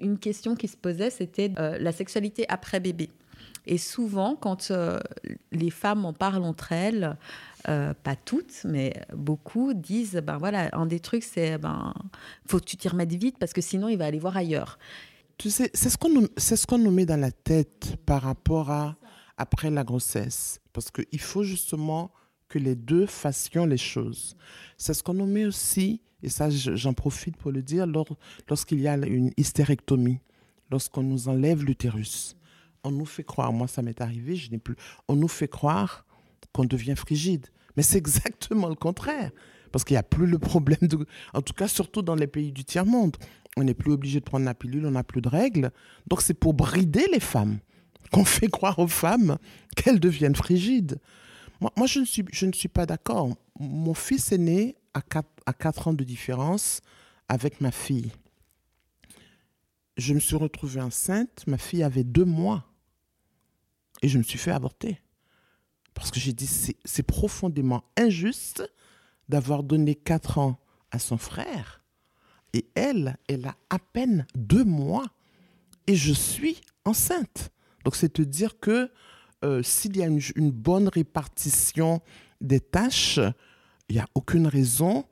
Une 0.00 0.18
question 0.18 0.54
qui 0.54 0.68
se 0.68 0.76
posait, 0.76 1.10
c'était 1.10 1.52
euh, 1.58 1.78
la 1.78 1.92
sexualité 1.92 2.46
après 2.48 2.80
bébé. 2.80 3.10
Et 3.66 3.78
souvent, 3.78 4.36
quand 4.36 4.70
euh, 4.70 5.00
les 5.52 5.70
femmes 5.70 6.04
en 6.04 6.12
parlent 6.12 6.44
entre 6.44 6.72
elles, 6.72 7.16
euh, 7.68 7.94
pas 8.02 8.14
toutes, 8.14 8.64
mais 8.64 8.94
beaucoup 9.14 9.72
disent 9.72 10.20
ben 10.22 10.36
voilà, 10.36 10.68
un 10.72 10.86
des 10.86 11.00
trucs, 11.00 11.24
c'est 11.24 11.56
ben 11.56 11.94
faut 12.46 12.58
que 12.58 12.64
tu 12.64 12.76
t'y 12.76 12.88
remettes 12.88 13.14
vite 13.14 13.36
parce 13.38 13.54
que 13.54 13.62
sinon 13.62 13.88
il 13.88 13.96
va 13.96 14.04
aller 14.04 14.18
voir 14.18 14.36
ailleurs. 14.36 14.78
Tu 15.38 15.50
sais, 15.50 15.70
c'est 15.72 15.88
ce 15.88 15.96
qu'on 15.96 16.28
c'est 16.36 16.56
ce 16.56 16.66
qu'on 16.66 16.78
nous 16.78 16.90
met 16.90 17.06
dans 17.06 17.18
la 17.18 17.32
tête 17.32 17.96
par 18.04 18.22
rapport 18.22 18.70
à 18.70 18.96
après 19.38 19.70
la 19.70 19.82
grossesse, 19.82 20.60
parce 20.72 20.90
qu'il 20.90 21.20
faut 21.20 21.42
justement 21.42 22.12
que 22.48 22.58
les 22.58 22.76
deux 22.76 23.06
fassions 23.06 23.64
les 23.64 23.78
choses. 23.78 24.36
C'est 24.76 24.94
ce 24.94 25.02
qu'on 25.02 25.14
nous 25.14 25.26
met 25.26 25.46
aussi, 25.46 26.02
et 26.24 26.28
ça 26.28 26.48
j'en 26.50 26.94
profite 26.94 27.36
pour 27.36 27.52
le 27.52 27.62
dire, 27.62 27.86
lorsqu'il 28.48 28.80
y 28.80 28.88
a 28.88 28.96
une 28.96 29.30
hystérectomie, 29.36 30.20
lorsqu'on 30.70 31.02
nous 31.02 31.28
enlève 31.28 31.64
l'utérus. 31.64 32.36
On 32.82 32.90
nous 32.90 33.06
fait 33.06 33.24
croire, 33.24 33.52
moi 33.52 33.68
ça 33.68 33.82
m'est 33.82 34.00
arrivé, 34.00 34.36
je 34.36 34.50
n'ai 34.50 34.58
plus, 34.58 34.76
on 35.08 35.16
nous 35.16 35.28
fait 35.28 35.48
croire 35.48 36.04
qu'on 36.52 36.64
devient 36.64 36.94
frigide. 36.96 37.46
Mais 37.76 37.82
c'est 37.82 37.98
exactement 38.04 38.68
le 38.68 38.74
contraire. 38.74 39.30
Parce 39.72 39.84
qu'il 39.84 39.94
n'y 39.94 39.98
a 39.98 40.04
plus 40.04 40.26
le 40.26 40.38
problème. 40.38 40.78
En 41.32 41.42
tout 41.42 41.52
cas, 41.52 41.66
surtout 41.66 42.02
dans 42.02 42.14
les 42.14 42.28
pays 42.28 42.52
du 42.52 42.64
tiers-monde. 42.64 43.16
On 43.56 43.64
n'est 43.64 43.74
plus 43.74 43.92
obligé 43.92 44.20
de 44.20 44.24
prendre 44.24 44.44
la 44.44 44.54
pilule, 44.54 44.86
on 44.86 44.92
n'a 44.92 45.02
plus 45.02 45.20
de 45.20 45.28
règles. 45.28 45.70
Donc 46.06 46.22
c'est 46.22 46.34
pour 46.34 46.54
brider 46.54 47.06
les 47.12 47.20
femmes 47.20 47.58
qu'on 48.12 48.24
fait 48.24 48.46
croire 48.48 48.78
aux 48.78 48.86
femmes 48.86 49.38
qu'elles 49.76 49.98
deviennent 49.98 50.36
frigides. 50.36 51.00
Moi, 51.60 51.72
moi 51.76 51.86
je, 51.86 52.00
ne 52.00 52.04
suis, 52.04 52.24
je 52.32 52.46
ne 52.46 52.52
suis 52.52 52.68
pas 52.68 52.86
d'accord. 52.86 53.30
Mon 53.58 53.94
fils 53.94 54.30
est 54.30 54.38
né 54.38 54.76
à 54.92 55.02
4, 55.02 55.28
à 55.46 55.52
4 55.52 55.88
ans 55.88 55.92
de 55.92 56.04
différence 56.04 56.80
avec 57.28 57.60
ma 57.60 57.70
fille. 57.70 58.12
Je 59.96 60.14
me 60.14 60.20
suis 60.20 60.36
retrouvée 60.36 60.80
enceinte, 60.80 61.44
ma 61.46 61.58
fille 61.58 61.82
avait 61.82 62.04
deux 62.04 62.24
mois. 62.24 62.64
Et 64.02 64.08
je 64.08 64.18
me 64.18 64.22
suis 64.22 64.38
fait 64.38 64.50
avorter. 64.50 65.00
Parce 65.94 66.10
que 66.10 66.18
j'ai 66.18 66.32
dit, 66.32 66.48
c'est 66.84 67.02
profondément 67.02 67.84
injuste 67.96 68.68
d'avoir 69.28 69.62
donné 69.62 69.94
4 69.94 70.38
ans 70.38 70.58
à 70.90 70.98
son 70.98 71.16
frère. 71.16 71.82
Et 72.52 72.66
elle, 72.74 73.16
elle 73.28 73.46
a 73.46 73.56
à 73.70 73.78
peine 73.78 74.26
deux 74.34 74.64
mois. 74.64 75.06
Et 75.86 75.94
je 75.94 76.12
suis 76.12 76.60
enceinte. 76.84 77.50
Donc 77.84 77.96
c'est 77.96 78.12
te 78.12 78.22
dire 78.22 78.58
que 78.58 78.90
euh, 79.44 79.62
s'il 79.62 79.96
y 79.96 80.02
a 80.02 80.06
une, 80.06 80.20
une, 80.36 80.50
bonne 80.50 80.88
répartition 80.88 82.00
des 82.40 82.60
tâches, 82.60 83.20
il 83.88 83.96
n'y 83.96 84.00
a 84.00 84.08
aucune 84.14 84.46
raison 84.46 85.04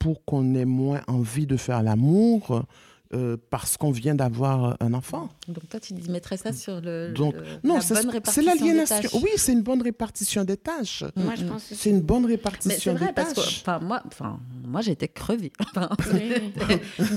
pour 0.00 0.24
qu'on 0.24 0.54
ait 0.56 0.64
moins 0.64 1.02
envie 1.06 1.46
de 1.46 1.56
faire 1.56 1.84
l'amour, 1.84 2.64
euh, 3.12 3.36
parce 3.50 3.76
qu'on 3.76 3.90
vient 3.90 4.14
d'avoir 4.14 4.76
un 4.78 4.94
enfant. 4.94 5.30
Donc 5.48 5.68
toi, 5.68 5.80
tu 5.80 5.94
mettrais 6.08 6.36
ça 6.36 6.52
sur 6.52 6.80
le, 6.80 7.12
Donc, 7.12 7.34
non, 7.64 7.78
la 7.78 8.02
bonne 8.02 8.10
répartition 8.10 8.42
C'est 8.42 8.60
l'aliénation. 8.60 9.20
Oui, 9.20 9.30
c'est 9.36 9.52
une 9.52 9.62
bonne 9.62 9.82
répartition 9.82 10.44
des 10.44 10.56
tâches. 10.56 11.02
Moi, 11.16 11.34
je 11.34 11.44
pense 11.44 11.64
c'est 11.64 11.90
une 11.90 12.02
bonne 12.02 12.24
répartition 12.24 12.94
vrai, 12.94 13.08
des 13.08 13.12
parce 13.12 13.34
tâches. 13.34 13.64
Que, 13.64 13.84
moi, 13.84 14.00
enfin, 14.06 14.38
moi, 14.64 14.80
j'étais 14.80 15.08
crevée. 15.08 15.50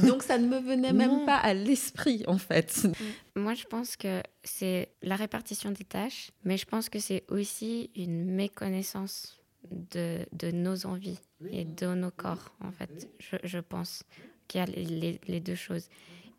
Donc 0.08 0.24
ça 0.24 0.40
ne 0.40 0.48
me 0.48 0.60
venait 0.60 0.94
même 0.94 1.26
pas 1.28 1.38
à 1.38 1.54
l'esprit, 1.54 2.24
en 2.26 2.40
fait. 2.40 2.88
Moi, 3.36 3.54
je 3.54 3.66
pense 3.66 3.96
que 3.96 4.24
c'est 4.44 4.90
la 5.04 5.16
répartition 5.16 5.70
des 5.70 5.86
tâches, 5.86 6.32
mais 6.44 6.58
je 6.58 6.66
pense 6.66 6.90
que 6.90 6.98
c'est 6.98 7.24
aussi 7.30 7.92
une 7.96 8.32
méconnaissance 8.32 9.43
de, 9.72 10.26
de 10.32 10.52
nos 10.52 10.86
envies 10.86 11.20
et 11.50 11.66
de 11.66 11.94
nos 11.94 12.12
corps, 12.12 12.54
en 12.62 12.72
fait, 12.72 13.10
je, 13.20 13.38
je 13.44 13.60
pense 13.60 14.04
qu'il 14.48 14.60
y 14.60 14.64
a 14.64 14.68
les, 14.68 15.20
les, 15.28 15.40
deux 15.40 15.56
choses. 15.56 15.90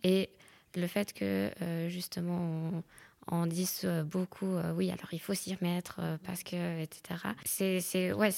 Et 0.02 0.30
le 0.74 0.86
fait 0.86 1.12
que, 1.12 1.50
euh, 1.62 1.88
justement, 1.88 2.82
on, 3.28 3.36
on 3.36 3.46
dise 3.46 3.86
beaucoup, 4.04 4.46
euh, 4.46 4.72
oui, 4.74 4.90
alors 4.90 5.08
il 5.12 5.20
faut 5.20 5.34
s'y 5.34 5.54
remettre 5.54 5.96
euh, 6.00 6.16
parce 6.24 6.42
que, 6.42 6.80
etc. 6.80 7.20
C'est 7.44 8.12
ouais, 8.12 8.30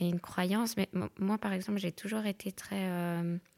une 0.00 0.20
croyance, 0.20 0.76
mais 0.76 0.88
moi, 1.18 1.38
par 1.38 1.52
exemple, 1.52 1.78
j'ai 1.78 1.92
toujours 1.92 2.26
été 2.26 2.52
très 2.52 2.88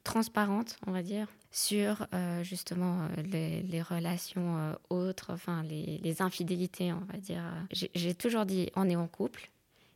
transparente, 0.04 0.76
on 0.86 0.92
va 0.92 1.02
dire, 1.02 1.28
sur 1.50 2.06
justement 2.42 3.08
les, 3.24 3.62
les, 3.62 3.82
relations 3.82 4.76
autres, 4.88 5.32
enfin 5.32 5.62
les, 5.62 5.98
les, 6.02 6.22
infidélités, 6.22 6.92
on 6.92 7.04
va 7.12 7.18
dire. 7.18 7.42
J'ai 7.72 8.14
toujours 8.14 8.46
dit, 8.46 8.70
on 8.76 8.88
est 8.88 8.96
en 8.96 9.08
couple, 9.08 9.50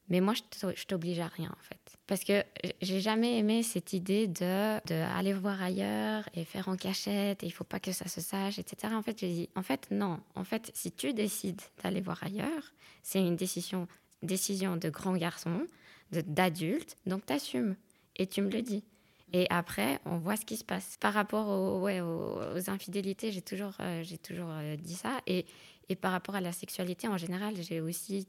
mais 0.09 0.21
moi, 0.21 0.35
je 0.35 0.85
t'oblige 0.85 1.21
à 1.21 1.29
rien, 1.29 1.51
en 1.51 1.63
fait. 1.63 1.99
Parce 2.07 2.25
que 2.25 2.45
j'ai 2.83 3.01
jamais 3.01 3.39
aimé 3.39 3.63
cette 3.63 3.95
idée 3.95 4.29
de, 4.29 5.03
aller 5.17 5.33
voir 5.33 5.63
ailleurs 5.63 6.29
et 6.35 6.45
faire 6.45 6.69
en 6.69 6.77
cachette, 6.77 7.43
et 7.43 7.47
il 7.47 7.51
faut 7.51 7.65
pas 7.65 7.81
que 7.81 7.93
ça 7.93 8.07
se 8.09 8.21
sache, 8.21 8.59
etc. 8.59 8.95
En 8.95 9.03
fait, 9.03 9.19
j'ai 9.19 9.33
dit, 9.33 9.49
en 9.57 9.63
fait, 9.63 9.89
non. 9.91 10.21
En 10.35 10.45
fait, 10.45 10.71
si 10.75 10.93
tu 10.93 11.15
décides 11.15 11.63
d'aller 11.83 12.03
voir 12.03 12.23
ailleurs, 12.23 12.75
c'est 13.03 13.21
une 13.21 13.37
décision, 13.37 13.89
décision 14.23 14.77
de 14.77 14.91
grand 14.91 15.17
garçon, 15.17 15.67
d'adulte, 16.11 16.97
donc 17.07 17.25
t'assumes. 17.25 17.77
Et 18.17 18.27
tu 18.27 18.43
me 18.43 18.51
le 18.51 18.61
dis. 18.61 18.85
Et 19.33 19.47
après, 19.51 19.99
on 20.05 20.19
voit 20.19 20.37
ce 20.37 20.45
qui 20.45 20.57
se 20.57 20.65
passe. 20.65 20.97
Par 21.01 21.15
rapport 21.15 21.49
aux, 21.49 22.71
infidélités, 22.71 23.33
j'ai 23.33 23.43
toujours, 23.43 23.73
euh, 23.81 24.05
toujours 24.23 24.51
euh, 24.51 24.77
dit 24.77 24.95
ça. 24.95 25.21
Et, 25.27 25.47
et 25.89 25.97
par 25.97 26.13
rapport 26.13 26.37
à 26.37 26.41
la 26.41 26.53
sexualité, 26.53 27.09
en 27.09 27.17
général, 27.17 27.55
j'ai 27.61 27.81
aussi 27.81 28.29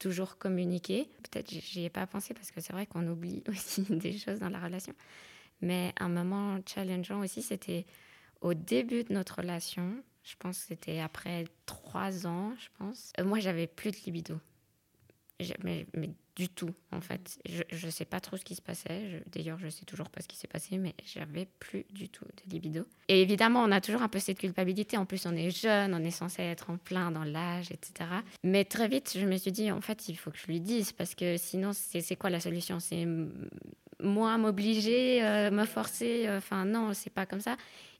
toujours 0.00 0.38
communiquer. 0.38 1.08
Peut-être 1.30 1.48
j'y 1.50 1.84
ai 1.84 1.90
pas 1.90 2.06
pensé 2.08 2.34
parce 2.34 2.50
que 2.50 2.60
c'est 2.60 2.72
vrai 2.72 2.86
qu'on 2.86 3.06
oublie 3.06 3.44
aussi 3.48 3.82
des 3.82 4.18
choses 4.18 4.40
dans 4.40 4.48
la 4.48 4.58
relation. 4.58 4.94
Mais 5.60 5.92
un 6.00 6.08
moment 6.08 6.58
challengeant 6.66 7.20
aussi, 7.20 7.42
c'était 7.42 7.86
au 8.40 8.54
début 8.54 9.04
de 9.04 9.12
notre 9.12 9.36
relation. 9.36 10.02
Je 10.24 10.34
pense 10.38 10.60
que 10.60 10.66
c'était 10.68 10.98
après 10.98 11.44
trois 11.66 12.26
ans, 12.26 12.54
je 12.58 12.68
pense. 12.78 13.12
Euh, 13.20 13.24
moi, 13.24 13.38
j'avais 13.38 13.66
plus 13.66 13.92
de 13.92 13.96
libido. 14.06 14.40
Mais, 15.62 15.86
mais 15.94 16.10
du 16.40 16.48
tout, 16.48 16.70
en 16.90 17.02
fait. 17.02 17.38
Je 17.44 17.86
ne 17.86 17.90
sais 17.90 18.06
pas 18.06 18.18
trop 18.18 18.38
ce 18.38 18.44
qui 18.44 18.54
se 18.54 18.62
passait. 18.62 19.22
D'ailleurs, 19.26 19.58
je 19.58 19.68
sais 19.68 19.84
toujours 19.84 20.08
pas 20.08 20.22
ce 20.22 20.28
qui 20.28 20.38
s'est 20.38 20.48
passé, 20.48 20.78
mais 20.78 20.94
j'avais 21.04 21.46
plus 21.58 21.84
du 21.90 22.08
tout 22.08 22.24
de 22.24 22.50
libido. 22.50 22.86
Et 23.08 23.20
évidemment, 23.20 23.62
on 23.62 23.70
a 23.70 23.82
toujours 23.82 24.00
un 24.00 24.08
peu 24.08 24.18
cette 24.18 24.38
culpabilité. 24.38 24.96
En 24.96 25.04
plus, 25.04 25.26
on 25.26 25.36
est 25.36 25.50
jeune, 25.50 25.92
on 25.92 26.02
est 26.02 26.10
censé 26.10 26.40
être 26.40 26.70
en 26.70 26.78
plein 26.78 27.10
dans 27.10 27.24
l'âge, 27.24 27.70
etc. 27.72 28.08
Mais 28.42 28.64
très 28.64 28.88
vite, 28.88 29.18
je 29.18 29.26
me 29.26 29.36
suis 29.36 29.52
dit, 29.52 29.70
en 29.70 29.82
fait, 29.82 30.08
il 30.08 30.16
faut 30.16 30.30
que 30.30 30.38
je 30.38 30.46
lui 30.46 30.60
dise, 30.60 30.92
parce 30.92 31.14
que 31.14 31.36
sinon, 31.36 31.72
c'est 31.74 32.16
quoi 32.16 32.30
la 32.30 32.40
solution? 32.40 32.80
C'est 32.80 33.06
moi 34.02 34.36
m'obliger, 34.38 35.22
euh, 35.22 35.50
me 35.50 35.64
forcer. 35.64 36.26
Euh, 36.26 36.38
enfin, 36.38 36.64
non, 36.64 36.92
c'est 36.94 37.10
pas 37.10 37.26
comme 37.26 37.40
ça. 37.40 37.56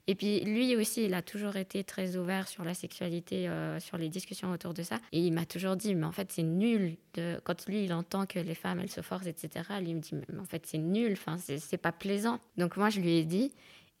Et 0.07 0.15
puis 0.15 0.39
lui 0.41 0.75
aussi, 0.75 1.05
il 1.05 1.13
a 1.13 1.21
toujours 1.21 1.55
été 1.55 1.83
très 1.83 2.15
ouvert 2.17 2.47
sur 2.47 2.63
la 2.63 2.73
sexualité, 2.73 3.47
euh, 3.47 3.79
sur 3.79 3.97
les 3.97 4.09
discussions 4.09 4.51
autour 4.51 4.73
de 4.73 4.81
ça. 4.83 4.99
Et 5.11 5.19
il 5.19 5.31
m'a 5.31 5.45
toujours 5.45 5.75
dit, 5.75 5.93
mais 5.93 6.05
en 6.05 6.11
fait, 6.11 6.31
c'est 6.31 6.43
nul. 6.43 6.97
De... 7.13 7.39
Quand 7.43 7.67
lui, 7.67 7.83
il 7.83 7.93
entend 7.93 8.25
que 8.25 8.39
les 8.39 8.55
femmes, 8.55 8.79
elles 8.79 8.89
se 8.89 9.01
forcent, 9.01 9.27
etc., 9.27 9.49
lui, 9.79 9.89
il 9.89 9.95
me 9.95 10.01
dit, 10.01 10.15
mais 10.15 10.39
en 10.39 10.45
fait, 10.45 10.65
c'est 10.65 10.79
nul, 10.79 11.13
enfin, 11.13 11.37
c'est 11.37 11.77
pas 11.77 11.91
plaisant. 11.91 12.39
Donc 12.57 12.77
moi, 12.77 12.89
je 12.89 12.99
lui 12.99 13.17
ai 13.17 13.25
dit. 13.25 13.51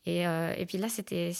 Et, 0.07 0.21
et 0.23 0.65
puis 0.65 0.79
là, 0.79 0.89
c'était 0.89 1.31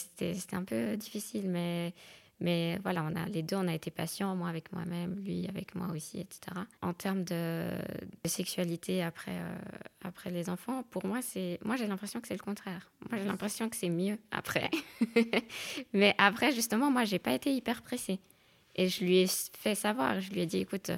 un 0.51 0.63
peu 0.63 0.95
difficile, 0.95 1.49
mais 1.49 1.93
mais 2.41 2.79
voilà, 2.83 3.03
on 3.03 3.15
a, 3.15 3.25
les 3.27 3.43
deux, 3.43 3.55
on 3.55 3.67
a 3.67 3.73
été 3.73 3.91
patients, 3.91 4.35
moi 4.35 4.49
avec 4.49 4.73
moi-même, 4.73 5.19
lui 5.19 5.47
avec 5.47 5.75
moi 5.75 5.87
aussi, 5.95 6.19
etc. 6.19 6.39
En 6.81 6.91
termes 6.93 7.23
de, 7.23 7.69
sexualité 8.25 9.03
après, 9.03 9.31
euh, 9.35 9.55
après 10.03 10.31
les 10.31 10.49
enfants, 10.49 10.83
pour 10.89 11.05
moi, 11.05 11.19
moi 11.63 11.75
j'ai 11.75 11.87
l'impression 11.87 12.19
que 12.19 12.27
c'est 12.27 12.35
le 12.35 12.43
contraire. 12.43 12.91
Moi 13.09 13.19
j'ai 13.19 13.27
l'impression 13.27 13.69
que 13.69 13.75
c'est 13.75 13.89
mieux 13.89 14.17
après. 14.31 14.71
Mais 15.93 16.15
après, 16.17 16.51
justement, 16.51 16.89
moi 16.89 17.05
j'ai 17.05 17.19
pas 17.19 17.33
été 17.33 17.53
hyper 17.53 17.83
pressée. 17.83 18.19
Et 18.75 18.89
je 18.89 19.03
lui 19.03 19.19
ai 19.19 19.27
fait 19.27 19.75
savoir, 19.75 20.19
je 20.19 20.31
lui 20.31 20.41
ai 20.41 20.45
dit, 20.47 20.57
écoute, 20.57 20.91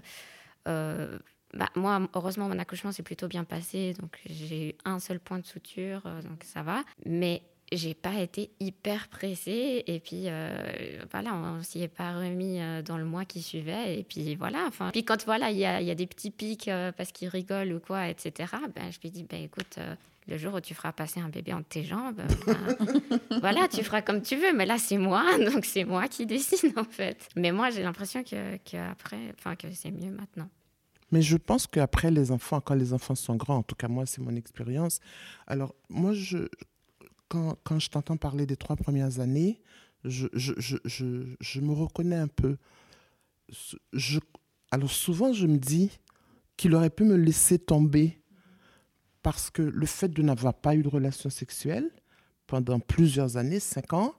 euh, 0.68 1.20
bah, 1.54 1.70
moi, 1.76 2.08
heureusement, 2.16 2.48
mon 2.48 2.58
accouchement 2.58 2.92
s'est 2.92 3.04
plutôt 3.04 3.28
bien 3.28 3.44
passé, 3.44 3.94
donc 4.00 4.20
j'ai 4.26 4.70
eu 4.70 4.74
un 4.86 5.00
seul 5.00 5.20
point 5.20 5.40
de 5.40 5.46
suture, 5.46 6.02
euh, 6.06 6.22
donc 6.22 6.44
ça 6.44 6.64
va. 6.64 6.84
Mais 7.06 7.44
j'ai 7.78 7.94
pas 7.94 8.16
été 8.16 8.52
hyper 8.60 9.08
pressée. 9.08 9.84
Et 9.88 10.00
puis 10.00 10.24
euh, 10.28 10.56
voilà 11.12 11.34
on, 11.34 11.64
s'y 11.64 11.82
est 11.82 11.88
pas 11.88 12.14
remis 12.14 12.60
euh, 12.60 12.82
dans 12.82 12.98
le 12.98 13.06
mois 13.06 13.26
qui 13.26 13.42
suivait. 13.42 14.00
Et 14.00 14.04
puis 14.04 14.36
voilà 14.36 14.66
enfin 14.68 14.90
puis 14.92 15.04
quand 15.04 15.24
voilà 15.26 15.52
il 15.52 15.58
y 15.58 15.66
a, 15.66 15.82
y 15.82 15.92
a, 15.92 15.96
des 15.96 16.08
petits 16.08 16.32
pics 16.32 16.68
euh, 16.68 16.92
parce 16.92 17.12
qu'il 17.12 17.28
rigole 17.30 17.74
ou 17.74 17.80
quoi 17.80 18.08
etc 18.10 18.52
ben 18.76 18.92
je 18.92 19.00
lui 19.02 19.12
dis 19.12 19.24
ben 19.24 19.42
écoute 19.42 19.78
le 20.28 20.38
jour 20.38 20.54
où 20.54 20.60
tu 20.62 20.74
feras 20.74 20.94
passer 20.94 21.20
un 21.20 21.30
bébé 21.30 21.54
entre 21.54 21.68
tes 21.68 21.84
jambes 21.84 22.22
ben, 22.46 22.58
voilà 23.42 23.68
tu 23.68 23.84
feras 23.84 24.02
comme 24.02 24.22
tu 24.22 24.36
veux. 24.36 24.54
Mais 24.54 24.66
là 24.66 24.78
c'est 24.78 24.98
moi 24.98 25.24
donc 25.52 25.66
c'est 25.66 25.86
moi 25.86 26.08
qui 26.08 26.26
décide 26.26 26.78
en 26.78 26.86
fait. 26.86 27.30
Mais 27.36 27.52
moi 27.52 27.70
j'ai 27.70 27.84
l'impression 27.84 28.24
que, 28.24 28.58
que 28.58 28.78
après 28.78 29.34
enfin 29.38 29.56
que 29.56 29.68
c'est 29.74 29.92
mieux 29.92 30.12
maintenant. 30.12 30.50
Mais 31.12 31.22
je 31.22 31.38
pense 31.38 31.68
qu'après 31.68 32.10
les 32.10 32.32
enfants, 32.32 32.60
quand 32.60 32.74
les 32.74 32.92
enfants 32.92 33.14
sont 33.14 33.36
grands, 33.36 33.58
en 33.58 33.64
tout 33.64 33.76
cas 33.76 33.88
moi 33.88 34.08
c'est 34.08 34.20
mon 34.20 34.36
expérience. 34.36 35.00
Alors 35.46 35.76
moi 35.88 36.14
je, 36.14 36.48
quand, 37.64 37.80
je 37.80 37.90
t'entends 37.90 38.18
parler 38.18 38.46
des 38.46 38.58
trois 38.58 38.76
premières 38.76 39.20
années, 39.20 39.62
je, 40.04 41.60
me 41.60 41.74
reconnais 41.74 42.16
un 42.16 42.28
peu. 42.28 42.58
Alors 44.72 44.92
souvent, 44.92 45.34
je 45.34 45.48
me 45.48 45.58
dis 45.58 45.92
qu'il 46.58 46.76
aurait 46.76 46.90
pu 46.90 47.04
me 47.04 47.16
laisser 47.16 47.60
tomber 47.60 48.20
parce 49.22 49.50
que 49.50 49.62
le 49.62 49.86
fait 49.86 50.10
de 50.10 50.22
n'avoir 50.22 50.54
pas 50.54 50.76
eu 50.76 50.84
de 50.84 50.88
relation 50.88 51.30
sexuelle 51.30 51.90
pendant 52.46 52.80
plusieurs 52.80 53.38
années, 53.38 53.60
cinq 53.60 53.94
ans, 53.94 54.14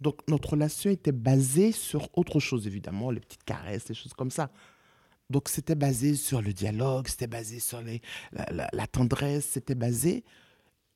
Donc 0.00 0.26
notre 0.28 0.50
relation 0.50 0.90
était 0.90 1.12
basée 1.12 1.72
sur 1.72 2.08
autre 2.16 2.40
chose, 2.40 2.66
évidemment, 2.66 3.10
les 3.10 3.20
petites 3.20 3.44
caresses, 3.44 3.88
les 3.88 3.94
choses 3.94 4.14
comme 4.14 4.30
ça. 4.30 4.50
Donc 5.28 5.48
c'était 5.48 5.76
basé 5.76 6.16
sur 6.16 6.42
le 6.42 6.52
dialogue, 6.52 7.06
c'était 7.06 7.28
basé 7.28 7.60
sur 7.60 7.82
la, 8.32 8.86
tendresse, 8.88 9.46
c'était 9.52 9.76
basé. 9.76 10.24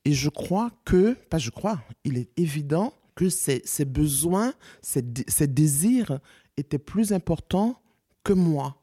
Et 0.05 0.13
je 0.13 0.29
crois 0.29 0.71
que, 0.85 1.13
pas 1.29 1.39
je 1.39 1.49
crois, 1.49 1.81
il 2.03 2.17
est 2.17 2.29
évident 2.37 2.93
que 3.15 3.29
ces, 3.29 3.61
besoins, 3.85 4.53
ces, 4.81 5.01
désirs 5.01 6.19
étaient 6.57 6.77
plus 6.77 7.11
importants 7.11 7.81
que 8.23 8.33
moi. 8.33 8.81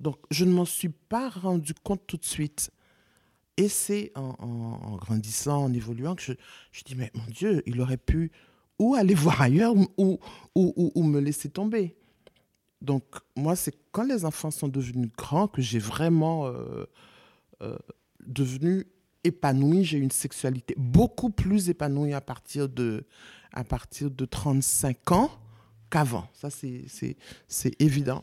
Donc 0.00 0.16
je 0.30 0.44
ne 0.44 0.52
m'en 0.52 0.64
suis 0.64 0.88
pas 0.88 1.28
rendu 1.28 1.74
compte 1.74 2.06
tout 2.06 2.16
de 2.16 2.24
suite. 2.24 2.70
Et 3.58 3.68
c'est 3.68 4.12
en, 4.14 4.96
grandissant, 4.96 5.64
en 5.64 5.72
évoluant, 5.72 6.14
que 6.14 6.22
je, 6.22 6.32
je 6.72 6.82
dis, 6.84 6.94
mais 6.94 7.10
mon 7.14 7.24
Dieu, 7.26 7.62
il 7.66 7.80
aurait 7.80 7.96
pu 7.96 8.30
ou 8.78 8.94
aller 8.94 9.14
voir 9.14 9.40
ailleurs 9.42 9.74
ou, 9.74 10.18
ou, 10.54 10.92
ou, 10.94 11.02
me 11.02 11.20
laisser 11.20 11.48
tomber. 11.48 11.96
Donc, 12.82 13.04
moi, 13.34 13.56
c'est 13.56 13.74
quand 13.90 14.04
les 14.04 14.24
enfants 14.24 14.50
sont 14.50 14.68
devenus 14.68 15.10
grands 15.16 15.48
que 15.48 15.62
j'ai 15.62 15.78
vraiment 15.78 16.46
euh, 16.46 16.84
euh, 17.62 17.78
devenu 18.26 18.86
épanoui. 19.26 19.84
J'ai 19.84 19.98
une 19.98 20.10
sexualité 20.10 20.74
beaucoup 20.76 21.30
plus 21.30 21.68
épanouie 21.68 22.14
à 22.14 22.20
partir 22.20 22.68
de, 22.68 23.04
à 23.52 23.64
partir 23.64 24.10
de 24.10 24.24
35 24.24 25.12
ans 25.12 25.30
qu'avant. 25.90 26.28
Ça, 26.32 26.48
c'est 26.50 27.82
évident. 27.82 28.20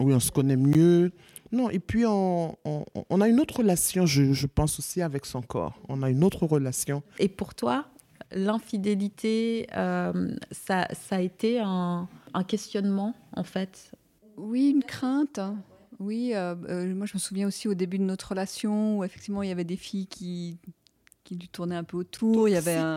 Oui, 0.00 0.14
on 0.14 0.20
se 0.20 0.30
connaît 0.30 0.56
mieux. 0.56 1.12
Non, 1.50 1.70
et 1.70 1.78
puis 1.78 2.04
on, 2.06 2.56
on, 2.64 3.20
a 3.20 3.28
une 3.28 3.40
autre 3.40 3.58
relation, 3.58 4.04
je, 4.04 4.32
je, 4.32 4.46
pense 4.46 4.78
aussi, 4.78 5.00
avec 5.00 5.24
son 5.24 5.40
corps. 5.40 5.80
On 5.88 6.02
a 6.02 6.10
une 6.10 6.22
autre 6.22 6.46
relation. 6.46 7.02
Et 7.18 7.28
pour 7.28 7.54
toi, 7.54 7.86
l'infidélité, 8.32 9.66
euh, 9.74 10.36
ça, 10.50 10.86
ça, 10.92 11.16
a 11.16 11.20
été 11.20 11.58
un, 11.58 12.06
un, 12.34 12.44
questionnement, 12.44 13.14
en 13.34 13.44
fait? 13.44 13.90
Oui, 14.36 14.70
une 14.70 14.84
crainte. 14.84 15.40
Oui, 16.00 16.32
euh, 16.34 16.54
euh, 16.68 16.94
moi 16.94 17.06
je 17.06 17.14
me 17.14 17.18
souviens 17.18 17.48
aussi 17.48 17.66
au 17.66 17.74
début 17.74 17.98
de 17.98 18.04
notre 18.04 18.28
relation 18.28 18.98
où 18.98 19.04
effectivement 19.04 19.42
il 19.42 19.48
y 19.48 19.52
avait 19.52 19.64
des 19.64 19.76
filles 19.76 20.06
qui 20.06 20.58
qui 21.28 21.36
lui 21.36 21.48
tournait 21.48 21.76
un 21.76 21.84
peu 21.84 21.98
autour. 21.98 22.48
Il 22.48 22.52
y 22.52 22.56
avait 22.56 22.76
un, 22.76 22.94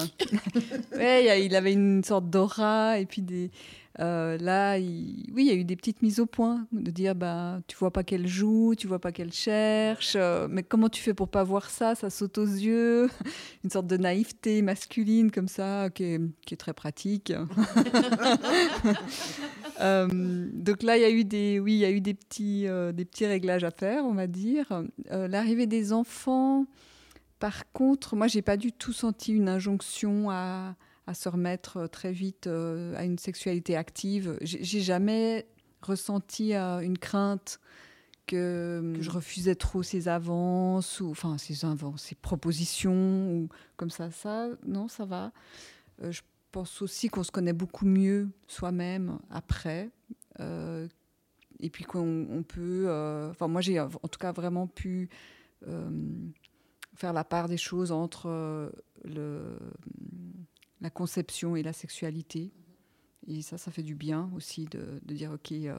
ouais, 0.96 1.46
il 1.46 1.54
avait 1.54 1.74
une 1.74 2.02
sorte 2.02 2.30
d'aura 2.30 2.98
et 2.98 3.06
puis 3.06 3.22
des. 3.22 3.52
Euh, 4.00 4.38
là, 4.38 4.78
oui, 4.78 5.26
il 5.36 5.46
y 5.46 5.50
a 5.50 5.54
eu 5.54 5.66
des 5.66 5.76
petites 5.76 6.02
mises 6.02 6.22
au 6.22 6.26
point 6.26 6.66
de 6.72 6.92
dire 6.92 7.14
bah 7.14 7.60
tu 7.68 7.76
vois 7.76 7.92
pas 7.92 8.06
qu'elle 8.06 8.26
joue, 8.26 8.74
tu 8.78 8.88
vois 8.88 9.00
pas 9.00 9.12
qu'elle 9.12 9.34
cherche, 9.34 10.14
euh, 10.16 10.48
mais 10.50 10.64
comment 10.64 10.88
tu 10.88 11.02
fais 11.02 11.14
pour 11.14 11.28
pas 11.28 11.44
voir 11.44 11.70
ça? 11.70 11.94
Ça 11.94 12.10
saute 12.10 12.38
aux 12.38 12.46
yeux, 12.46 13.10
une 13.66 13.70
sorte 13.70 13.88
de 13.88 13.98
naïveté 13.98 14.62
masculine 14.62 15.30
comme 15.30 15.50
ça 15.50 15.90
qui 15.94 16.04
est, 16.06 16.22
qui 16.46 16.54
est 16.54 16.58
très 16.58 16.74
pratique. 16.74 17.34
Euh, 19.82 20.08
donc 20.54 20.84
là, 20.84 20.98
il 20.98 21.02
y 21.02 21.06
a 21.06 21.10
eu 21.10 21.26
des, 21.26 21.60
oui, 21.60 21.74
il 21.74 21.80
y 21.80 21.86
a 21.86 21.92
eu 21.92 22.02
des 22.02 22.14
petits, 22.14 22.68
des 22.94 23.06
petits 23.06 23.26
réglages 23.26 23.64
à 23.64 23.72
faire, 23.72 24.06
on 24.06 24.14
va 24.14 24.28
dire. 24.28 24.84
L'arrivée 25.10 25.68
des 25.68 25.94
enfants. 25.94 26.66
Par 27.42 27.72
contre, 27.72 28.16
moi, 28.16 28.28
j'ai 28.28 28.44
pas 28.44 28.56
du 28.56 28.72
tout 28.72 28.94
senti 28.94 29.34
une 29.34 29.50
injonction 29.50 30.30
à, 30.30 30.76
se 31.14 31.28
remettre 31.28 31.78
euh, 31.78 31.88
très 31.88 32.14
vite 32.14 32.48
euh, 32.48 32.96
à 32.96 33.04
une 33.04 33.18
sexualité 33.18 33.76
active. 33.76 34.38
J'ai 34.42 34.80
jamais 34.80 35.48
ressenti 35.82 36.54
euh, 36.54 36.80
une 36.80 37.00
crainte 37.00 37.60
que, 38.28 38.94
je 39.00 39.10
refusais 39.10 39.56
trop 39.56 39.82
ses 39.82 40.08
avances 40.08 41.02
ou 41.02 41.10
enfin 41.10 41.38
ses 41.40 41.56
ses 41.98 42.16
propositions 42.16 43.34
ou 43.34 43.50
comme 43.76 43.90
ça. 43.90 44.12
Ça, 44.12 44.48
non, 44.66 44.88
ça 44.88 45.06
va. 45.06 45.32
Pense 46.52 46.82
aussi 46.82 47.10
qu'on 47.10 47.24
se 47.24 47.32
connaît 47.32 47.54
beaucoup 47.54 47.86
mieux 47.86 48.30
soi-même 48.48 49.20
après. 49.30 49.90
et 50.40 51.70
puis 51.70 51.84
qu'on 51.84 52.44
peut. 52.48 52.88
Enfin, 53.32 53.48
moi, 53.48 53.62
j'ai 53.62 53.80
en 53.80 53.90
tout 53.90 54.20
cas 54.20 54.32
vraiment 54.32 54.68
pu 54.68 55.10
faire 56.96 57.14
la 57.14 57.24
part 57.24 57.48
des 57.48 57.58
choses 57.58 57.92
entre 57.92 58.28
euh, 59.18 59.58
la 60.82 60.90
conception 60.90 61.56
et 61.56 61.64
la 61.64 61.74
sexualité. 61.74 62.52
Et 63.28 63.42
ça, 63.42 63.58
ça 63.58 63.72
fait 63.72 63.84
du 63.84 63.96
bien 63.96 64.32
aussi 64.36 64.66
de, 64.66 65.00
dire, 65.14 65.32
OK, 65.32 65.52
euh, 65.52 65.78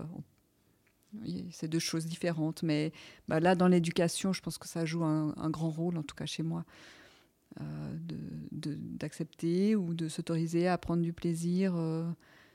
c'est 1.51 1.69
deux 1.69 1.81
choses 1.81 2.07
différentes. 2.07 2.63
Mais 2.63 2.93
bah, 3.27 3.41
là, 3.41 3.55
dans 3.55 3.67
l'éducation, 3.67 4.33
je 4.33 4.41
pense 4.41 4.59
que 4.59 4.69
ça 4.69 4.85
joue 4.85 5.05
un, 5.05 5.51
grand 5.51 5.71
rôle, 5.71 5.99
en 5.99 6.03
tout 6.03 6.15
cas 6.15 6.27
chez 6.27 6.45
moi, 6.45 6.61
euh, 6.61 7.01
d'accepter 8.50 9.76
ou 9.76 9.94
de 9.94 10.08
s'autoriser 10.08 10.69
à 10.69 10.78
prendre 10.78 11.02
du 11.02 11.12
plaisir 11.12 11.75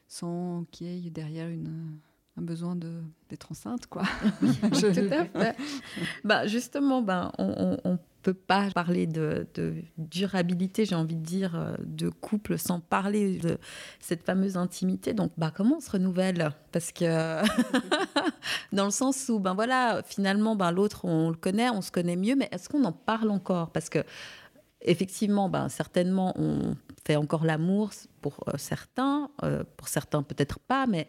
sans 0.08 0.66
qu'il 0.72 0.88
y 1.00 1.08
ait 1.08 1.12
derrière 1.12 1.50
une, 1.50 2.00
un 2.38 2.42
besoin 2.42 2.76
d'être 2.76 3.52
enceinte, 3.52 3.88
quoi. 3.88 4.04
Je... 4.42 5.08
Tout 5.08 5.14
à 5.14 5.26
fait. 5.26 5.56
bah, 6.24 6.48
justement, 6.48 7.02
ben, 7.02 7.32
on, 7.38 7.78
on, 7.84 8.00
peut 8.24 8.34
pas 8.34 8.70
parler 8.72 9.08
de, 9.08 9.48
durabilité, 9.98 10.84
j'ai 10.84 10.96
envie 10.96 11.16
de 11.16 11.24
dire, 11.24 11.56
euh, 11.56 11.76
de 11.86 12.10
couple 12.10 12.58
sans 12.58 12.82
parler 12.82 13.38
de 13.38 13.58
cette 14.02 14.24
fameuse 14.24 14.58
intimité. 14.58 15.14
Donc, 15.14 15.32
bah, 15.38 15.50
comment 15.56 15.78
on 15.78 15.80
se 15.80 15.92
renouvelle? 15.92 16.52
Parce 16.74 16.92
que 16.92 17.42
dans 18.74 18.84
le 18.84 18.92
sens 18.92 19.30
où, 19.30 19.40
ben 19.40 19.54
voilà, 19.54 20.02
finalement, 20.06 20.58
ben, 20.58 20.72
l'autre, 20.72 21.06
on 21.06 21.30
le 21.30 21.38
connaît, 21.38 21.70
on 21.70 21.82
se 21.82 21.90
connaît 21.90 22.18
mieux, 22.18 22.36
mais 22.36 22.50
est-ce 22.52 22.68
qu'on 22.68 22.84
en 22.84 22.92
parle 22.92 23.32
encore? 23.32 23.72
Parce 23.72 23.88
que 23.88 24.04
effectivement, 24.82 25.50
ben, 25.50 25.70
certainement, 25.70 26.34
on 26.38 26.76
fait 27.06 27.16
encore 27.16 27.46
l'amour 27.46 27.92
pour 28.22 28.44
euh, 28.48 28.58
certains, 28.58 29.30
euh, 29.44 29.64
pour 29.78 29.88
certains 29.88 30.24
peut-être 30.24 30.60
pas, 30.60 30.88
mais 30.88 31.08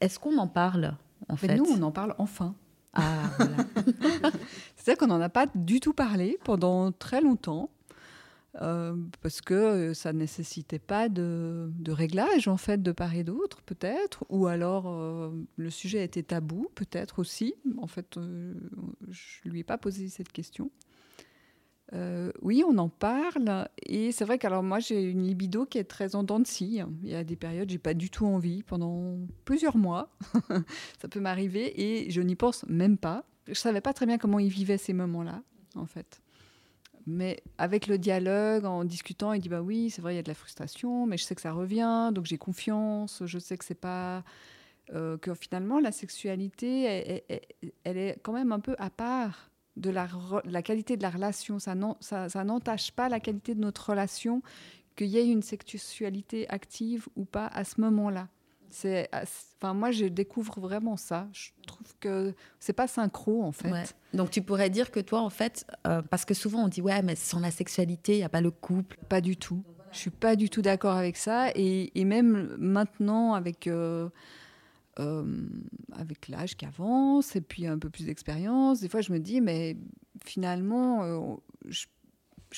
est-ce 0.00 0.18
qu'on 0.18 0.38
en 0.38 0.48
parle 0.48 0.94
en 1.28 1.36
fait 1.36 1.56
Nous, 1.56 1.66
on 1.66 1.82
en 1.82 1.92
parle 1.92 2.14
enfin. 2.18 2.54
Ah, 2.94 3.30
voilà. 3.36 3.56
C'est-à-dire 4.76 4.98
qu'on 4.98 5.08
n'en 5.08 5.20
a 5.20 5.28
pas 5.28 5.46
du 5.54 5.80
tout 5.80 5.92
parlé 5.92 6.38
pendant 6.42 6.90
très 6.90 7.20
longtemps. 7.20 7.70
Euh, 8.62 8.96
parce 9.22 9.40
que 9.40 9.54
euh, 9.54 9.94
ça 9.94 10.12
ne 10.12 10.18
nécessitait 10.18 10.78
pas 10.78 11.08
de, 11.08 11.70
réglage 11.86 12.48
en 12.48 12.56
fait 12.56 12.82
de 12.82 12.92
part 12.92 13.14
et 13.14 13.22
d'autre 13.22 13.60
peut-être 13.62 14.24
ou 14.30 14.46
alors 14.46 14.88
euh, 14.88 15.30
le 15.56 15.70
sujet 15.70 16.02
était 16.02 16.22
tabou 16.22 16.68
peut-être 16.74 17.18
aussi 17.18 17.54
en 17.76 17.86
fait 17.86 18.18
je 19.08 19.48
lui 19.48 19.60
ai 19.60 19.64
pas 19.64 19.76
posé 19.78 20.08
cette 20.08 20.32
question 20.32 20.70
euh, 21.94 22.32
oui, 22.42 22.62
on 22.66 22.76
en 22.78 22.88
parle. 22.88 23.68
Et 23.86 24.12
c'est 24.12 24.24
vrai 24.24 24.38
qu'alors 24.38 24.62
moi, 24.62 24.78
j'ai 24.78 25.02
une 25.02 25.22
libido 25.22 25.64
qui 25.66 25.78
est 25.78 25.84
très 25.84 26.14
en 26.14 26.22
dents 26.22 26.40
de 26.40 26.46
scie. 26.46 26.82
Il 27.02 27.08
y 27.08 27.14
a 27.14 27.24
des 27.24 27.36
périodes, 27.36 27.70
j'ai 27.70 27.78
pas 27.78 27.94
du 27.94 28.10
tout 28.10 28.26
envie 28.26 28.62
pendant 28.62 29.16
plusieurs 29.44 29.76
mois. 29.76 30.10
ça 31.00 31.08
peut 31.08 31.20
m'arriver 31.20 31.80
et 31.80 32.10
je 32.10 32.20
n'y 32.20 32.36
pense 32.36 32.64
même 32.68 32.98
pas. 32.98 33.24
Je 33.46 33.54
savais 33.54 33.80
pas 33.80 33.94
très 33.94 34.06
bien 34.06 34.18
comment 34.18 34.38
il 34.38 34.50
vivait 34.50 34.78
ces 34.78 34.92
moments-là, 34.92 35.42
en 35.74 35.86
fait. 35.86 36.20
Mais 37.06 37.42
avec 37.56 37.86
le 37.86 37.96
dialogue, 37.96 38.66
en 38.66 38.84
discutant, 38.84 39.32
il 39.32 39.40
dit 39.40 39.48
bah 39.48 39.62
oui, 39.62 39.88
c'est 39.88 40.02
vrai, 40.02 40.12
il 40.12 40.16
y 40.16 40.20
a 40.20 40.22
de 40.22 40.28
la 40.28 40.34
frustration, 40.34 41.06
mais 41.06 41.16
je 41.16 41.24
sais 41.24 41.34
que 41.34 41.40
ça 41.40 41.52
revient, 41.52 42.10
donc 42.12 42.26
j'ai 42.26 42.36
confiance. 42.36 43.22
Je 43.24 43.38
sais 43.38 43.56
que 43.56 43.64
c'est 43.64 43.74
pas 43.74 44.24
euh, 44.92 45.16
que 45.16 45.32
finalement 45.32 45.80
la 45.80 45.90
sexualité, 45.90 47.22
elle, 47.84 47.96
est 47.96 48.18
quand 48.22 48.34
même 48.34 48.52
un 48.52 48.60
peu 48.60 48.74
à 48.78 48.90
part 48.90 49.50
de 49.78 49.90
la, 49.90 50.62
qualité 50.62 50.96
de 50.96 51.02
la 51.02 51.10
relation. 51.10 51.58
Ça 51.58 51.74
n'entache 52.44 52.92
pas 52.92 53.08
la 53.08 53.20
qualité 53.20 53.54
de 53.54 53.60
notre 53.60 53.90
relation, 53.90 54.42
qu'il 54.96 55.08
y 55.08 55.18
ait 55.18 55.28
une 55.28 55.42
sexualité 55.42 56.48
active 56.50 57.08
ou 57.16 57.24
pas 57.24 57.46
à 57.46 57.64
ce 57.64 57.80
moment-là. 57.80 58.28
C'est, 58.70 59.08
enfin, 59.12 59.72
moi, 59.72 59.90
je 59.90 60.04
découvre 60.04 60.60
vraiment 60.60 60.96
ça. 60.96 61.26
Je 61.32 61.50
trouve 61.66 61.94
que 62.00 62.34
c'est 62.58 62.74
pas 62.74 62.86
synchro, 62.86 63.42
en 63.42 63.52
fait. 63.52 63.96
Donc, 64.12 64.30
tu 64.30 64.42
pourrais 64.42 64.68
dire 64.68 64.90
que 64.90 65.00
toi, 65.00 65.20
en 65.20 65.30
fait, 65.30 65.66
euh, 65.86 66.02
parce 66.02 66.24
que 66.24 66.34
souvent 66.34 66.64
on 66.64 66.68
dit, 66.68 66.82
ouais, 66.82 67.02
mais 67.02 67.16
sans 67.16 67.40
la 67.40 67.50
sexualité, 67.50 68.14
il 68.14 68.18
n'y 68.18 68.24
a 68.24 68.28
pas 68.28 68.42
le 68.42 68.50
couple. 68.50 68.98
Pas 69.08 69.20
du 69.20 69.36
tout. 69.36 69.62
Je 69.90 69.98
suis 69.98 70.10
pas 70.10 70.36
du 70.36 70.50
tout 70.50 70.60
d'accord 70.60 70.96
avec 70.96 71.16
ça. 71.16 71.50
Et, 71.54 72.04
même 72.04 72.54
maintenant, 72.58 73.34
avec. 73.34 73.66
Euh, 73.66 74.08
euh, 74.98 75.48
avec 75.92 76.28
l'âge 76.28 76.56
qui 76.56 76.66
avance 76.66 77.36
et 77.36 77.40
puis 77.40 77.66
un 77.66 77.78
peu 77.78 77.90
plus 77.90 78.06
d'expérience, 78.06 78.80
des 78.80 78.88
fois 78.88 79.00
je 79.00 79.12
me 79.12 79.18
dis, 79.18 79.40
mais 79.40 79.76
finalement, 80.24 81.02
euh, 81.04 81.36
je, 81.66 81.86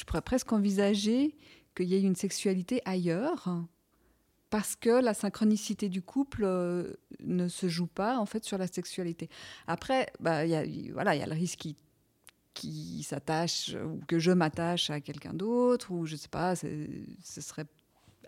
pourrais 0.04 0.22
presque 0.22 0.52
envisager 0.52 1.36
qu'il 1.74 1.88
y 1.88 1.94
ait 1.94 2.02
une 2.02 2.16
sexualité 2.16 2.80
ailleurs 2.84 3.48
parce 4.48 4.74
que 4.74 4.90
la 4.90 5.14
synchronicité 5.14 5.88
du 5.88 6.02
couple 6.02 6.42
euh, 6.44 6.94
ne 7.20 7.46
se 7.48 7.68
joue 7.68 7.86
pas 7.86 8.18
en 8.18 8.26
fait 8.26 8.44
sur 8.44 8.58
la 8.58 8.66
sexualité. 8.66 9.28
Après, 9.66 10.06
bah, 10.18 10.44
voilà, 10.92 11.14
il 11.14 11.20
y 11.20 11.22
a 11.22 11.26
le 11.26 11.34
risque 11.34 11.58
qui, 11.58 11.76
qui 12.54 13.02
s'attache 13.02 13.74
ou 13.74 14.00
que 14.06 14.18
je 14.18 14.32
m'attache 14.32 14.90
à 14.90 15.00
quelqu'un 15.00 15.34
d'autre 15.34 15.92
ou 15.92 16.06
je 16.06 16.16
sais 16.16 16.28
pas, 16.28 16.56
ce 16.56 17.40
serait 17.40 17.66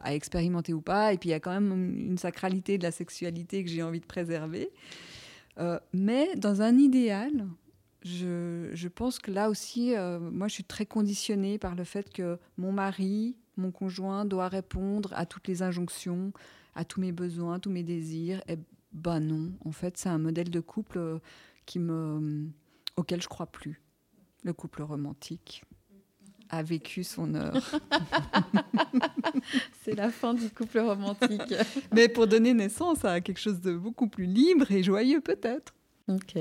à 0.03 0.15
expérimenter 0.15 0.73
ou 0.73 0.81
pas. 0.81 1.13
Et 1.13 1.19
puis 1.19 1.31
il 1.31 1.33
y 1.33 1.35
a 1.35 1.41
quand 1.41 1.53
même 1.53 1.73
une 1.73 2.19
sacralité 2.19 2.79
de 2.79 2.83
la 2.83 2.93
sexualité 2.93 3.65
que 3.65 3.71
j'ai 3.71 3.83
envie 3.83 4.01
de 4.01 4.07
préserver. 4.07 4.71
Euh, 5.59 5.79
mais 5.93 6.35
dans 6.37 6.63
un 6.63 6.77
idéal, 6.79 7.47
je, 8.05 8.71
je, 8.73 8.89
pense 8.89 9.19
que 9.19 9.31
là 9.31 9.51
aussi, 9.51 9.95
euh, 9.95 10.19
moi 10.19 10.49
je 10.49 10.55
suis 10.55 10.65
très 10.65 10.87
conditionnée 10.87 11.59
par 11.59 11.75
le 11.75 11.85
fait 11.85 12.11
que 12.11 12.39
mon 12.57 12.73
mari 12.73 13.37
mon 13.57 13.71
conjoint 13.71 14.25
doit 14.25 14.49
répondre 14.49 15.13
à 15.15 15.27
toutes 15.27 15.49
les 15.49 15.63
injonctions, 15.63 16.33
à 16.75 16.85
tous 16.85 17.01
mes 17.01 17.13
besoins, 17.13 17.59
tous 17.59 17.71
mes 17.71 17.83
désirs. 17.83 18.43
Eh 18.49 18.57
ben 18.93 19.21
non, 19.21 19.53
en 19.65 19.73
fait, 19.73 19.97
c'est 19.97 20.09
un 20.09 20.19
modèle 20.19 20.51
de 20.51 20.61
couple 20.61 20.99
euh, 20.99 21.19
qui 21.67 21.79
me, 21.79 22.49
auquel 22.97 23.21
je 23.21 23.29
crois 23.29 23.47
plus. 23.47 23.83
Le 24.43 24.53
couple 24.53 24.83
romantique 24.83 25.65
a 26.53 26.63
vécu 26.63 27.03
son 27.03 27.35
heure. 27.35 27.55
c'est 29.83 29.97
la 29.97 30.11
fin 30.11 30.35
du 30.35 30.49
couple 30.51 30.79
romantique. 30.79 31.55
Mais 31.93 32.09
pour 32.09 32.29
donner 32.29 32.55
naissance 32.55 33.05
à 33.05 33.21
quelque 33.21 33.41
chose 33.41 33.61
de 33.61 33.75
beaucoup 33.75 34.07
plus 34.07 34.27
libre 34.27 34.71
et 34.71 34.83
joyeux 34.83 35.21
peut-être. 35.21 35.75
Ok. 36.09 36.37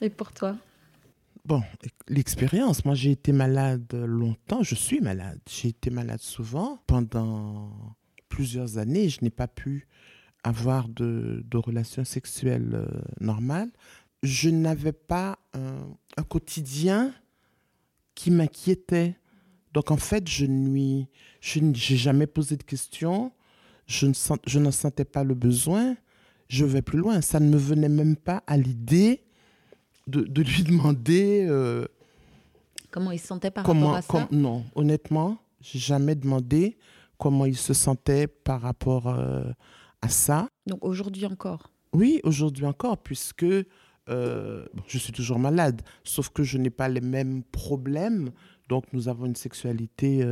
Et 0.00 0.10
pour 0.10 0.32
toi? 0.32 0.56
Bon, 1.44 1.60
l'expérience, 2.08 2.84
moi 2.84 2.94
j'ai 2.94 3.10
été 3.10 3.32
malade 3.32 3.92
longtemps, 3.92 4.62
je 4.62 4.76
suis 4.76 5.00
malade. 5.00 5.40
J'ai 5.50 5.68
été 5.68 5.90
malade 5.90 6.20
souvent. 6.20 6.80
Pendant 6.86 7.70
plusieurs 8.28 8.78
années, 8.78 9.08
je 9.08 9.18
n'ai 9.22 9.30
pas 9.30 9.48
pu 9.48 9.88
avoir 10.44 10.88
de, 10.88 11.44
relations 11.54 12.04
sexuelles 12.04 12.70
euh, 12.74 12.86
normales. 13.20 13.70
Je 14.22 14.50
n'avais 14.50 14.92
pas 14.92 15.38
un, 15.52 16.22
quotidien 16.28 17.12
qui 18.14 18.30
m'inquiétait. 18.30 19.16
Donc 19.72 19.90
en 19.90 19.96
fait, 19.96 20.28
je 20.28 20.46
n'ai 20.46 21.08
jamais 21.40 22.26
posé 22.26 22.56
de 22.56 22.62
questions. 22.62 23.32
Je 23.86 24.06
ne, 24.06 24.12
sens, 24.12 24.38
je 24.46 24.58
ne 24.58 24.70
sentais 24.70 25.04
pas 25.04 25.24
le 25.24 25.34
besoin. 25.34 25.96
Je 26.48 26.64
vais 26.64 26.82
plus 26.82 26.98
loin. 26.98 27.20
Ça 27.20 27.40
ne 27.40 27.48
me 27.48 27.56
venait 27.56 27.88
même 27.88 28.16
pas 28.16 28.42
à 28.46 28.56
l'idée 28.56 29.24
de, 30.06 30.42
lui 30.42 30.62
demander. 30.64 31.46
Euh, 31.48 31.86
comment 32.90 33.10
il 33.10 33.18
se 33.18 33.28
sentait 33.28 33.50
par 33.50 33.64
rapport 33.64 33.94
à 33.94 34.02
ça? 34.02 34.28
Non, 34.30 34.64
honnêtement, 34.74 35.38
j'ai 35.60 35.78
jamais 35.78 36.14
demandé 36.14 36.76
comment 37.18 37.46
il 37.46 37.56
se 37.56 37.72
sentait 37.72 38.26
par 38.26 38.60
rapport 38.60 39.06
euh, 39.08 39.44
à 40.02 40.08
ça. 40.08 40.48
Donc 40.66 40.84
aujourd'hui 40.84 41.26
encore? 41.26 41.70
Oui, 41.92 42.20
aujourd'hui 42.24 42.66
encore, 42.66 42.98
puisque 42.98 43.44
euh, 44.08 44.66
je 44.88 44.98
suis 44.98 45.12
toujours 45.12 45.38
malade, 45.38 45.82
sauf 46.04 46.30
que 46.30 46.42
je 46.42 46.58
n'ai 46.58 46.70
pas 46.70 46.88
les 46.88 47.00
mêmes 47.00 47.42
problèmes. 47.44 48.30
Donc 48.72 48.84
nous 48.94 49.08
avons 49.08 49.26
une 49.26 49.36
sexualité 49.36 50.24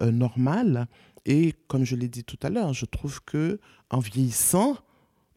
normale. 0.00 0.88
Et 1.26 1.54
comme 1.68 1.84
je 1.84 1.94
l'ai 1.94 2.08
dit 2.08 2.24
tout 2.24 2.38
à 2.42 2.50
l'heure, 2.50 2.72
je 2.72 2.86
trouve 2.86 3.22
que 3.22 3.60
en 3.90 4.00
vieillissant, 4.00 4.76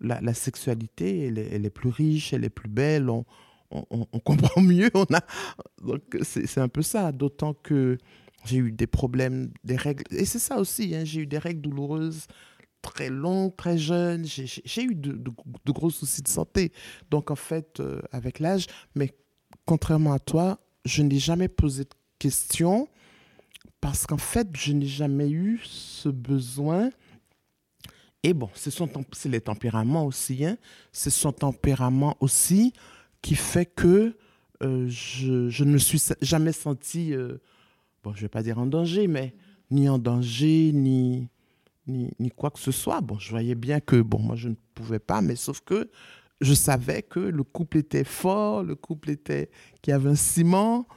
la, 0.01 0.33
sexualité, 0.33 1.27
elle 1.27 1.65
est, 1.65 1.69
plus 1.69 1.89
riche, 1.89 2.33
elle 2.33 2.43
est 2.43 2.49
plus 2.49 2.69
belle, 2.69 3.09
on, 3.09 3.25
comprend 4.25 4.61
mieux. 4.61 4.89
On 4.95 5.05
a... 5.13 5.21
Donc, 5.83 6.01
c'est 6.23 6.57
un 6.57 6.67
peu 6.67 6.81
ça. 6.81 7.11
D'autant 7.11 7.53
que 7.53 7.99
j'ai 8.43 8.57
eu 8.57 8.71
des 8.71 8.87
problèmes, 8.87 9.51
des 9.63 9.75
règles. 9.75 10.03
Et 10.09 10.25
c'est 10.25 10.39
ça 10.39 10.57
aussi, 10.57 10.95
hein, 10.95 11.03
j'ai 11.05 11.21
eu 11.21 11.27
des 11.27 11.37
règles 11.37 11.61
douloureuses 11.61 12.25
très 12.81 13.09
longues, 13.09 13.55
très 13.55 13.77
jeunes. 13.77 14.25
J'ai 14.25 14.83
eu 14.83 14.95
de, 14.95 15.21
gros 15.67 15.91
soucis 15.91 16.23
de 16.23 16.27
santé. 16.27 16.71
Donc, 17.11 17.29
en 17.29 17.35
fait, 17.35 17.79
euh, 17.79 18.01
avec 18.11 18.39
l'âge, 18.39 18.65
mais 18.95 19.13
contrairement 19.65 20.13
à 20.13 20.19
toi, 20.19 20.59
je 20.85 21.03
n'ai 21.03 21.19
jamais 21.19 21.49
posé 21.49 21.83
de 21.83 21.89
questions 22.19 22.88
parce 23.81 24.05
qu'en 24.05 24.17
fait, 24.17 24.47
je 24.53 24.73
n'ai 24.73 24.85
jamais 24.85 25.29
eu 25.29 25.61
ce 25.63 26.09
besoin 26.09 26.89
et 28.23 28.33
bon, 28.33 28.49
c'est 28.53 29.29
les 29.29 29.41
tempéraments 29.41 30.05
aussi. 30.05 30.45
Hein. 30.45 30.57
C'est 30.91 31.09
son 31.09 31.31
tempérament 31.31 32.17
aussi 32.19 32.73
qui 33.21 33.35
fait 33.35 33.65
que 33.65 34.15
euh, 34.61 34.88
je, 34.89 35.63
ne 35.63 35.71
me 35.71 35.77
suis 35.77 36.01
jamais 36.21 36.51
senti, 36.51 37.13
euh, 37.13 37.38
bon, 38.03 38.13
je 38.13 38.21
vais 38.21 38.29
pas 38.29 38.43
dire 38.43 38.59
en 38.59 38.65
danger, 38.65 39.07
mais 39.07 39.33
ni 39.71 39.88
en 39.88 39.97
danger, 39.97 40.71
ni, 40.73 41.29
ni, 41.88 42.11
ni, 42.19 42.29
quoi 42.29 42.51
que 42.51 42.59
ce 42.59 42.71
soit. 42.71 42.99
Bon, 42.99 43.17
je 43.19 43.29
voyais 43.29 43.55
bien 43.55 43.79
que, 43.79 44.01
bon, 44.01 44.19
moi, 44.19 44.35
je 44.35 44.49
ne 44.49 44.55
pouvais 44.75 44.99
pas, 44.99 45.21
mais 45.21 45.38
sauf 45.38 45.61
que 45.61 45.89
je 46.41 46.53
savais 46.53 47.03
que 47.03 47.19
le 47.19 47.43
couple 47.43 47.77
était 47.77 48.03
fort, 48.03 48.63
le 48.63 48.75
couple 48.75 49.11
était, 49.11 49.49
qu'il 49.81 49.91
y 49.91 49.95
avait 49.95 50.09
un 50.09 50.15
ciment. 50.15 50.88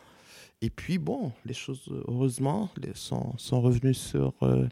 Et 0.62 0.70
puis, 0.70 0.96
bon, 0.96 1.32
les 1.44 1.54
choses, 1.54 1.92
heureusement, 2.08 2.70
les, 2.80 2.94
sont, 2.94 3.36
sont 3.36 3.60
revenues 3.60 3.94
sur, 3.94 4.32
euh, 4.42 4.66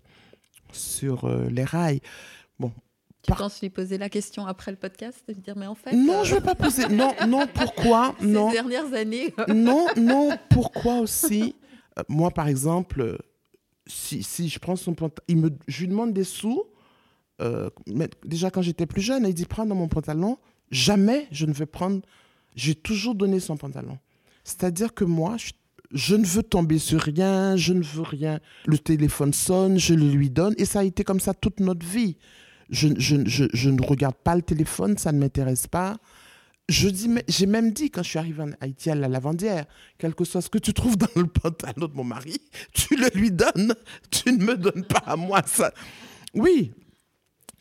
sur 0.73 1.29
les 1.51 1.65
rails. 1.65 2.01
Bon. 2.59 2.73
Tu 3.23 3.33
penses 3.33 3.61
lui 3.61 3.69
poser 3.69 3.99
la 3.99 4.09
question 4.09 4.47
après 4.47 4.71
le 4.71 4.79
podcast 4.79 5.23
et 5.29 5.35
lui 5.35 5.43
dire 5.43 5.57
mais 5.57 5.67
en 5.67 5.75
fait 5.75 5.93
Non, 5.93 6.25
je 6.25 6.35
ne 6.35 6.41
vais 6.41 6.47
pas 6.47 6.55
poser. 6.55 6.89
Non, 6.89 7.13
non, 7.29 7.47
pourquoi 7.53 8.15
Non. 8.23 8.49
Ces 8.49 8.55
dernières 8.55 8.95
années. 8.95 9.35
non, 9.49 9.89
non, 9.97 10.31
pourquoi 10.49 11.01
aussi 11.01 11.55
euh, 11.99 12.03
Moi, 12.09 12.31
par 12.31 12.49
exemple, 12.49 13.19
si, 13.87 14.23
si 14.23 14.49
je 14.49 14.59
prends 14.59 14.77
son 14.77 14.95
pantalon, 14.95 15.25
il 15.29 15.37
me, 15.37 15.51
je 15.67 15.81
lui 15.81 15.89
demande 15.89 16.15
des 16.15 16.25
sous. 16.25 16.65
Euh, 17.43 17.71
mais 17.87 18.09
déjà 18.25 18.51
quand 18.51 18.63
j'étais 18.63 18.87
plus 18.87 19.03
jeune, 19.03 19.27
il 19.27 19.35
dit 19.35 19.45
prends 19.45 19.67
dans 19.67 19.75
mon 19.75 19.89
pantalon. 19.89 20.39
Jamais 20.71 21.27
je 21.31 21.47
ne 21.47 21.53
vais 21.53 21.67
prendre. 21.67 22.01
J'ai 22.55 22.75
toujours 22.75 23.15
donné 23.15 23.41
son 23.41 23.57
pantalon. 23.57 23.99
C'est-à-dire 24.45 24.95
que 24.95 25.05
moi, 25.05 25.37
je, 25.37 25.51
je 25.93 26.15
ne 26.15 26.25
veux 26.25 26.43
tomber 26.43 26.79
sur 26.79 27.01
rien, 27.01 27.57
je 27.57 27.73
ne 27.73 27.83
veux 27.83 28.03
rien. 28.03 28.41
Le 28.67 28.79
téléphone 28.79 29.33
sonne, 29.33 29.79
je 29.79 29.95
le 29.95 30.09
lui 30.09 30.31
donne. 30.31 30.55
Et 30.59 30.65
ça 30.65 30.81
a 30.81 30.85
été 30.85 31.05
comme 31.05 31.21
ça 31.21 31.35
toute 31.35 31.61
notre 31.61 31.87
vie 31.87 32.17
je, 32.71 33.69
ne 33.69 33.87
regarde 33.87 34.17
pas 34.17 34.35
le 34.37 34.43
téléphone, 34.43 34.97
ça 34.97 35.13
ne 35.13 35.19
m'intéresse 35.19 35.67
pas. 35.67 35.99
Je 36.69 36.89
dis, 36.89 37.11
j'ai 37.27 37.47
même 37.47 37.73
dit 37.73 37.91
quand 37.91 38.03
je 38.05 38.11
suis 38.11 38.19
arrivée 38.19 38.45
en 38.45 38.51
Haïti 38.61 38.91
à 38.91 38.95
la 38.95 39.09
lavandière, 39.09 39.65
quel 39.99 40.15
que 40.15 40.25
soit 40.25 40.41
ce 40.41 40.49
que 40.49 40.59
tu 40.59 40.73
trouves 40.73 40.97
dans 40.97 41.09
le 41.17 41.27
pantalon 41.27 41.89
de 41.89 41.95
mon 41.95 42.05
mari, 42.05 42.41
tu 42.73 42.97
le 42.97 43.09
lui 43.15 43.33
donnes, 43.33 43.75
tu 44.11 44.33
ne 44.33 44.45
me 44.45 44.57
donnes 44.57 44.85
pas 44.85 45.03
à 45.05 45.17
moi 45.17 45.43
ça. 45.47 45.73
Oui. 46.35 46.73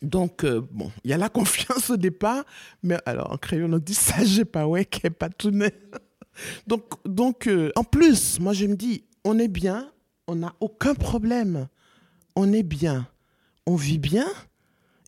Donc, 0.00 0.44
euh, 0.44 0.62
bon, 0.70 0.90
il 1.04 1.10
y 1.10 1.12
a 1.12 1.18
la 1.18 1.28
confiance 1.28 1.90
au 1.90 1.96
départ, 1.96 2.44
mais 2.82 2.96
alors 3.04 3.32
en 3.32 3.36
crayon, 3.36 3.68
on 3.72 3.78
dit 3.78 3.94
ça, 3.94 4.24
j'ai 4.24 4.44
pas 4.44 4.66
ouais, 4.66 4.84
qu'est 4.84 5.10
pas 5.10 5.28
tout 5.28 5.50
Donc, 6.66 6.84
donc 7.04 7.46
euh, 7.46 7.70
en 7.76 7.84
plus, 7.84 8.40
moi 8.40 8.52
je 8.52 8.66
me 8.66 8.76
dis, 8.76 9.04
on 9.24 9.38
est 9.38 9.48
bien, 9.48 9.90
on 10.26 10.36
n'a 10.36 10.54
aucun 10.60 10.94
problème, 10.94 11.68
on 12.36 12.52
est 12.52 12.62
bien, 12.62 13.08
on 13.66 13.76
vit 13.76 13.98
bien, 13.98 14.28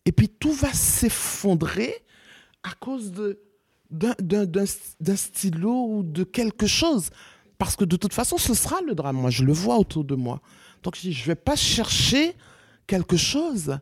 et 0.05 0.11
puis 0.11 0.29
tout 0.29 0.51
va 0.51 0.71
s'effondrer 0.73 1.93
à 2.63 2.73
cause 2.79 3.11
de, 3.11 3.39
d'un, 3.89 5.15
stylo 5.15 5.87
ou 5.89 6.03
de 6.03 6.23
quelque 6.23 6.67
chose. 6.67 7.09
Parce 7.57 7.75
que 7.75 7.85
de 7.85 7.95
toute 7.95 8.13
façon, 8.13 8.37
ce 8.37 8.53
sera 8.53 8.81
le 8.81 8.95
drame. 8.95 9.17
Moi, 9.17 9.29
je 9.29 9.43
le 9.43 9.53
vois 9.53 9.77
autour 9.77 10.03
de 10.03 10.15
moi. 10.15 10.41
Donc, 10.81 10.97
je 10.97 11.07
ne 11.07 11.25
vais 11.25 11.35
pas 11.35 11.55
chercher 11.55 12.35
quelque 12.87 13.15
chose 13.15 13.77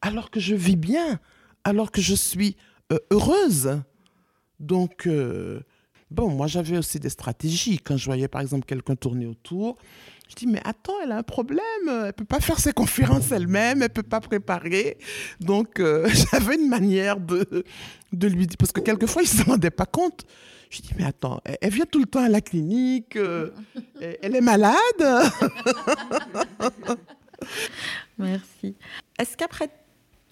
alors 0.00 0.30
que 0.30 0.40
je 0.40 0.54
vis 0.54 0.76
bien, 0.76 1.20
alors 1.64 1.90
que 1.90 2.02
je 2.02 2.14
suis 2.14 2.56
euh, 2.92 2.98
heureuse. 3.10 3.80
Donc, 4.58 5.06
euh, 5.06 5.60
bon, 6.12 6.28
moi, 6.28 6.46
j'avais 6.46 6.78
aussi 6.78 7.00
des 7.00 7.08
stratégies. 7.08 7.78
Quand 7.78 7.96
je 7.96 8.04
voyais, 8.04 8.28
par 8.28 8.40
exemple, 8.40 8.64
quelqu'un 8.64 8.94
tourner 8.94 9.26
autour, 9.26 9.76
je 10.28 10.34
dis, 10.34 10.46
mais 10.46 10.60
attends, 10.64 10.94
elle 11.02 11.12
a 11.12 11.18
un 11.18 11.22
problème. 11.22 11.62
Elle 11.88 12.12
peut 12.12 12.24
pas 12.24 12.40
faire 12.40 12.58
ses 12.58 12.72
conférences 12.72 13.32
elle-même, 13.32 13.82
elle 13.82 13.90
peut 13.90 14.02
pas 14.02 14.20
préparer. 14.20 14.98
Donc, 15.40 15.80
euh, 15.80 16.08
j'avais 16.32 16.54
une 16.54 16.68
manière 16.68 17.18
de, 17.18 17.64
de 18.12 18.26
lui 18.28 18.46
dire, 18.46 18.56
parce 18.58 18.72
que 18.72 18.80
quelquefois, 18.80 19.22
il 19.22 19.28
se 19.28 19.42
rendait 19.42 19.70
pas 19.70 19.86
compte. 19.86 20.24
Je 20.70 20.80
dis, 20.80 20.92
mais 20.96 21.04
attends, 21.04 21.40
elle, 21.44 21.70
vient 21.70 21.84
tout 21.84 21.98
le 21.98 22.06
temps 22.06 22.24
à 22.24 22.30
la 22.30 22.40
clinique, 22.40 23.16
euh, 23.16 23.50
elle 24.00 24.34
est 24.34 24.40
malade. 24.40 24.72
Merci. 28.18 28.74
Est-ce 29.18 29.36
qu'après 29.36 29.68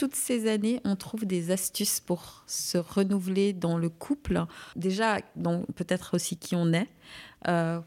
toutes 0.00 0.16
ces 0.16 0.48
années, 0.48 0.80
on 0.86 0.96
trouve 0.96 1.26
des 1.26 1.50
astuces 1.50 2.00
pour 2.00 2.42
se 2.46 2.78
renouveler 2.78 3.52
dans 3.52 3.76
le 3.76 3.90
couple 3.90 4.46
Déjà, 4.74 5.18
peut-être 5.74 6.14
aussi 6.14 6.38
qui 6.38 6.56
on 6.56 6.72
est. 6.72 6.88
Euh, 7.48 7.80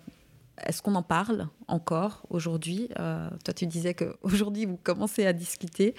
est-ce 0.64 0.84
qu'on 0.84 0.94
en 0.94 1.02
parle 1.02 1.48
encore 1.68 2.28
aujourd'hui? 2.30 2.90
Euh, 3.00 3.32
Toi, 3.44 3.56
tu 3.56 3.66
disais 3.66 3.96
qu'aujourd'hui, 3.96 4.66
vous 4.68 4.78
commencez 4.78 5.26
à 5.26 5.34
discuter. 5.34 5.96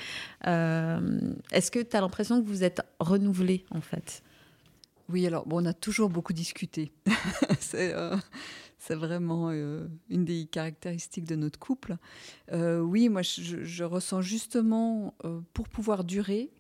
Euh, 0.46 1.18
est-ce 1.50 1.72
que 1.72 1.80
tu 1.80 1.96
as 1.96 2.00
l'impression 2.00 2.40
que 2.40 2.46
vous 2.46 2.62
êtes 2.62 2.82
renouvelé, 3.00 3.64
en 3.72 3.80
fait? 3.80 4.22
Oui, 5.08 5.26
alors, 5.26 5.48
bon, 5.48 5.64
on 5.64 5.66
a 5.66 5.74
toujours 5.74 6.10
beaucoup 6.10 6.32
discuté. 6.32 6.92
c'est 8.86 8.94
vraiment 8.94 9.50
une 9.50 10.24
des 10.24 10.46
caractéristiques 10.46 11.24
de 11.24 11.36
notre 11.36 11.58
couple. 11.58 11.96
oui, 12.52 13.08
moi, 13.08 13.22
je, 13.22 13.84
ressens 13.84 14.20
justement, 14.20 15.14
pour 15.54 15.68
pouvoir 15.68 16.04
durer 16.04 16.50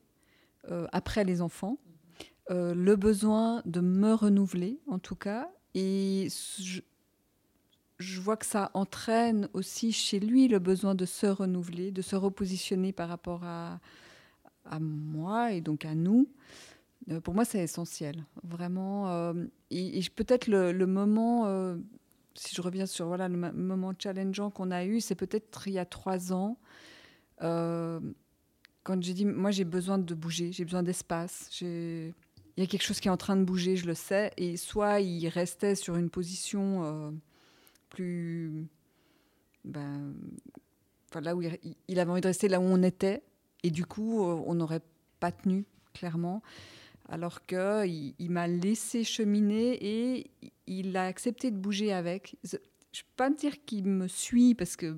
après 0.92 1.24
les 1.24 1.42
enfants, 1.42 1.78
le 2.48 2.94
besoin 2.94 3.62
de 3.66 3.80
me 3.80 4.14
renouveler, 4.14 4.80
en 4.86 4.98
tout 4.98 5.16
cas. 5.16 5.50
Et 5.74 6.28
je, 7.98 8.20
vois 8.20 8.38
que 8.38 8.46
ça 8.46 8.70
entraîne 8.72 9.48
aussi 9.52 9.92
chez 9.92 10.18
lui 10.18 10.48
le 10.48 10.58
besoin 10.58 10.94
de 10.94 11.04
se 11.04 11.26
renouveler, 11.26 11.90
de 11.90 12.00
se 12.00 12.16
repositionner 12.16 12.92
par 12.92 13.08
rapport 13.10 13.44
à, 13.44 13.80
à 14.64 14.78
moi 14.80 15.52
et 15.52 15.60
donc 15.60 15.84
à 15.84 15.94
nous. 15.94 16.28
Euh, 17.10 17.20
pour 17.20 17.34
moi, 17.34 17.44
c'est 17.44 17.62
essentiel, 17.62 18.24
vraiment. 18.42 19.10
Euh, 19.10 19.34
et, 19.70 20.00
peut-être 20.14 20.46
le, 20.46 20.86
moment, 20.86 21.46
euh, 21.46 21.76
si 22.34 22.54
je 22.54 22.62
reviens 22.62 22.86
sur 22.86 23.06
voilà, 23.06 23.28
le 23.28 23.36
moment 23.36 23.92
challengeant 23.98 24.50
qu'on 24.50 24.70
a 24.70 24.84
eu, 24.84 25.00
c'est 25.00 25.14
peut-être 25.14 25.68
il 25.68 25.74
y 25.74 25.78
a 25.78 25.84
trois 25.84 26.32
ans, 26.32 26.58
euh, 27.42 28.00
quand 28.82 29.02
j'ai 29.02 29.14
dit, 29.14 29.24
moi 29.24 29.50
j'ai 29.50 29.64
besoin 29.64 29.98
de 29.98 30.14
bouger, 30.14 30.52
j'ai 30.52 30.64
besoin 30.64 30.82
d'espace, 30.82 31.48
il 31.60 32.12
y 32.56 32.62
a 32.62 32.66
quelque 32.66 32.82
chose 32.82 33.00
qui 33.00 33.08
est 33.08 33.12
en 33.12 33.16
train 33.16 33.36
de 33.36 33.44
bouger, 33.44 33.76
je 33.76 33.86
le 33.86 33.94
sais, 33.94 34.32
et 34.36 34.56
soit 34.56 35.00
il 35.00 35.26
restait 35.28 35.74
sur 35.74 35.96
une 35.96 36.10
position 36.10 36.84
euh, 36.84 37.10
plus... 37.88 38.66
Ben, 39.64 40.12
là 41.14 41.36
où 41.36 41.42
il, 41.88 42.00
avait 42.00 42.10
envie 42.10 42.20
de 42.20 42.26
rester 42.26 42.48
là 42.48 42.58
où 42.60 42.64
on 42.64 42.82
était, 42.82 43.22
et 43.62 43.70
du 43.70 43.86
coup 43.86 44.20
on 44.20 44.54
n'aurait 44.54 44.82
pas 45.20 45.30
tenu, 45.30 45.64
clairement 45.94 46.42
alors 47.08 47.44
qu'il 47.46 48.14
il, 48.18 48.30
m'a 48.30 48.46
laissé 48.46 49.04
cheminer 49.04 49.78
et 49.80 50.30
il 50.66 50.96
a 50.96 51.06
accepté 51.06 51.50
de 51.50 51.56
bouger 51.56 51.92
avec. 51.92 52.36
Je 52.44 52.56
ne 52.56 52.58
peux 52.58 53.16
pas 53.16 53.30
dire 53.30 53.64
qu'il 53.64 53.86
me 53.86 54.08
suit 54.08 54.54
parce 54.54 54.76
que 54.76 54.96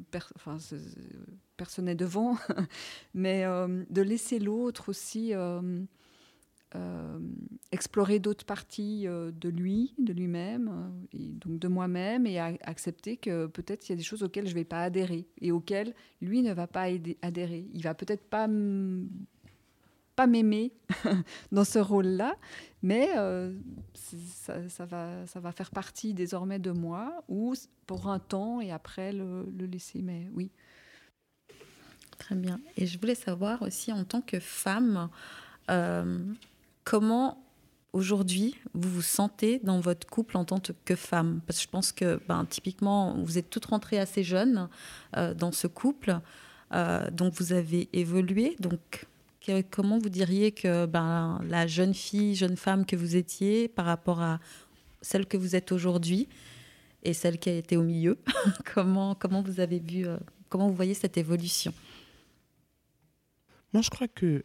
personne 1.56 1.86
n'est 1.86 1.94
devant, 1.94 2.36
mais 3.14 3.44
euh, 3.44 3.84
de 3.90 4.02
laisser 4.02 4.38
l'autre 4.38 4.90
aussi 4.90 5.34
euh, 5.34 5.80
euh, 6.74 7.18
explorer 7.72 8.18
d'autres 8.18 8.44
parties 8.44 9.06
de 9.06 9.48
lui, 9.48 9.94
de 9.98 10.12
lui-même, 10.12 10.92
et 11.12 11.32
donc 11.32 11.58
de 11.58 11.68
moi-même, 11.68 12.26
et 12.26 12.38
accepter 12.38 13.16
que 13.16 13.46
peut-être 13.46 13.88
il 13.88 13.92
y 13.92 13.94
a 13.94 13.96
des 13.96 14.02
choses 14.02 14.22
auxquelles 14.22 14.46
je 14.46 14.52
ne 14.52 14.58
vais 14.58 14.64
pas 14.64 14.82
adhérer 14.82 15.26
et 15.40 15.50
auxquelles 15.50 15.94
lui 16.20 16.42
ne 16.42 16.52
va 16.52 16.66
pas 16.66 16.88
adhérer. 17.22 17.66
Il 17.72 17.82
va 17.82 17.94
peut-être 17.94 18.28
pas 18.28 18.46
pas 20.16 20.26
m'aimer 20.26 20.72
dans 21.52 21.64
ce 21.64 21.78
rôle-là, 21.78 22.34
mais 22.82 23.10
euh, 23.16 23.52
ça, 24.68 24.86
va, 24.86 25.26
ça 25.26 25.40
va 25.40 25.52
faire 25.52 25.70
partie 25.70 26.14
désormais 26.14 26.58
de 26.58 26.70
moi, 26.70 27.22
ou 27.28 27.54
pour 27.86 28.08
un 28.08 28.18
temps 28.18 28.60
et 28.60 28.72
après 28.72 29.12
le, 29.12 29.46
laisser. 29.70 30.00
Mais 30.02 30.28
oui. 30.34 30.50
Très 32.18 32.34
bien. 32.34 32.58
Et 32.76 32.86
je 32.86 32.98
voulais 32.98 33.14
savoir 33.14 33.60
aussi, 33.62 33.92
en 33.92 34.04
tant 34.04 34.22
que 34.22 34.40
femme, 34.40 35.10
euh, 35.70 36.18
comment 36.84 37.42
aujourd'hui 37.92 38.56
vous 38.72 38.88
vous 38.88 39.02
sentez 39.02 39.60
dans 39.62 39.80
votre 39.80 40.06
couple 40.06 40.38
en 40.38 40.46
tant 40.46 40.60
que 40.84 40.96
femme? 40.96 41.42
Parce 41.46 41.58
que 41.58 41.64
je 41.64 41.68
pense 41.68 41.92
que 41.92 42.20
ben, 42.26 42.46
typiquement, 42.46 43.22
vous 43.22 43.36
êtes 43.36 43.50
toutes 43.50 43.66
rentrées 43.66 43.98
assez 43.98 44.22
jeunes 44.22 44.68
euh, 45.16 45.34
dans 45.34 45.52
ce 45.52 45.66
couple. 45.66 46.18
donc 47.12 47.34
vous 47.34 47.52
avez 47.52 47.88
évolué. 47.92 48.56
Donc 48.60 49.06
comment 49.70 49.98
vous 49.98 50.08
diriez 50.08 50.52
que 50.52 50.86
ben, 50.86 51.40
la 51.48 51.66
jeune 51.66 51.94
fille, 51.94 52.34
jeune 52.34 52.56
femme 52.56 52.84
que 52.84 52.96
vous 52.96 53.16
étiez 53.16 53.68
par 53.68 53.84
rapport 53.86 54.20
à 54.20 54.40
celle 55.00 55.26
que 55.26 55.36
vous 55.36 55.54
êtes 55.54 55.72
aujourd'hui 55.72 56.28
et 57.02 57.12
celle 57.12 57.38
qui 57.38 57.48
a 57.50 57.56
été 57.56 57.76
au 57.76 57.82
milieu, 57.82 58.18
comment, 58.74 59.14
comment 59.14 59.42
vous 59.42 59.60
avez 59.60 59.78
vu, 59.78 60.06
euh, 60.06 60.18
comment 60.48 60.68
vous 60.68 60.74
voyez 60.74 60.94
cette 60.94 61.16
évolution? 61.16 61.72
Moi, 63.72 63.82
je 63.82 63.90
crois 63.90 64.08
que, 64.08 64.44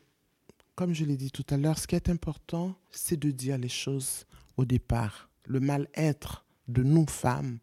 comme 0.75 0.93
je 0.93 1.05
l'ai 1.05 1.17
dit 1.17 1.31
tout 1.31 1.45
à 1.49 1.57
l'heure, 1.57 1.79
ce 1.79 1.87
qui 1.87 1.95
est 1.95 2.09
important, 2.09 2.75
c'est 2.91 3.19
de 3.19 3.31
dire 3.31 3.57
les 3.57 3.69
choses 3.69 4.25
au 4.57 4.65
départ. 4.65 5.29
Le 5.45 5.59
mal-être 5.59 6.45
de 6.67 6.83
nous 6.83 7.07
femmes, 7.07 7.59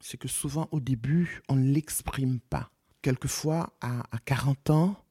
c'est 0.00 0.18
que 0.18 0.28
souvent 0.28 0.68
au 0.70 0.80
début, 0.80 1.42
on 1.48 1.56
ne 1.56 1.72
l'exprime 1.72 2.38
pas. 2.38 2.70
Quelquefois, 3.02 3.74
à, 3.80 4.04
à 4.14 4.18
40 4.18 4.70
ans, 4.70 5.03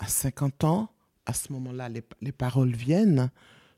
à 0.00 0.08
50 0.08 0.64
ans, 0.64 0.90
à 1.26 1.32
ce 1.32 1.52
moment-là, 1.52 1.88
les, 1.88 2.32
paroles 2.32 2.74
viennent, 2.74 3.30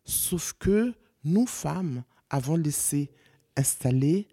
sauf 0.05 0.55
que 0.59 0.95
nous, 1.25 1.47
femmes, 1.47 2.05
avons 2.31 2.57
laissé 2.57 3.11
installer 3.57 4.29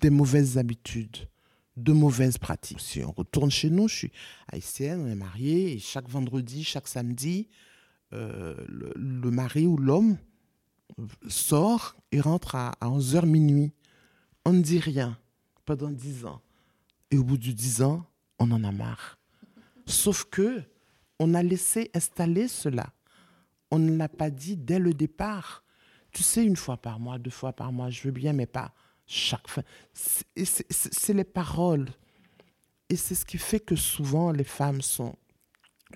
des 0.00 0.10
mauvaises 0.10 0.58
habitudes, 0.58 1.28
de 1.76 1.92
mauvaises 1.92 2.38
pratiques. 2.38 2.80
Si 2.80 3.02
on 3.02 3.10
retourne 3.10 3.50
chez 3.50 3.70
nous, 3.70 3.88
je 3.88 3.94
suis 3.96 4.12
haïtienne, 4.52 5.00
on 5.00 5.08
est 5.08 5.16
mariés, 5.16 5.72
et 5.72 5.78
chaque 5.78 6.08
vendredi, 6.08 6.62
chaque 6.62 6.86
samedi, 6.86 7.48
euh, 8.12 8.54
le, 8.68 9.30
mari 9.30 9.66
ou 9.66 9.76
l'homme 9.76 10.16
sort 11.26 11.96
et 12.12 12.20
rentre 12.20 12.54
à, 12.54 12.72
11h 12.82 13.26
minuit. 13.26 13.72
On 14.44 14.52
ne 14.52 14.62
dit 14.62 14.78
rien 14.78 15.18
pendant 15.64 15.90
10 15.90 16.26
ans. 16.26 16.40
Et 17.10 17.18
au 17.18 17.24
bout 17.24 17.38
de 17.38 17.50
10 17.50 17.82
ans, 17.82 18.06
on 18.38 18.50
en 18.50 18.62
a 18.62 18.72
marre. 18.72 19.18
Sauf 19.86 20.24
que 20.24 20.62
on 21.18 21.34
a 21.34 21.42
laissé 21.42 21.90
installer 21.94 22.48
cela. 22.48 22.92
On 23.70 23.78
ne 23.78 23.96
l'a 23.96 24.08
pas 24.08 24.30
dit 24.30 24.56
dès 24.56 24.78
le 24.78 24.94
départ. 24.94 25.64
Tu 26.12 26.22
sais, 26.22 26.44
une 26.44 26.56
fois 26.56 26.76
par 26.76 27.00
mois, 27.00 27.18
deux 27.18 27.30
fois 27.30 27.52
par 27.52 27.72
mois, 27.72 27.90
je 27.90 28.02
veux 28.02 28.12
bien, 28.12 28.32
mais 28.32 28.46
pas 28.46 28.72
chaque 29.06 29.48
fois. 29.48 29.62
C'est 29.94 31.14
les 31.14 31.24
paroles. 31.24 31.88
Et 32.88 32.96
c'est 32.96 33.14
ce 33.14 33.24
qui 33.24 33.38
fait 33.38 33.60
que 33.60 33.76
souvent 33.76 34.32
les 34.32 34.44
femmes 34.44 34.80
sont 34.80 35.16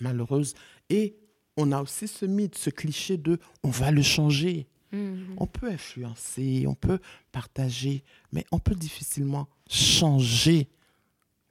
malheureuses. 0.01 0.55
Et 0.91 1.17
on 1.57 1.73
a 1.73 1.81
aussi 1.81 2.09
ce 2.09 2.27
mythe, 2.27 2.57
ce 2.57 2.71
cliché 2.71 3.17
de 3.17 3.39
on 3.63 3.71
va 3.71 3.91
le 3.91 4.03
changer. 4.03 4.67
Mm-hmm. 4.93 5.35
On 5.39 5.47
peut 5.47 5.71
influencer, 5.71 6.65
on 6.67 6.75
peut 6.75 6.99
partager, 7.31 8.05
mais 8.33 8.45
on 8.53 8.59
peut 8.59 8.75
difficilement 8.75 9.49
changer 9.71 10.69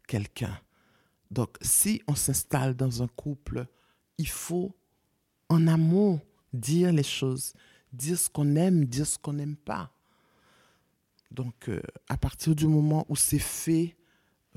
quelqu'un. 0.08 0.60
Donc, 1.32 1.58
si 1.62 2.02
on 2.08 2.16
s'installe 2.16 2.76
dans 2.76 3.02
un 3.02 3.08
couple, 3.08 3.66
il 4.18 4.28
faut 4.28 4.76
en 5.50 5.66
amont 5.66 6.20
dire 6.54 6.92
les 6.92 7.04
choses, 7.04 7.54
dire 7.94 8.20
ce 8.20 8.30
qu'on 8.30 8.56
aime, 8.58 8.86
dire 8.86 9.08
ce 9.08 9.18
qu'on 9.18 9.34
n'aime 9.34 9.56
pas. 9.56 9.92
Donc, 11.32 11.70
euh, 11.70 11.82
à 12.10 12.18
partir 12.18 12.54
du 12.54 12.68
moment 12.68 13.06
où 13.08 13.16
c'est 13.16 13.40
fait, 13.40 13.96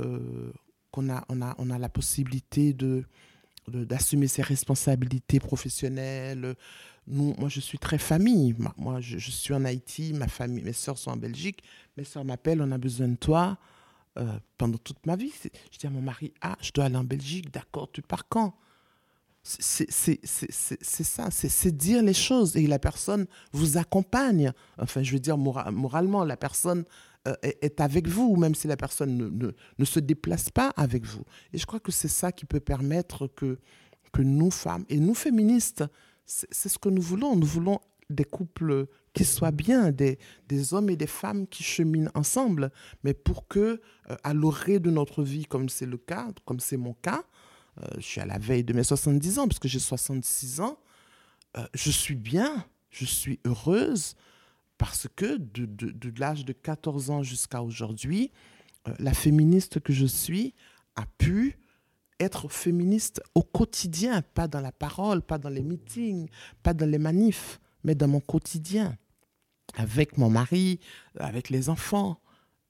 euh, 0.01 0.53
qu'on 0.91 1.09
a, 1.09 1.25
on 1.29 1.41
a, 1.41 1.55
on 1.59 1.71
a 1.71 1.79
la 1.79 1.89
possibilité 1.89 2.73
de, 2.73 3.05
d'assumer 3.69 4.27
ses 4.27 4.43
responsabilités 4.43 5.39
professionnelles. 5.39 6.57
Moi, 7.07 7.49
je 7.49 7.61
suis 7.61 7.79
très 7.79 7.99
famille. 7.99 8.57
Moi, 8.77 9.01
je, 9.01 9.19
je, 9.19 9.31
suis 9.31 9.55
en 9.55 9.65
Haïti, 9.65 10.13
ma 10.13 10.27
famille, 10.27 10.65
mes 10.65 10.73
soeurs 10.73 10.99
sont 10.99 11.13
en 11.13 11.17
Belgique. 11.17 11.63
Mes 11.97 12.05
soeurs 12.05 12.25
m'appellent, 12.25 12.63
on 12.63 12.73
a 12.73 12.79
besoin 12.79 13.09
de 13.09 13.17
toi. 13.17 13.59
Euh, 14.17 14.39
pendant 14.59 14.79
toute 14.79 15.05
ma 15.07 15.17
vie. 15.17 15.33
Je 15.73 15.79
dis 15.79 15.89
à 15.89 15.91
mon 15.91 16.01
mari, 16.01 16.33
ah, 16.41 16.57
je 16.61 16.71
dois 16.71 16.85
aller 16.85 16.95
en 16.95 17.03
Belgique, 17.03 17.51
d'accord, 17.53 17.91
tu 17.91 18.01
pars 18.01 18.29
quand? 18.29 18.55
C'est 19.43 19.91
ça, 20.25 21.31
c'est 21.33 21.77
dire 21.77 22.01
les 22.01 22.15
choses 22.15 22.57
et 22.57 22.69
la 22.69 22.79
personne 22.79 23.27
vous 23.53 23.77
accompagne. 23.77 24.53
Enfin, 24.79 25.03
je 25.03 25.13
veux 25.13 25.19
dire, 25.19 25.37
moralement, 25.37 26.23
la 26.25 26.37
personne 26.37 26.85
euh, 27.27 27.35
est, 27.43 27.81
avec 27.81 28.07
vous, 28.07 28.37
même 28.37 28.55
si 28.55 28.69
la 28.69 28.77
personne 28.77 29.17
ne, 29.17 29.29
ne, 29.29 29.51
ne, 29.79 29.85
se 29.85 29.99
déplace 29.99 30.49
pas 30.49 30.73
avec 30.77 31.05
vous. 31.05 31.25
Et 31.53 31.59
je 31.59 31.67
crois 31.67 31.81
que 31.81 31.91
c'est 31.91 32.07
ça 32.07 32.31
qui 32.31 32.45
peut 32.45 32.61
permettre 32.61 33.27
que, 33.27 33.59
que 34.13 34.23
nous, 34.23 34.53
femmes, 34.53 34.85
et 34.89 35.01
nous, 35.01 35.15
féministes, 35.15 35.83
c'est 36.25 36.69
ce 36.69 36.79
que 36.79 36.89
nous 36.89 37.03
voulons. 37.03 37.35
Nous 37.35 37.47
voulons 37.47 37.81
des 38.11 38.25
couples 38.25 38.87
qui 39.15 39.25
soient 39.25 39.53
bien, 39.53 39.93
des, 39.93 40.19
hommes 40.75 40.91
et 40.91 40.97
des 40.97 41.07
femmes 41.07 41.47
qui 41.47 41.63
cheminent 41.63 42.11
ensemble, 42.15 42.71
mais 43.05 43.15
pour 43.15 43.49
que, 43.49 43.81
euh, 44.11 44.17
à 44.25 44.35
l'orée 44.35 44.81
de 44.81 44.91
notre 44.91 45.23
vie, 45.23 45.47
comme 45.47 45.69
c'est 45.69 45.87
le 45.87 45.97
cas, 45.97 46.29
comme 46.45 46.61
c'est 46.61 46.77
mon 46.77 46.95
cas, 46.95 47.25
euh, 47.81 47.87
je 47.97 48.03
suis 48.03 48.21
à 48.21 48.27
la 48.27 48.39
veille 48.39 48.65
de 48.65 48.73
mes 48.73 48.83
70 48.83 49.39
ans, 49.39 49.49
parce 49.49 49.61
que 49.61 49.69
j'ai 49.69 49.79
66 49.79 50.61
ans, 50.61 50.79
euh, 51.57 51.65
je 51.75 51.91
suis 51.91 52.17
bien, 52.17 52.67
je 52.91 53.05
suis 53.05 53.41
heureuse, 53.47 54.17
parce 54.77 55.07
que 55.15 55.37
de 55.37 56.13
l'âge 56.19 56.45
de 56.45 56.53
14 56.53 57.11
ans 57.11 57.23
jusqu'à 57.23 57.63
aujourd'hui, 57.63 58.33
la 58.99 59.15
féministe 59.15 59.79
que 59.81 59.93
je 59.93 60.05
suis 60.05 60.53
a 60.97 61.07
pu 61.17 61.57
être 62.19 62.49
féministe 62.49 63.23
au 63.37 63.43
quotidien, 63.43 64.21
pas 64.35 64.49
dans 64.49 64.61
la 64.61 64.73
parole, 64.73 65.23
pas 65.23 65.39
dans 65.39 65.49
les 65.49 65.63
meetings, 65.63 66.29
pas 66.65 66.75
dans 66.75 66.91
les 66.91 66.99
manifs, 66.99 67.61
mais 67.85 67.95
dans 67.95 68.09
mon 68.09 68.21
quotidien 68.21 68.99
avec 69.77 70.19
mon 70.19 70.31
mari, 70.31 70.81
avec 71.19 71.51
les 71.51 71.69
enfants. 71.69 72.21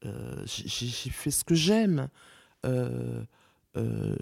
Euh, 0.04 0.42
j'ai 0.46 1.10
fait 1.10 1.30
ce 1.30 1.44
que 1.44 1.54
j'aime. 1.54 2.08
Euh, 2.64 3.24
euh, 3.76 4.16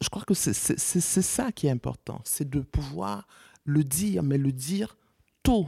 je 0.00 0.08
crois 0.08 0.24
que 0.24 0.34
c'est 0.34 0.52
ça 0.52 1.52
qui 1.52 1.66
est 1.66 1.70
important, 1.70 2.20
c'est 2.24 2.48
de 2.48 2.60
pouvoir 2.60 3.26
le 3.64 3.82
dire, 3.82 4.22
mais 4.22 4.38
le 4.38 4.52
dire 4.52 4.96
tôt. 5.42 5.66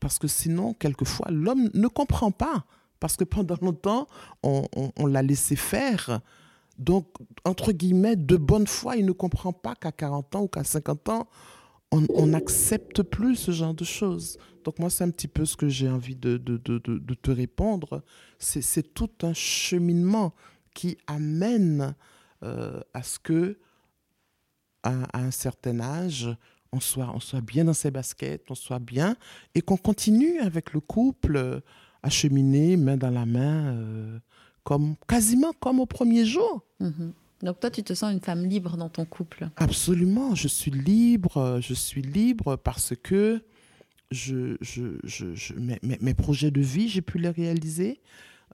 Parce 0.00 0.18
que 0.18 0.28
sinon, 0.28 0.74
quelquefois, 0.74 1.28
l'homme 1.30 1.70
ne 1.74 1.88
comprend 1.88 2.30
pas. 2.30 2.64
Parce 3.00 3.16
que 3.16 3.24
pendant 3.24 3.56
longtemps, 3.62 4.08
on, 4.42 4.66
on 4.74 5.06
l'a 5.06 5.22
laissé 5.22 5.54
faire. 5.54 6.20
Donc, 6.78 7.06
entre 7.44 7.72
guillemets, 7.72 8.16
de 8.16 8.36
bonne 8.36 8.66
foi, 8.66 8.96
il 8.96 9.06
ne 9.06 9.12
comprend 9.12 9.52
pas 9.52 9.74
qu'à 9.74 9.92
40 9.92 10.36
ans 10.36 10.42
ou 10.42 10.48
qu'à 10.48 10.64
50 10.64 11.08
ans, 11.08 11.28
on 11.90 12.26
n'accepte 12.26 13.02
plus 13.02 13.36
ce 13.36 13.50
genre 13.50 13.74
de 13.74 13.84
choses. 13.84 14.38
Donc 14.68 14.78
moi, 14.78 14.90
c'est 14.90 15.04
un 15.04 15.10
petit 15.10 15.28
peu 15.28 15.46
ce 15.46 15.56
que 15.56 15.68
j'ai 15.70 15.88
envie 15.88 16.14
de, 16.14 16.36
te 16.36 17.30
répondre. 17.30 18.02
C'est 18.38 18.94
tout 18.94 19.08
un 19.22 19.32
cheminement 19.32 20.34
qui 20.74 20.98
amène 21.06 21.94
euh, 22.42 22.80
à 22.92 23.02
ce 23.02 23.18
que, 23.18 23.58
à, 24.82 25.18
un 25.18 25.30
certain 25.30 25.80
âge, 25.80 26.28
on 26.72 26.80
soit, 26.80 27.40
bien 27.40 27.64
dans 27.64 27.72
ses 27.72 27.90
baskets, 27.90 28.44
on 28.50 28.54
soit 28.54 28.78
bien, 28.78 29.16
et 29.54 29.62
qu'on 29.62 29.78
continue 29.78 30.38
avec 30.40 30.74
le 30.74 30.80
couple 30.80 31.62
à 32.02 32.10
cheminer 32.10 32.76
main 32.76 32.98
dans 32.98 33.10
la 33.10 33.24
main, 33.24 33.74
euh, 33.74 34.18
comme, 34.64 34.96
quasiment 35.08 35.52
comme 35.60 35.80
au 35.80 35.86
premier 35.86 36.26
jour. 36.26 36.62
Mhm. 36.80 37.14
Donc 37.42 37.60
toi, 37.60 37.70
tu 37.70 37.82
te 37.82 37.94
sens 37.94 38.12
une 38.12 38.20
femme 38.20 38.44
libre 38.44 38.76
dans 38.76 38.88
ton 38.88 39.04
couple 39.04 39.48
Absolument, 39.56 40.34
je 40.34 40.48
suis 40.48 40.70
libre, 40.70 41.60
je 41.62 41.74
suis 41.74 42.02
libre 42.02 42.56
parce 42.56 42.94
que 42.96 43.42
mes, 45.56 46.14
projets 46.14 46.50
de 46.50 46.60
vie, 46.60 46.88
j'ai 46.88 47.02
pu 47.02 47.18
les 47.18 47.30
réaliser. 47.30 48.00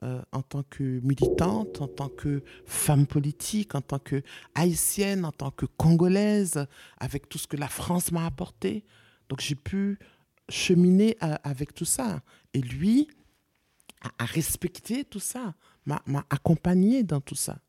Euh, 0.03 0.21
en 0.33 0.41
tant 0.41 0.63
que 0.63 0.99
militante, 1.03 1.79
en 1.79 1.87
tant 1.87 2.09
que 2.09 2.43
femme 2.65 3.07
politique, 3.07 3.75
en 3.75 3.81
tant 3.81 3.97
que 3.97 4.23
haïtienne, 4.53 5.23
en 5.23 5.31
tant 5.31 5.51
que 5.51 5.65
congolaise, 5.65 6.65
avec 6.97 7.29
tout 7.29 7.37
ce 7.37 7.47
que 7.47 7.55
la 7.55 7.69
France 7.69 8.11
m'a 8.11 8.25
apporté. 8.25 8.83
Donc 9.29 9.39
j'ai 9.39 9.55
pu 9.55 9.97
cheminer 10.49 11.15
avec 11.21 11.73
tout 11.73 11.85
ça. 11.85 12.21
Et 12.53 12.59
lui 12.59 13.07
a, 14.19 14.25
respecté 14.25 15.05
tout 15.05 15.21
ça, 15.21 15.55
m'a 15.85 16.25
accompagné 16.29 17.03
dans 17.03 17.21
tout 17.21 17.35
ça. 17.35 17.59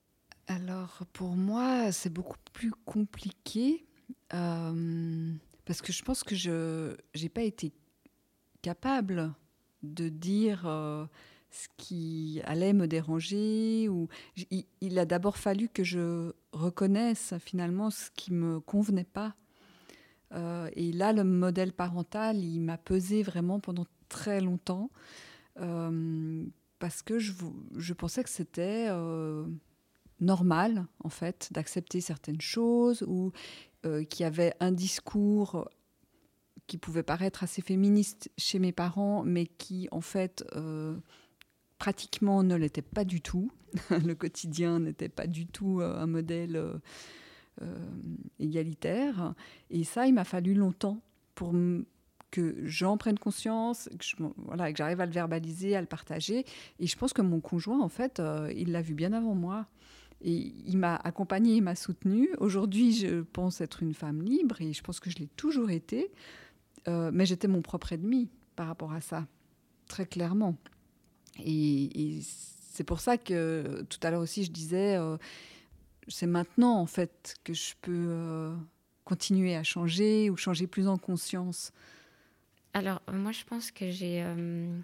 Alors 0.49 1.03
pour 1.13 1.35
moi, 1.37 1.91
c'est 1.91 2.13
beaucoup 2.13 2.39
plus 2.53 2.71
compliqué 2.85 3.85
euh, 4.33 5.33
parce 5.65 5.83
que 5.83 5.93
je 5.93 6.03
pense 6.03 6.23
que 6.23 6.37
je 6.37 6.95
n'ai 7.21 7.29
pas 7.29 7.43
été 7.43 7.73
capable 8.63 9.35
de 9.83 10.09
dire 10.09 10.67
euh, 10.67 11.05
ce 11.51 11.67
qui 11.77 12.41
allait 12.45 12.73
me 12.73 12.87
déranger. 12.87 13.89
Ou 13.89 14.09
il, 14.81 14.99
a 14.99 15.05
d'abord 15.05 15.37
fallu 15.37 15.69
que 15.69 15.83
je 15.83 16.33
reconnaisse 16.53 17.35
finalement 17.41 17.91
ce 17.91 18.11
qui 18.15 18.33
me 18.33 18.61
convenait 18.61 19.05
pas. 19.05 19.35
Euh, 20.33 20.71
et 20.75 20.93
là, 20.93 21.13
le 21.13 21.25
modèle 21.25 21.73
parental, 21.73 22.37
il 22.45 22.61
m'a 22.61 22.79
pesé 22.79 23.25
vraiment 23.25 23.59
pendant 23.59 23.87
très 24.09 24.41
longtemps 24.41 24.91
parce 26.79 27.01
que 27.01 27.19
je, 27.19 27.33
je, 27.77 27.95
pensais 27.95 28.23
que 28.23 28.29
c'était 28.29 28.91
normal, 30.21 30.87
en 31.05 31.09
fait, 31.09 31.49
d'accepter 31.53 32.01
certaines 32.01 32.41
choses 32.41 33.03
ou 33.03 33.33
qu'il 33.83 34.23
y 34.23 34.25
avait 34.25 34.53
un 34.59 34.73
discours 34.73 35.71
qui 36.67 36.77
pouvait 36.77 37.05
paraître 37.05 37.45
assez 37.45 37.63
féministe 37.63 38.31
chez 38.37 38.59
mes 38.59 38.73
parents, 38.73 39.23
mais 39.23 39.47
qui, 39.47 39.87
en 39.93 40.01
fait, 40.01 40.45
pratiquement 41.79 42.43
ne 42.43 42.57
l'était 42.57 42.83
pas 42.83 43.05
du 43.05 43.21
tout. 43.21 43.51
le 43.91 44.15
quotidien 44.15 44.81
n'était 44.81 45.09
pas 45.09 45.27
du 45.27 45.47
tout 45.47 45.81
euh, 45.81 45.99
un 45.99 46.07
modèle 46.07 46.57
euh, 46.57 46.79
euh, 47.63 47.75
égalitaire. 48.39 49.35
Et 49.71 49.85
ça, 49.85 50.07
il 50.07 50.15
m'a 50.15 50.25
fallu 50.25 50.55
longtemps 50.55 51.01
pour 51.35 51.53
que 52.31 52.57
j'en 52.65 52.97
prenne 52.97 53.19
conscience, 53.19 53.89
que, 53.99 54.25
voilà, 54.37 54.73
que 54.73 54.79
j'arrive 54.79 55.01
à 55.01 55.07
le 55.07 55.13
verbaliser, 55.13 55.77
à 55.77 55.81
le 55.81 55.87
partager. 55.87 56.45
Et 56.81 56.87
je 56.87 56.97
pense 56.97 57.13
que 57.13 57.23
mon 57.23 57.41
conjoint, 57.41 57.81
en 57.81 57.89
fait, 57.89 58.23
il 58.55 58.73
l'a 58.73 58.83
vu 58.83 58.95
bien 58.95 59.13
avant 59.13 59.35
moi. 59.35 59.67
Et 60.23 60.53
il 60.67 60.79
m'a 60.79 60.97
accompagnée, 60.97 61.57
il 61.57 61.63
m'a 61.63 61.75
soutenue. 61.75 62.31
Aujourd'hui, 62.39 62.93
je 62.93 63.21
pense 63.21 63.61
être 63.61 63.83
une 63.83 63.95
femme 63.95 64.23
libre 64.23 64.61
et 64.61 64.73
je 64.73 64.83
pense 64.83 64.99
que 64.99 65.11
je 65.11 65.19
l'ai 65.19 65.29
toujours 65.29 65.71
été. 65.71 66.11
mais 66.87 67.27
j'étais 67.27 67.49
mon 67.49 67.63
propre 67.63 67.93
ennemi 67.93 68.29
par 68.57 68.69
rapport 68.69 68.93
à 68.93 69.01
ça, 69.01 69.27
très 69.87 70.07
clairement. 70.07 70.57
Et, 71.45 72.21
c'est 72.21 72.85
pour 72.85 73.01
ça 73.01 73.17
que 73.17 73.87
tout 73.89 73.99
à 74.03 74.11
l'heure 74.11 74.21
aussi, 74.21 74.45
je 74.45 74.51
disais, 74.51 74.97
euh, 74.97 75.17
c'est 76.09 76.27
maintenant 76.27 76.79
en 76.79 76.85
fait 76.85 77.35
que 77.43 77.55
je 77.55 77.73
peux 77.81 78.09
euh, 78.11 78.55
continuer 79.05 79.57
à 79.57 79.63
changer 79.63 80.29
ou 80.29 80.37
changer 80.37 80.67
plus 80.67 80.87
en 80.87 80.99
conscience. 80.99 81.73
Alors, 82.75 83.01
moi, 83.11 83.33
je 83.33 83.45
pense 83.45 83.71
que 83.71 83.91
j'ai 83.91 84.23
euh, 84.23 84.79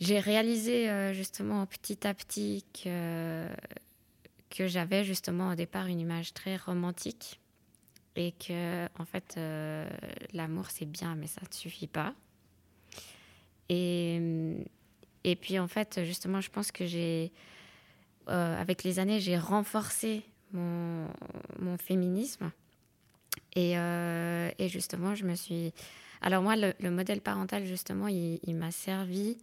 j'ai 0.00 0.18
réalisé 0.18 1.12
justement 1.14 1.66
petit 1.66 2.06
à 2.06 2.14
petit 2.14 2.64
que, 2.82 3.46
j'avais 4.58 5.04
justement 5.04 5.50
au 5.50 5.54
départ 5.54 5.86
une 5.86 6.00
image 6.00 6.34
très 6.34 6.56
romantique 6.56 7.40
et 8.16 8.32
que 8.32 8.86
en 8.98 9.04
fait 9.04 9.38
l'amour 10.32 10.66
c'est 10.70 10.86
bien 10.86 11.14
mais 11.14 11.26
ça 11.26 11.40
ne 11.48 11.54
suffit 11.54 11.86
pas 11.86 12.14
et 13.68 14.56
et 15.24 15.36
puis 15.36 15.58
en 15.58 15.68
fait, 15.68 16.00
justement, 16.04 16.40
je 16.40 16.50
pense 16.50 16.72
que 16.72 16.86
j'ai, 16.86 17.32
euh, 18.28 18.60
avec 18.60 18.84
les 18.84 18.98
années, 18.98 19.20
j'ai 19.20 19.38
renforcé 19.38 20.22
mon, 20.52 21.06
mon, 21.58 21.76
féminisme. 21.76 22.50
Et, 23.54 23.78
euh, 23.78 24.50
et, 24.58 24.68
justement, 24.68 25.14
je 25.14 25.24
me 25.24 25.34
suis... 25.34 25.72
Alors 26.22 26.42
moi, 26.42 26.54
le, 26.56 26.90
modèle 26.90 27.20
parental, 27.20 27.64
justement, 27.66 28.08
il, 28.08 28.54
m'a 28.54 28.70
servi 28.70 29.38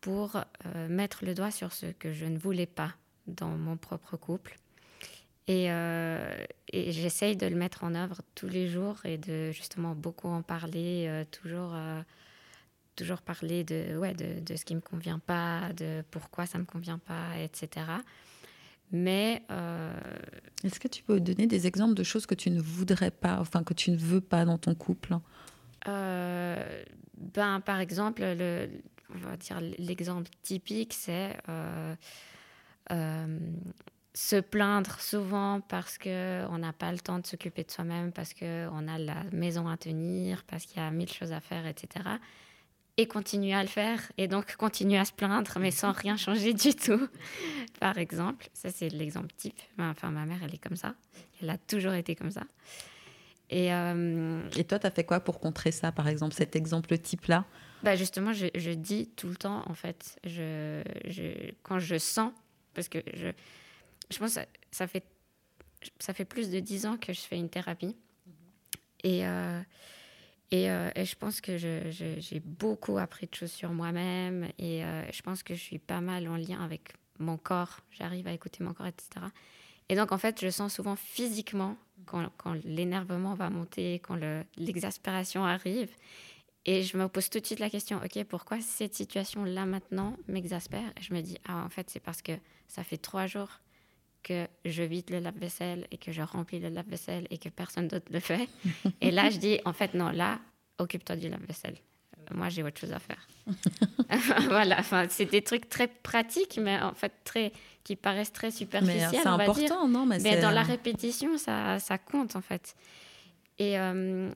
pour 0.00 0.36
euh, 0.36 0.88
mettre 0.88 1.24
le 1.24 1.34
doigt 1.34 1.50
sur 1.50 1.72
ce 1.72 1.86
que 1.86 2.12
je 2.12 2.24
ne 2.24 2.38
voulais 2.38 2.66
pas 2.66 2.94
dans 3.26 3.50
mon 3.50 3.76
propre 3.76 4.16
couple. 4.16 4.56
Et, 5.46 5.64
et 5.64 6.92
j'essaye 6.92 7.36
de 7.36 7.44
le 7.44 7.56
mettre 7.56 7.82
en 7.82 7.96
œuvre 7.96 8.20
tous 8.36 8.46
les 8.46 8.68
jours 8.68 9.04
et 9.04 9.18
de 9.18 9.50
justement 9.50 9.96
beaucoup 9.96 10.28
en 10.28 10.42
parler, 10.42 11.24
toujours 11.32 11.74
toujours 12.94 13.22
parler 13.22 13.64
de, 13.64 13.96
ouais, 13.96 14.14
de, 14.14 14.40
de, 14.40 14.56
ce 14.56 14.64
qui 14.64 14.74
ne 14.74 14.78
me 14.78 14.82
convient 14.82 15.18
pas, 15.18 15.72
de 15.76 16.04
pourquoi 16.10 16.46
ça 16.46 16.58
ne 16.58 16.62
me 16.62 16.66
convient 16.66 16.98
pas, 16.98 17.38
etc. 17.42 17.86
Mais. 18.92 19.42
Euh, 19.50 19.92
Est-ce 20.64 20.80
que 20.80 20.88
tu 20.88 21.02
peux 21.02 21.20
donner 21.20 21.46
des 21.46 21.66
exemples 21.66 21.94
de 21.94 22.02
choses 22.02 22.26
que 22.26 22.34
tu 22.34 22.50
ne 22.50 22.60
voudrais 22.60 23.10
pas, 23.10 23.38
enfin 23.40 23.62
que 23.62 23.74
tu 23.74 23.90
ne 23.90 23.96
veux 23.96 24.20
pas 24.20 24.44
dans 24.44 24.58
ton 24.58 24.74
couple? 24.74 25.16
Euh, 25.88 26.82
ben, 27.16 27.60
Par 27.60 27.80
exemple, 27.80 28.22
le, 28.22 28.68
on 29.14 29.18
va 29.28 29.36
dire 29.36 29.60
l'exemple 29.78 30.30
typique, 30.42 30.92
c'est. 30.94 31.36
Euh, 31.48 31.94
se 34.12 34.40
plaindre 34.40 34.98
souvent 34.98 35.60
parce 35.60 35.96
qu'on 35.96 36.58
n'a 36.58 36.72
pas 36.72 36.90
le 36.90 36.98
temps 36.98 37.20
de 37.20 37.26
s'occuper 37.26 37.62
de 37.62 37.70
soi-même, 37.70 38.10
parce 38.10 38.34
qu'on 38.34 38.88
a 38.88 38.98
la 38.98 39.22
maison 39.30 39.68
à 39.68 39.76
tenir, 39.76 40.42
parce 40.44 40.66
qu'il 40.66 40.78
y 40.78 40.84
a 40.84 40.90
mille 40.90 41.12
choses 41.12 41.30
à 41.30 41.38
faire, 41.38 41.64
etc 41.66 42.18
et 43.00 43.06
continuer 43.06 43.54
à 43.54 43.62
le 43.62 43.68
faire 43.68 44.00
et 44.18 44.28
donc 44.28 44.56
continuer 44.56 44.98
à 44.98 45.06
se 45.06 45.12
plaindre 45.12 45.58
mais 45.58 45.70
sans 45.70 45.92
rien 45.92 46.16
changer 46.16 46.52
du 46.52 46.74
tout. 46.74 47.08
Par 47.80 47.96
exemple, 47.96 48.48
ça 48.52 48.70
c'est 48.70 48.90
l'exemple 48.90 49.32
type. 49.36 49.58
Enfin, 49.78 50.10
ma 50.10 50.26
mère, 50.26 50.38
elle 50.44 50.54
est 50.54 50.62
comme 50.62 50.76
ça. 50.76 50.94
Elle 51.40 51.48
a 51.48 51.56
toujours 51.56 51.94
été 51.94 52.14
comme 52.14 52.30
ça. 52.30 52.42
Et, 53.48 53.72
euh, 53.72 54.42
et 54.54 54.64
toi, 54.64 54.78
tu 54.78 54.86
as 54.86 54.90
fait 54.90 55.04
quoi 55.04 55.20
pour 55.20 55.40
contrer 55.40 55.72
ça, 55.72 55.92
par 55.92 56.08
exemple, 56.08 56.34
cet 56.34 56.54
exemple 56.54 56.96
type-là? 56.98 57.46
Bah 57.82 57.96
Justement, 57.96 58.32
je, 58.32 58.72
dis 58.72 59.08
tout 59.16 59.28
le 59.28 59.36
temps, 59.36 59.62
en 59.66 59.74
fait, 59.74 60.18
je, 60.24 60.82
quand 61.62 61.78
je 61.78 61.98
sens, 61.98 62.32
parce 62.74 62.88
que 62.88 62.98
je, 63.14 63.28
je 64.10 64.18
pense 64.18 64.34
que 64.34 64.40
ça, 64.40 64.46
ça, 64.70 64.86
fait, 64.86 65.04
ça 65.98 66.12
fait 66.14 66.24
plus 66.24 66.50
de 66.50 66.60
dix 66.60 66.86
ans 66.86 66.96
que 66.96 67.12
je 67.12 67.20
fais 67.20 67.36
une 67.36 67.48
thérapie. 67.48 67.96
Et, 69.02 69.26
euh, 69.26 69.60
euh, 70.52 70.90
et, 70.94 71.04
je 71.04 71.16
pense 71.16 71.40
que 71.40 71.56
j'ai 71.56 72.40
beaucoup 72.44 72.98
appris 72.98 73.26
de 73.26 73.34
choses 73.34 73.52
sur 73.52 73.72
moi-même 73.72 74.48
et 74.58 74.84
euh, 74.84 75.10
je 75.12 75.22
pense 75.22 75.42
que 75.42 75.54
je 75.54 75.60
suis 75.60 75.78
pas 75.78 76.00
mal 76.00 76.28
en 76.28 76.36
lien 76.36 76.62
avec 76.62 76.92
mon 77.18 77.36
corps. 77.36 77.80
J'arrive 77.90 78.26
à 78.26 78.32
écouter 78.32 78.64
mon 78.64 78.74
corps, 78.74 78.86
etc. 78.86 79.26
Et 79.88 79.96
donc, 79.96 80.12
en 80.12 80.18
fait, 80.18 80.40
je 80.40 80.50
sens 80.50 80.74
souvent 80.74 80.96
physiquement 80.96 81.76
quand, 82.06 82.28
quand 82.36 82.54
l'énervement 82.64 83.34
va 83.34 83.50
monter, 83.50 83.94
quand 83.94 84.18
l'exaspération 84.56 85.44
arrive. 85.44 85.90
Et 86.66 86.82
je 86.82 86.96
me 86.96 87.08
pose 87.08 87.30
tout 87.30 87.40
de 87.40 87.46
suite 87.46 87.58
la 87.58 87.70
question, 87.70 87.98
OK, 88.04 88.22
pourquoi 88.24 88.60
cette 88.60 88.94
situation-là 88.94 89.64
maintenant 89.64 90.16
m'exaspère? 90.28 90.86
Et 90.98 91.02
je 91.02 91.14
me 91.14 91.22
dis, 91.22 91.38
ah, 91.48 91.64
en 91.64 91.70
fait, 91.70 91.88
c'est 91.88 92.00
parce 92.00 92.20
que 92.20 92.32
ça 92.68 92.84
fait 92.84 92.98
trois 92.98 93.26
jours 93.26 93.48
que 94.22 94.46
je 94.66 94.82
vide 94.82 95.08
le 95.08 95.20
lave-vaisselle 95.20 95.86
et 95.90 95.96
que 95.96 96.12
je 96.12 96.20
remplis 96.20 96.60
le 96.60 96.68
lave-vaisselle 96.68 97.26
et 97.30 97.38
que 97.38 97.48
personne 97.48 97.88
d'autre 97.88 98.06
le 98.10 98.20
fait. 98.20 98.48
et 99.00 99.10
là, 99.10 99.30
je 99.30 99.38
dis, 99.38 99.58
en 99.64 99.72
fait, 99.72 99.94
non, 99.94 100.10
là, 100.10 100.38
occupe-toi 100.78 101.16
du 101.16 101.28
lave-vaisselle. 101.30 101.76
Moi, 102.32 102.50
j'ai 102.50 102.62
autre 102.62 102.78
chose 102.78 102.92
à 102.92 102.98
faire. 102.98 103.26
voilà, 104.48 104.78
enfin, 104.78 105.06
c'est 105.08 105.24
des 105.24 105.42
trucs 105.42 105.68
très 105.70 105.88
pratiques, 105.88 106.58
mais 106.60 106.78
en 106.80 106.92
fait, 106.92 107.12
très, 107.24 107.52
qui 107.82 107.96
paraissent 107.96 108.32
très 108.32 108.50
superficiels. 108.50 109.08
C'est 109.10 109.26
important, 109.26 109.88
non 109.88 110.04
mais, 110.04 110.18
mais 110.18 110.40
dans 110.40 110.50
la 110.50 110.62
répétition, 110.62 111.38
ça, 111.38 111.78
ça 111.78 111.96
compte, 111.96 112.36
en 112.36 112.42
fait. 112.42 112.76
Et, 113.58 113.78
euh, 113.78 114.30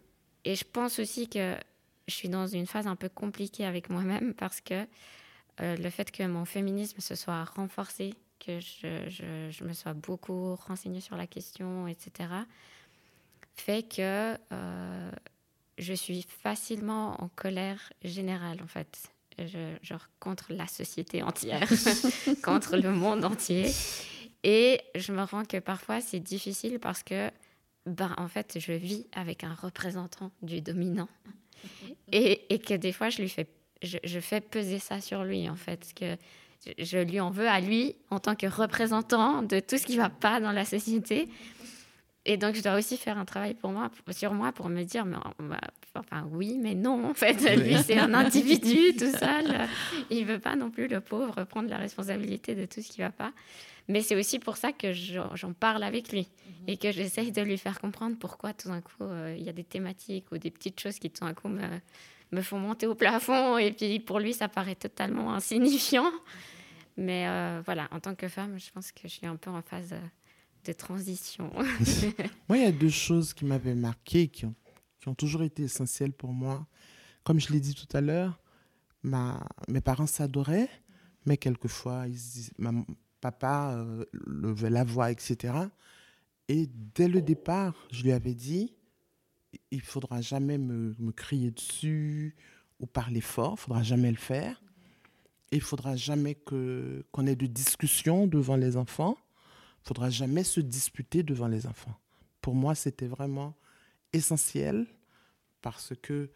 et 0.44 0.56
je 0.56 0.64
pense 0.64 0.98
aussi 0.98 1.28
que 1.28 1.54
je 2.07 2.14
suis 2.14 2.29
dans 2.29 2.47
une 2.47 2.67
phase 2.67 2.87
un 2.87 2.97
peu 2.97 3.09
compliquée 3.09 3.64
avec 3.64 3.90
moi-même 3.90 4.35
parce 4.35 4.61
que 4.61 4.87
euh, 5.61 5.77
le 5.77 5.90
fait 5.90 6.11
que 6.11 6.23
mon 6.25 6.45
féminisme 6.45 7.01
se 7.01 7.14
soit 7.14 7.45
renforcé 7.45 8.14
que 8.45 8.61
je, 8.61 9.09
je, 9.51 9.64
me 9.64 9.73
sois 9.73 9.95
beaucoup 9.95 10.55
renseignée 10.57 11.01
sur 11.01 11.17
la 11.17 11.27
question, 11.27 11.87
etc., 11.87 12.29
fait 13.57 13.88
que 13.88 14.37
euh, 14.53 15.11
je 15.79 15.95
suis 15.95 16.23
facilement 16.23 17.23
en 17.23 17.29
colère 17.29 17.93
générale, 18.03 18.59
en 18.62 18.67
fait. 18.67 19.11
Je, 19.38 19.77
genre 19.83 20.09
contre 20.21 20.53
la 20.53 20.67
société 20.69 21.23
entière, 21.23 21.69
contre 22.43 22.77
le 22.77 22.93
monde 22.93 23.25
entier. 23.25 23.73
Et 24.45 24.81
je 24.95 25.12
me 25.12 25.23
rends 25.23 25.45
que 25.45 25.57
parfois 25.57 26.01
c'est 26.01 26.21
difficile 26.21 26.79
parce 26.79 27.03
que, 27.03 27.31
ben, 27.87 28.14
en 28.16 28.29
fait, 28.29 28.59
je 28.59 28.73
vis 28.73 29.07
avec 29.12 29.44
un 29.44 29.55
représentant 29.55 30.31
du 30.42 30.61
dominant. 30.61 31.09
Et, 32.12 32.53
et 32.53 32.59
que 32.59 32.75
des 32.75 32.92
fois, 32.92 33.09
je 33.09 33.23
lui 33.23 33.29
fais 33.29 33.47
je, 33.85 34.20
fais 34.20 34.40
peser 34.40 34.79
ça 34.79 35.01
sur 35.01 35.25
lui, 35.25 35.49
en 35.49 35.57
fait. 35.57 35.92
que 35.94 36.16
je 36.79 36.99
lui 36.99 37.20
en 37.20 37.31
veux 37.31 37.49
à 37.49 37.61
lui 37.61 37.97
en 38.11 38.18
tant 38.18 38.35
que 38.35 38.47
représentant 38.47 39.42
de 39.42 39.61
tout 39.61 39.77
ce 39.77 39.87
qui 39.87 39.97
ne 39.97 40.03
va 40.03 40.11
pas 40.11 40.40
dans 40.40 40.53
la 40.53 40.64
société. 40.64 41.29
Et 42.25 42.37
donc, 42.37 42.55
je 42.55 42.62
dois 42.62 42.77
aussi 42.77 42.97
faire 42.97 43.18
un 43.18 43.27
travail 43.27 43.55
pour 43.55 43.70
moi, 43.70 43.90
sur 44.11 44.33
moi 44.33 44.53
pour 44.53 44.68
me 44.68 44.83
dire, 44.83 45.05
mais, 45.05 45.18
enfin, 45.96 46.28
oui, 46.33 46.59
mais 46.61 46.74
non, 46.74 47.04
en 47.04 47.14
fait, 47.14 47.35
lui, 47.57 47.76
c'est 47.83 47.98
un 47.98 48.14
individu 48.14 48.94
tout 48.98 49.12
seul. 49.18 49.68
Il 50.11 50.26
ne 50.26 50.33
veut 50.33 50.38
pas 50.38 50.57
non 50.57 50.70
plus, 50.70 50.88
le 50.88 51.00
pauvre, 51.00 51.44
prendre 51.44 51.68
la 51.68 51.78
responsabilité 51.78 52.54
de 52.54 52.66
tout 52.66 52.83
ce 52.83 52.90
qui 52.90 53.00
ne 53.00 53.07
va 53.07 53.12
pas. 53.12 53.33
Mais 53.88 54.00
c'est 54.00 54.16
aussi 54.16 54.38
pour 54.38 54.57
ça 54.57 54.72
que 54.72 54.92
j'en 54.92 55.52
parle 55.52 55.83
avec 55.83 56.11
lui 56.11 56.20
mhm. 56.20 56.68
et 56.68 56.76
que 56.76 56.90
j'essaye 56.90 57.33
de 57.33 57.42
lui 57.42 57.59
faire 57.59 57.80
comprendre 57.80 58.16
pourquoi 58.18 58.54
tout 58.54 58.68
d'un 58.68 58.80
coup, 58.80 59.02
euh, 59.02 59.35
il 59.38 59.44
y 59.44 59.48
a 59.48 59.52
des 59.52 59.64
thématiques 59.64 60.33
ou 60.33 60.38
des 60.38 60.50
petites 60.50 60.80
choses 60.80 60.98
qui 60.98 61.11
tout 61.11 61.24
d'un 61.24 61.35
coup 61.35 61.48
me, 61.48 61.62
me 62.33 62.40
font 62.40 62.59
monter 62.59 62.87
au 62.87 62.94
plafond. 62.94 63.59
Et 63.59 63.72
puis, 63.72 64.00
pour 64.00 64.20
lui, 64.20 64.33
ça 64.33 64.48
paraît 64.48 64.74
totalement 64.74 65.35
insignifiant. 65.35 66.11
Mais 66.96 67.26
euh, 67.26 67.61
voilà, 67.64 67.88
en 67.90 68.00
tant 68.00 68.14
que 68.14 68.28
femme, 68.28 68.59
je 68.59 68.70
pense 68.70 68.92
que 68.92 69.00
je 69.04 69.09
suis 69.09 69.26
un 69.26 69.37
peu 69.37 69.50
en 69.50 69.62
phase 69.62 69.94
de 70.64 70.72
transition. 70.72 71.50
moi, 72.48 72.57
il 72.57 72.62
y 72.62 72.66
a 72.66 72.72
deux 72.72 72.88
choses 72.88 73.35
qui 73.35 73.44
m'avaient 73.44 73.74
marqué, 73.74 74.28
qui 74.28 74.46
ont, 74.46 74.54
qui 75.05 75.11
ont 75.11 75.14
toujours 75.14 75.43
été 75.43 75.64
essentielles 75.64 76.14
pour 76.14 76.33
moi. 76.33 76.67
Comme 77.25 77.38
je 77.38 77.53
l'ai 77.53 77.61
dit 77.61 77.75
tout 77.75 77.95
à 77.95 78.01
l'heure, 78.01 78.40
ma, 79.03 79.47
mes 79.69 79.83
parents 79.83 80.07
s'adoraient, 80.07 80.71
mais 81.27 81.37
quelquefois, 81.37 82.07
ils 82.09 82.49
papa 83.21 83.75
euh, 83.75 84.07
levait 84.12 84.71
la 84.71 84.83
voix, 84.83 85.11
etc. 85.11 85.53
Et 86.49 86.71
dès 86.95 87.09
le 87.09 87.21
départ, 87.21 87.75
je 87.93 88.03
lui 88.03 88.12
avais 88.12 88.33
dit, 88.33 88.73
il 89.71 89.83
faudra 89.83 90.23
jamais 90.23 90.57
me, 90.57 90.95
crier 91.12 91.51
dessus 91.51 92.35
ou 92.81 92.87
parler 92.87 93.21
fort, 93.21 93.57
il 93.59 93.61
faudra 93.61 93.83
jamais 93.83 94.11
le 94.11 94.17
faire. 94.17 94.62
Il 95.53 95.61
faudra 95.61 95.97
jamais 95.97 96.35
que 96.35 97.05
qu'on 97.12 97.27
ait 97.27 97.37
de 97.37 97.47
discussion 97.47 98.27
devant 98.27 98.57
les 98.57 98.79
enfants. 98.79 99.19
Il 99.83 99.88
faudra 99.88 100.09
jamais 100.09 100.45
se 100.45 100.61
disputer 100.61 101.23
devant 101.23 101.47
les 101.47 101.67
enfants. 101.67 101.95
Pour 102.40 102.55
moi, 102.55 102.75
c'était 102.75 103.07
vraiment 103.07 103.55
essentiel 104.14 104.87
parce 105.61 105.92
que 106.00 106.31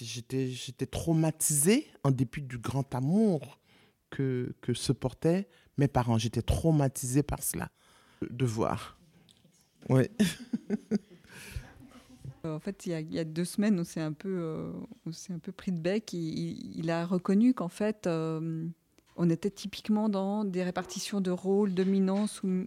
j'étais 0.00 0.48
j'étais 0.48 0.86
traumatisée 0.86 1.86
en 2.04 2.10
dépit 2.10 2.42
du 2.42 2.58
grand 2.58 2.94
amour 2.94 3.58
que, 4.10 4.54
que 4.60 4.74
se 4.74 4.92
portaient 4.92 5.48
mes 5.78 5.88
parents. 5.88 6.18
J'étais 6.18 6.42
traumatisée 6.42 7.22
par 7.22 7.42
cela, 7.42 7.70
de 8.28 8.44
voir. 8.44 8.98
Oui. 9.88 10.04
En 12.44 12.58
fait, 12.58 12.86
il 12.86 13.12
y, 13.12 13.18
a, 13.20 13.24
deux 13.24 13.44
semaines, 13.44 13.78
on 13.78 13.84
s'est 13.84 14.00
un 14.00 14.12
peu, 14.12 14.28
euh, 14.28 14.72
un 15.30 15.38
peu 15.38 15.52
pris 15.52 15.70
de 15.70 15.78
bec. 15.78 16.12
Il, 16.12 16.90
a 16.90 17.06
reconnu 17.06 17.54
qu'en 17.54 17.68
fait, 17.68 18.08
euh, 18.08 18.66
on 19.16 19.30
était 19.30 19.50
typiquement 19.50 20.08
dans 20.08 20.44
des 20.44 20.64
répartitions 20.64 21.20
de 21.20 21.30
rôles 21.30 21.72
dominants, 21.72 22.26
sous, 22.26 22.66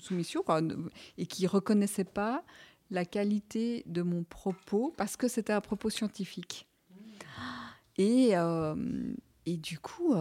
soumission, 0.00 0.42
et 1.18 1.26
qui 1.26 1.46
reconnaissait 1.46 2.02
pas 2.02 2.42
la 2.90 3.04
qualité 3.04 3.82
de 3.86 4.02
mon 4.02 4.24
propos 4.24 4.94
parce 4.96 5.16
que 5.16 5.28
c'était 5.28 5.52
un 5.52 5.60
propos 5.60 5.90
scientifique. 5.90 6.66
Et, 7.98 8.36
euh, 8.36 8.74
et 9.46 9.56
du 9.56 9.78
coup, 9.78 10.14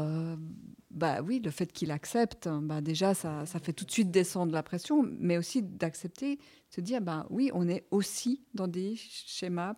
bah 0.95 1.21
oui, 1.21 1.41
le 1.43 1.51
fait 1.51 1.71
qu'il 1.73 1.91
accepte, 1.91 2.47
bah 2.47 2.79
déjà, 2.79 3.13
ça, 3.13 3.45
ça, 3.45 3.59
fait 3.59 3.73
tout 3.73 3.83
de 3.83 3.91
suite 3.91 4.11
descendre 4.11 4.53
la 4.53 4.63
pression, 4.63 5.05
mais 5.19 5.37
aussi 5.37 5.61
d'accepter, 5.61 6.39
se 6.69 6.79
dire, 6.79 7.01
bah 7.01 7.27
oui, 7.29 7.51
on 7.53 7.67
est 7.67 7.85
aussi 7.91 8.45
dans 8.53 8.69
des 8.69 8.95
schémas 8.95 9.75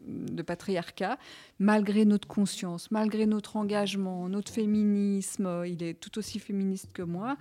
de 0.00 0.42
patriarcat, 0.42 1.18
malgré 1.58 2.04
notre 2.04 2.28
conscience, 2.28 2.92
malgré 2.92 3.26
notre 3.26 3.56
engagement, 3.56 4.28
notre 4.28 4.52
féminisme, 4.52 5.64
il 5.66 5.82
est 5.82 5.94
tout 5.94 6.16
aussi 6.16 6.38
féministe 6.38 6.90
que 6.92 7.02
moi, 7.02 7.36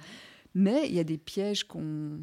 mais 0.55 0.87
il 0.87 0.95
y 0.95 0.99
a 0.99 1.03
des 1.03 1.19
pièges 1.19 1.63
qu'on, 1.63 2.21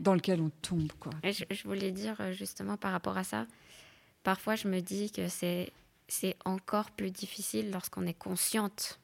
dans 0.00 0.14
lesquels 0.14 0.40
on 0.40 0.50
tombe. 0.62 0.90
Quoi. 0.98 1.12
Je, 1.22 1.44
je 1.50 1.62
voulais 1.64 1.92
dire 1.92 2.16
euh, 2.20 2.32
justement 2.32 2.76
par 2.76 2.92
rapport 2.92 3.16
à 3.16 3.24
ça, 3.24 3.46
parfois 4.24 4.56
je 4.56 4.66
me 4.66 4.80
dis 4.80 5.12
que 5.12 5.28
c'est, 5.28 5.72
c'est 6.08 6.36
encore 6.44 6.90
plus 6.90 7.10
difficile 7.10 7.70
lorsqu'on 7.70 8.06
est 8.06 8.18
consciente 8.18 8.98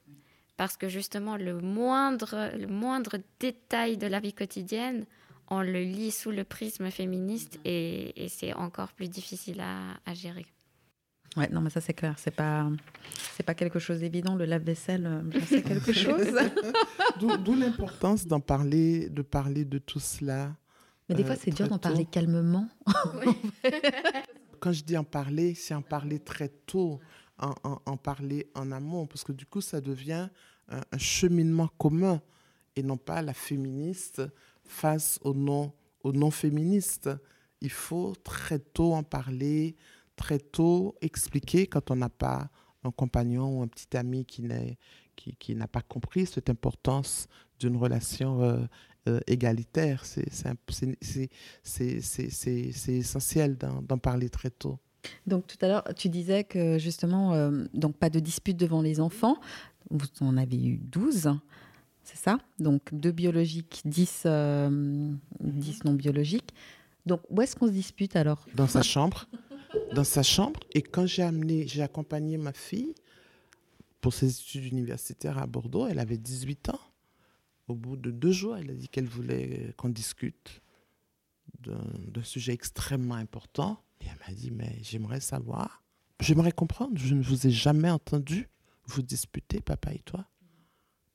parce 0.56 0.76
que 0.76 0.88
justement 0.88 1.37
le 1.37 1.61
moindre, 1.61 2.50
le 2.56 2.66
moindre 2.66 3.18
détail 3.38 3.96
de 3.96 4.06
la 4.06 4.20
vie 4.20 4.32
quotidienne, 4.32 5.04
on 5.48 5.61
le 5.61 5.82
lit 5.82 6.11
sous 6.11 6.30
le 6.30 6.44
prisme 6.44 6.90
féministe 6.90 7.61
et, 7.64 8.26
c'est 8.28 8.52
encore 8.54 8.92
plus 8.92 9.09
difficile 9.09 9.61
à, 9.61 10.14
gérer. 10.14 10.46
Ouais, 11.37 11.48
non, 11.50 11.61
mais 11.61 11.70
ça 11.70 11.82
c'est 11.82 11.92
clair, 11.92 12.14
c'est 12.16 12.35
pas, 12.35 12.66
c'est 13.35 13.42
pas 13.42 13.54
quelque 13.54 13.78
chose 13.78 14.00
d'évident. 14.00 14.35
Le 14.35 14.46
lave-vaisselle, 14.46 15.06
euh, 15.06 15.40
c'est 15.46 15.62
quelque 15.68 15.92
chose. 15.92 16.35
D'où 17.20 17.54
l'importance 17.54 18.26
d'en 18.26 18.40
parler, 18.40 19.11
de 19.11 19.22
parler 19.22 19.66
de 19.66 19.76
tout 19.78 20.00
cela. 20.00 20.54
Mais 21.09 21.14
des 21.14 21.25
fois, 21.25 21.35
euh, 21.35 21.38
c'est 21.40 21.51
dur 21.51 21.69
d'en 21.69 21.79
parler 21.79 22.05
calmement. 22.05 22.69
Quand 24.61 24.73
je 24.73 24.83
dis 24.83 24.97
en 24.97 25.05
parler, 25.05 25.55
c'est 25.55 25.75
en 25.75 25.83
parler 25.83 26.19
très 26.19 26.49
tôt 26.49 27.01
en, 27.38 27.97
parler 27.99 28.51
en 28.55 28.73
amont, 28.73 29.07
parce 29.07 29.23
que 29.23 29.33
du 29.33 29.45
coup, 29.45 29.61
ça 29.61 29.81
devient 29.81 30.29
un, 30.69 30.99
cheminement 30.99 31.69
commun 31.79 32.23
et 32.77 32.83
non 32.83 32.97
pas 32.97 33.21
la 33.21 33.35
féministe 33.35 34.23
face 34.64 35.19
au 35.23 35.35
non, 35.35 35.73
au 36.03 36.12
non 36.12 36.31
féministe. 36.31 37.11
Il 37.61 37.71
faut 37.71 38.14
très 38.25 38.59
tôt 38.59 38.95
en 38.95 39.03
parler, 39.03 39.77
très 40.16 40.38
tôt 40.38 40.95
expliquer 41.03 41.66
quand 41.66 41.90
on 41.90 41.97
n'a 41.97 42.09
pas 42.09 42.49
un 42.85 42.90
compagnon 42.90 43.59
ou 43.59 43.62
un 43.62 43.69
petit 43.69 43.97
ami 43.97 44.25
qui 44.25 44.42
n'est 44.42 44.79
qui, 45.14 45.35
qui 45.37 45.55
n'a 45.55 45.66
pas 45.66 45.81
compris 45.81 46.27
cette 46.27 46.51
importance 46.51 47.27
d'une 47.59 47.77
relation 47.77 48.42
euh, 48.42 48.66
euh, 49.09 49.21
égalitaire. 49.27 50.05
C'est 50.05 50.27
essentiel 52.88 53.57
d'en 53.57 53.99
parler 53.99 54.29
très 54.29 54.51
tôt. 54.51 54.79
Donc 55.27 55.47
tout 55.47 55.59
à 55.61 55.69
l'heure, 55.69 55.85
tu 55.97 56.09
disais 56.09 56.45
que 56.45 56.79
justement, 56.79 57.35
euh, 57.35 57.64
donc 57.75 57.97
pas 57.97 58.11
de 58.11 58.21
dispute 58.21 58.57
devant 58.57 58.83
les 58.83 59.01
enfants. 59.01 59.37
Vous 59.90 60.07
en 60.21 60.37
avez 60.37 60.57
eu 60.57 60.79
12, 60.79 61.31
c'est 62.03 62.16
ça? 62.16 62.38
Donc 62.59 62.83
deux 62.92 63.12
biologiques, 63.12 63.83
10, 63.85 64.23
euh, 64.27 64.69
non 65.85 65.92
biologiques. 65.92 66.53
Donc 67.05 67.21
où 67.31 67.40
est-ce 67.40 67.55
qu'on 67.55 67.69
se 67.69 67.73
dispute 67.73 68.16
alors? 68.16 68.47
Dans 68.55 68.66
sa 68.66 68.83
chambre. 68.83 69.27
Dans 69.95 70.05
sa 70.05 70.23
chambre. 70.23 70.59
Et 70.75 70.83
quand 70.83 71.07
j'ai 71.07 71.23
amené, 71.23 71.66
j'ai 71.69 71.83
accompagné 71.83 72.37
ma 72.37 72.53
fille 72.53 72.95
pour 74.01 74.14
ses 74.14 74.31
études 74.31 74.66
universitaires 74.66 75.38
à 75.38 75.47
Bordeaux, 75.47 75.88
elle 75.88 75.99
avait 75.99 76.16
18 76.16 76.69
ans. 76.69 76.81
Au 77.68 77.74
bout 77.74 77.96
de 77.96 78.11
deux 78.11 78.33
jours, 78.33 78.57
elle 78.57 78.70
a 78.70 78.74
dit 78.74 78.88
qu'elle 78.88 79.09
voulait 79.09 79.74
qu'on 79.76 79.88
discute 79.88 80.62
d'un 81.61 82.22
sujet 82.22 82.52
extrêmement 82.52 83.16
important. 83.16 83.83
Et 84.00 84.07
elle 84.07 84.18
m'a 84.26 84.35
dit, 84.35 84.50
mais 84.50 84.79
j'aimerais 84.83 85.20
savoir, 85.20 85.83
j'aimerais 86.20 86.52
comprendre, 86.52 86.96
je 86.96 87.14
ne 87.14 87.22
vous 87.22 87.46
ai 87.46 87.50
jamais 87.50 87.90
entendu 87.90 88.48
vous 88.85 89.02
disputer, 89.02 89.61
papa 89.61 89.92
et 89.92 89.98
toi. 90.00 90.26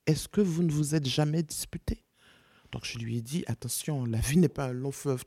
Est-ce 0.08 0.28
que 0.28 0.42
vous 0.42 0.64
ne 0.64 0.72
vous 0.72 0.96
êtes 0.96 1.06
jamais 1.06 1.44
disputé? 1.44 2.04
Donc 2.72 2.86
je 2.86 2.98
lui 2.98 3.18
ai 3.18 3.22
dit, 3.22 3.44
attention, 3.48 4.04
la 4.06 4.20
vie 4.20 4.38
n'est 4.38 4.50
pas 4.50 4.68
un 4.68 4.74
long 4.74 4.92
fleuve, 4.92 5.24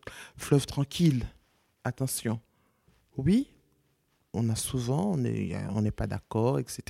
tranquille. 0.67 1.25
Attention. 1.85 2.41
Oui, 3.17 3.49
on 4.33 4.49
a 4.49 4.57
souvent, 4.57 5.13
on 5.13 5.17
n'est 5.17 5.91
pas 5.91 6.07
d'accord, 6.07 6.59
etc. 6.59 6.83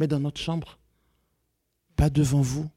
Mais 0.00 0.06
dans 0.06 0.20
notre 0.20 0.40
chambre, 0.40 0.78
pas 1.96 2.08
devant 2.10 2.40
vous. 2.40 2.70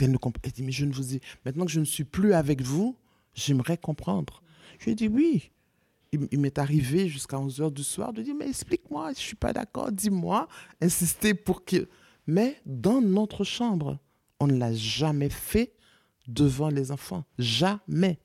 Elle, 0.00 0.16
dit, 0.52 0.62
mais 0.62 0.72
je 0.72 0.84
ne 0.84 0.92
vous 0.92 1.14
ai... 1.14 1.20
Maintenant 1.44 1.64
que 1.64 1.70
je 1.70 1.80
ne 1.80 1.84
suis 1.84 2.04
plus 2.04 2.32
avec 2.32 2.62
vous, 2.62 2.96
j'aimerais 3.34 3.78
comprendre. 3.78 4.42
Je 4.78 4.86
lui 4.86 4.92
ai 4.92 4.94
dit, 4.94 5.08
oui, 5.08 5.50
il, 6.12 6.38
m'est 6.38 6.58
arrivé 6.58 7.08
jusqu'à 7.08 7.36
11h 7.36 7.72
du 7.72 7.82
soir 7.82 8.12
de 8.12 8.22
dire, 8.22 8.34
mais 8.34 8.48
explique-moi, 8.48 9.06
je 9.08 9.18
ne 9.18 9.22
suis 9.22 9.36
pas 9.36 9.52
d'accord, 9.52 9.92
dis-moi, 9.92 10.48
insister 10.80 11.34
pour 11.34 11.64
que... 11.64 11.88
Mais 12.26 12.60
dans 12.66 13.00
notre 13.00 13.42
chambre, 13.44 13.98
on 14.40 14.46
ne 14.46 14.58
l'a 14.58 14.74
jamais 14.74 15.30
fait 15.30 15.72
devant 16.26 16.68
les 16.68 16.92
enfants. 16.92 17.24
Jamais. 17.38 18.18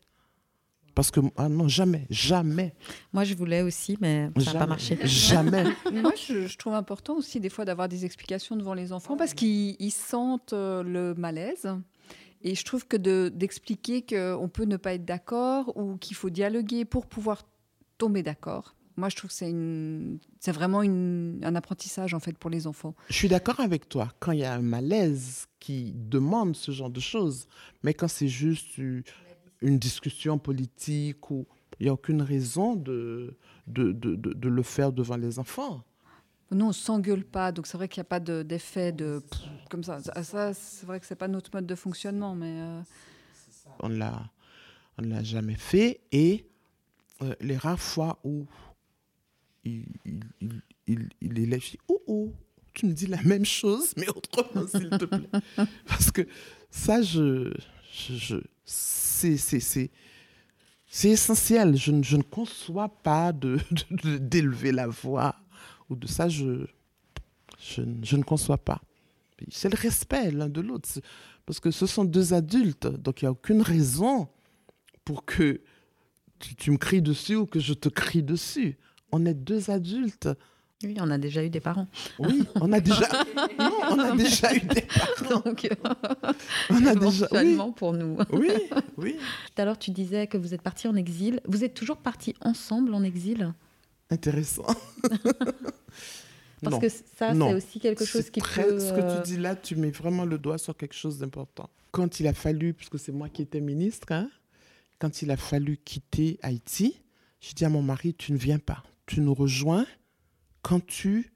Parce 0.96 1.10
que, 1.10 1.20
ah 1.38 1.50
non, 1.50 1.68
jamais, 1.68 2.06
jamais. 2.10 2.76
Moi, 3.14 3.24
je 3.24 3.34
voulais 3.34 3.62
aussi, 3.62 3.98
mais 4.00 4.30
ça 4.40 4.54
n'a 4.54 4.60
pas 4.60 4.68
marché. 4.68 4.98
Jamais. 5.04 5.64
Moi, 5.92 6.14
je, 6.16 6.56
trouve 6.58 6.74
important 6.74 7.16
aussi, 7.16 7.40
des 7.40 7.50
fois, 7.50 7.66
d'avoir 7.66 7.90
des 7.90 8.06
explications 8.06 8.56
devant 8.56 8.76
les 8.76 8.94
enfants 8.94 9.18
parce 9.18 9.34
qu'ils 9.34 9.92
sentent 9.92 10.54
euh, 10.54 10.84
le 10.84 11.16
malaise. 11.16 11.68
Et 12.44 12.56
je 12.56 12.64
trouve 12.64 12.86
que 12.86 12.98
d'expliquer 13.30 14.02
qu'on 14.06 14.50
peut 14.50 14.66
ne 14.66 14.78
pas 14.78 14.94
être 14.94 15.06
d'accord 15.06 15.76
ou 15.78 15.98
qu'il 15.98 16.16
faut 16.16 16.30
dialoguer 16.30 16.86
pour 16.86 17.08
pouvoir 17.08 17.44
tomber 17.98 18.22
d'accord. 18.22 18.76
Moi, 18.96 19.10
je 19.10 19.16
trouve 19.16 19.32
que 19.32 19.36
c'est, 20.40 20.52
vraiment 20.52 20.84
une, 20.84 21.40
un 21.44 21.56
apprentissage 21.56 22.14
en 22.14 22.20
fait 22.20 22.38
pour 22.38 22.52
les 22.52 22.68
enfants. 22.68 22.94
Je 23.10 23.16
suis 23.16 23.30
d'accord 23.30 23.60
avec 23.60 23.90
toi 23.90 24.10
quand 24.20 24.34
il 24.34 24.40
y 24.40 24.44
a 24.44 24.54
un 24.54 24.62
malaise 24.62 25.48
qui 25.60 25.94
demande 25.96 26.56
ce 26.56 26.72
genre 26.72 26.92
de 26.92 27.00
choses, 27.00 27.48
mais 27.82 27.94
quand 27.94 28.08
c'est 28.08 28.28
juste 28.28 28.78
une 29.63 29.80
discussion 29.80 30.38
politique 30.38 31.32
ou 31.32 31.47
il 31.80 31.86
n'y 31.86 31.89
a 31.89 31.93
aucune 31.93 32.21
raison 32.21 32.76
de 32.76 33.36
de, 33.65 33.91
de, 33.93 34.15
de, 34.15 34.49
le 34.49 34.62
faire 34.62 34.91
devant 34.91 35.15
les 35.15 35.39
enfants. 35.39 35.84
Nous, 36.52 36.65
on 36.65 36.73
s'engueule 36.73 37.23
pas, 37.23 37.52
donc 37.54 37.65
c'est 37.65 37.78
vrai 37.78 37.88
qu'il 37.88 38.02
n'y 38.02 38.08
a 38.08 38.10
pas 38.10 38.19
d'effet 38.19 38.91
de, 38.91 39.23
comme 39.69 39.84
ça. 39.84 40.02
Ça, 40.21 40.54
c'est 40.54 40.86
vrai 40.86 40.99
que 40.99 41.06
c'est 41.06 41.15
pas 41.15 41.30
notre 41.30 41.49
mode 41.54 41.65
de 41.65 41.76
fonctionnement, 41.76 42.36
mais 42.36 42.60
euh, 42.60 42.82
on 43.80 43.88
l'a, 43.88 44.30
on 44.97 45.04
l'a 45.04 45.23
jamais 45.23 45.56
fait. 45.56 46.02
Et 46.12 46.45
euh, 47.21 47.34
les 47.39 47.56
rares 47.58 47.80
fois 47.80 48.19
où 48.23 48.45
il, 49.63 49.86
il, 50.06 50.62
il, 50.88 51.10
il 51.21 51.39
est 51.39 51.45
là, 51.45 51.58
je 51.58 51.71
dis 51.71 51.80
oh 51.88 52.02
oh, 52.08 52.34
tu 52.73 52.86
me 52.86 52.93
dis 52.93 53.08
la 53.08 53.21
même 53.23 53.45
chose, 53.45 53.93
mais 53.97 54.10
autrement, 54.10 54.67
s'il 54.67 54.89
te 54.89 55.06
plaît, 55.06 55.30
parce 55.88 56.12
que 56.12 56.28
ça, 56.69 57.02
je, 57.02 57.54
je, 57.93 58.13
je 58.15 58.36
c'est, 58.65 59.38
c'est, 59.38 59.91
c'est 60.88 61.10
essentiel. 61.10 61.76
Je, 61.76 61.91
je, 62.02 62.17
ne 62.17 62.23
conçois 62.23 62.89
pas 62.89 63.34
de, 63.34 63.60
d'élever 64.19 64.71
la 64.71 64.88
voix 64.88 65.36
ou 65.89 65.95
de 65.95 66.08
ça. 66.08 66.30
Je, 66.30 66.65
je, 67.60 68.15
ne 68.15 68.23
conçois 68.23 68.58
pas. 68.58 68.82
C'est 69.49 69.69
le 69.69 69.78
respect 69.78 70.32
l'un 70.32 70.49
de 70.49 70.62
l'autre. 70.62 70.89
Parce 71.45 71.60
que 71.60 71.71
ce 71.71 71.86
sont 71.86 72.06
deux 72.06 72.34
adultes. 72.34 72.88
Donc 72.88 73.21
il 73.21 73.26
n'y 73.26 73.28
a 73.28 73.32
aucune 73.32 73.62
raison 73.62 74.30
pour 75.04 75.26
que 75.26 75.62
tu, 76.39 76.71
me 76.71 76.78
cries 76.78 77.02
dessus 77.02 77.36
ou 77.36 77.45
que 77.45 77.60
je 77.60 77.73
te 77.73 77.89
crie 77.89 78.23
dessus. 78.23 78.78
On 79.12 79.26
est 79.26 79.34
deux 79.34 79.69
adultes. 79.69 80.30
Oui, 80.84 80.96
on 81.00 81.10
a 81.10 81.17
déjà 81.17 81.43
eu 81.43 81.50
des 81.50 81.60
parents. 81.60 81.88
Oui, 82.19 82.43
on 82.56 82.72
a 82.72 82.80
déjà. 82.80 83.08
non, 83.60 83.72
on 83.91 84.00
a 84.00 84.15
déjà 84.15 84.54
eu 84.54 84.60
des 84.60 84.82
parents. 84.82 85.39
Donc, 85.43 85.69
on 86.69 86.86
a 86.86 86.96
déjà. 86.96 87.28
Oui. 87.32 87.58
pour 87.76 87.93
nous. 87.93 88.17
oui, 88.32 88.52
oui. 88.98 89.15
Tout 89.56 89.62
à 89.62 89.65
l'heure, 89.65 89.80
tu 89.80 89.91
disais 89.91 90.28
que 90.28 90.38
vous 90.38 90.54
êtes 90.54 90.62
partis 90.62 90.88
en 90.88 90.96
exil. 90.96 91.39
Vous 91.46 91.63
êtes 91.63 91.74
toujours 91.74 91.98
partis 91.98 92.36
ensemble 92.41 92.93
en 92.93 93.04
exil? 93.04 93.54
Intéressant. 94.10 94.65
Parce 96.62 96.76
non. 96.76 96.80
que 96.80 96.89
ça, 96.89 97.34
c'est 97.34 97.54
aussi 97.54 97.80
quelque 97.80 98.06
chose 98.06 98.30
qui 98.30 98.39
très, 98.39 98.63
peut. 98.63 98.80
Ce 98.80 98.93
que 98.93 99.17
tu 99.17 99.34
dis 99.34 99.38
là, 99.38 99.56
tu 99.56 99.76
mets 99.76 99.91
vraiment 99.91 100.24
le 100.24 100.38
doigt 100.38 100.58
sur 100.58 100.76
quelque 100.78 100.96
chose 100.96 101.19
d'important. 101.19 101.69
Quand 101.91 102.19
il 102.19 102.28
a 102.28 102.34
fallu, 102.34 102.74
puisque 102.74 102.98
c'est 102.98 103.12
moi 103.12 103.28
qui 103.28 103.41
étais 103.41 103.60
ministre, 103.60 104.12
hein, 104.12 104.30
quand 105.00 105.22
il 105.22 105.32
a 105.32 105.38
fallu 105.38 105.78
quitter 105.78 106.39
Haïti, 106.41 107.02
j'ai 107.41 107.54
dit 107.54 107.65
à 107.65 107.69
mon 107.69 107.82
mari, 107.82 108.13
tu 108.13 108.32
ne 108.32 108.38
viens 108.38 108.60
pas. 108.60 108.84
Tu 109.06 109.19
nous 109.19 109.34
rejoins 109.34 109.86
quand 110.63 110.84
tu 110.84 111.32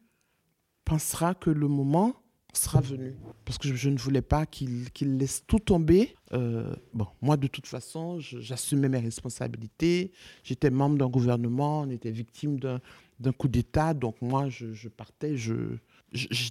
penseras 0.83 1.35
que 1.35 1.51
le 1.51 1.67
moment 1.67 2.15
sera 2.53 2.81
venu. 2.81 3.15
Parce 3.45 3.59
que 3.59 3.73
je, 3.73 3.89
ne 3.89 3.97
voulais 3.97 4.23
pas 4.23 4.47
qu'il 4.47 4.91
qu 4.91 5.05
laisse 5.05 5.43
tout 5.45 5.59
tomber. 5.59 6.15
Euh, 6.33 6.73
bon, 6.93 7.05
moi, 7.21 7.37
de 7.37 7.45
toute 7.47 7.67
façon, 7.67 8.19
j'assumais 8.19 8.89
mes 8.89 8.99
responsabilités. 8.99 10.11
J'étais 10.43 10.71
membre 10.71 10.97
d'un 10.97 11.09
gouvernement, 11.09 11.81
on 11.81 11.89
était 11.89 12.09
victime 12.09 12.59
d'un 12.59 13.31
coup 13.33 13.47
d'État. 13.47 13.93
Donc, 13.93 14.19
moi, 14.21 14.49
je, 14.49 14.87
partais, 14.89 15.37
je 15.37 15.77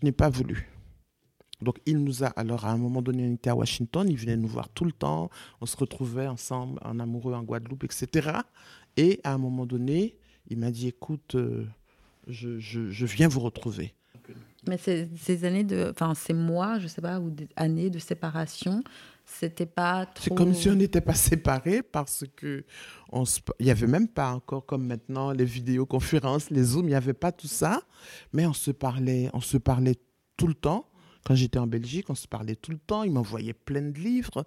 n'ai 0.02 0.12
pas 0.12 0.28
voulu. 0.28 0.70
Donc, 1.62 1.80
il 1.86 1.98
nous 1.98 2.22
a, 2.22 2.26
alors 2.28 2.66
à 2.66 2.70
un 2.70 2.76
moment 2.76 3.00
donné, 3.00 3.26
on 3.26 3.32
était 3.32 3.50
à 3.50 3.56
Washington, 3.56 4.06
il 4.08 4.16
venait 4.16 4.36
nous 4.36 4.48
voir 4.48 4.68
tout 4.68 4.84
le 4.84 4.92
temps, 4.92 5.30
on 5.60 5.66
se 5.66 5.76
retrouvait 5.76 6.26
ensemble, 6.26 6.78
en 6.84 7.00
amoureux, 7.00 7.32
en 7.32 7.42
Guadeloupe, 7.42 7.84
etc. 7.84 8.40
Et 8.98 9.20
à 9.24 9.32
un 9.32 9.38
moment 9.38 9.64
donné, 9.64 10.18
il 10.48 10.58
m'a 10.58 10.70
dit, 10.70 10.88
écoute, 10.88 11.34
euh, 11.34 11.66
je, 12.26 12.58
je, 12.58 12.90
je, 12.90 13.06
viens 13.06 13.28
vous 13.28 13.40
retrouver. 13.40 13.94
Mais 14.68 14.78
ces, 14.78 15.08
ces 15.16 15.44
années 15.44 15.64
de, 15.64 15.88
enfin 15.90 16.14
ces 16.14 16.32
mois, 16.32 16.78
je 16.78 16.88
sais 16.88 17.00
pas, 17.00 17.20
ou 17.20 17.30
des 17.30 17.48
années 17.56 17.90
de 17.90 17.98
séparation, 17.98 18.82
c'était 19.24 19.66
pas 19.66 20.06
trop. 20.06 20.24
C'est 20.24 20.34
comme 20.34 20.54
si 20.54 20.68
on 20.68 20.74
n'était 20.74 21.00
pas 21.00 21.14
séparés 21.14 21.82
parce 21.82 22.24
que 22.36 22.64
on 23.10 23.24
se, 23.24 23.40
il 23.60 23.66
y 23.66 23.70
avait 23.70 23.86
même 23.86 24.08
pas 24.08 24.32
encore 24.32 24.66
comme 24.66 24.86
maintenant 24.86 25.32
les 25.32 25.44
vidéoconférences, 25.44 26.50
les 26.50 26.62
zooms, 26.62 26.86
il 26.86 26.90
n'y 26.90 26.94
avait 26.94 27.12
pas 27.12 27.32
tout 27.32 27.48
ça, 27.48 27.82
mais 28.32 28.46
on 28.46 28.52
se 28.52 28.70
parlait, 28.70 29.30
on 29.32 29.40
se 29.40 29.56
parlait 29.56 29.96
tout 30.36 30.46
le 30.46 30.54
temps. 30.54 30.88
Quand 31.24 31.34
j'étais 31.34 31.58
en 31.58 31.66
Belgique, 31.66 32.08
on 32.08 32.14
se 32.14 32.28
parlait 32.28 32.54
tout 32.54 32.70
le 32.70 32.78
temps. 32.78 33.02
Il 33.02 33.10
m'envoyait 33.10 33.52
plein 33.52 33.82
de 33.82 33.98
livres 33.98 34.44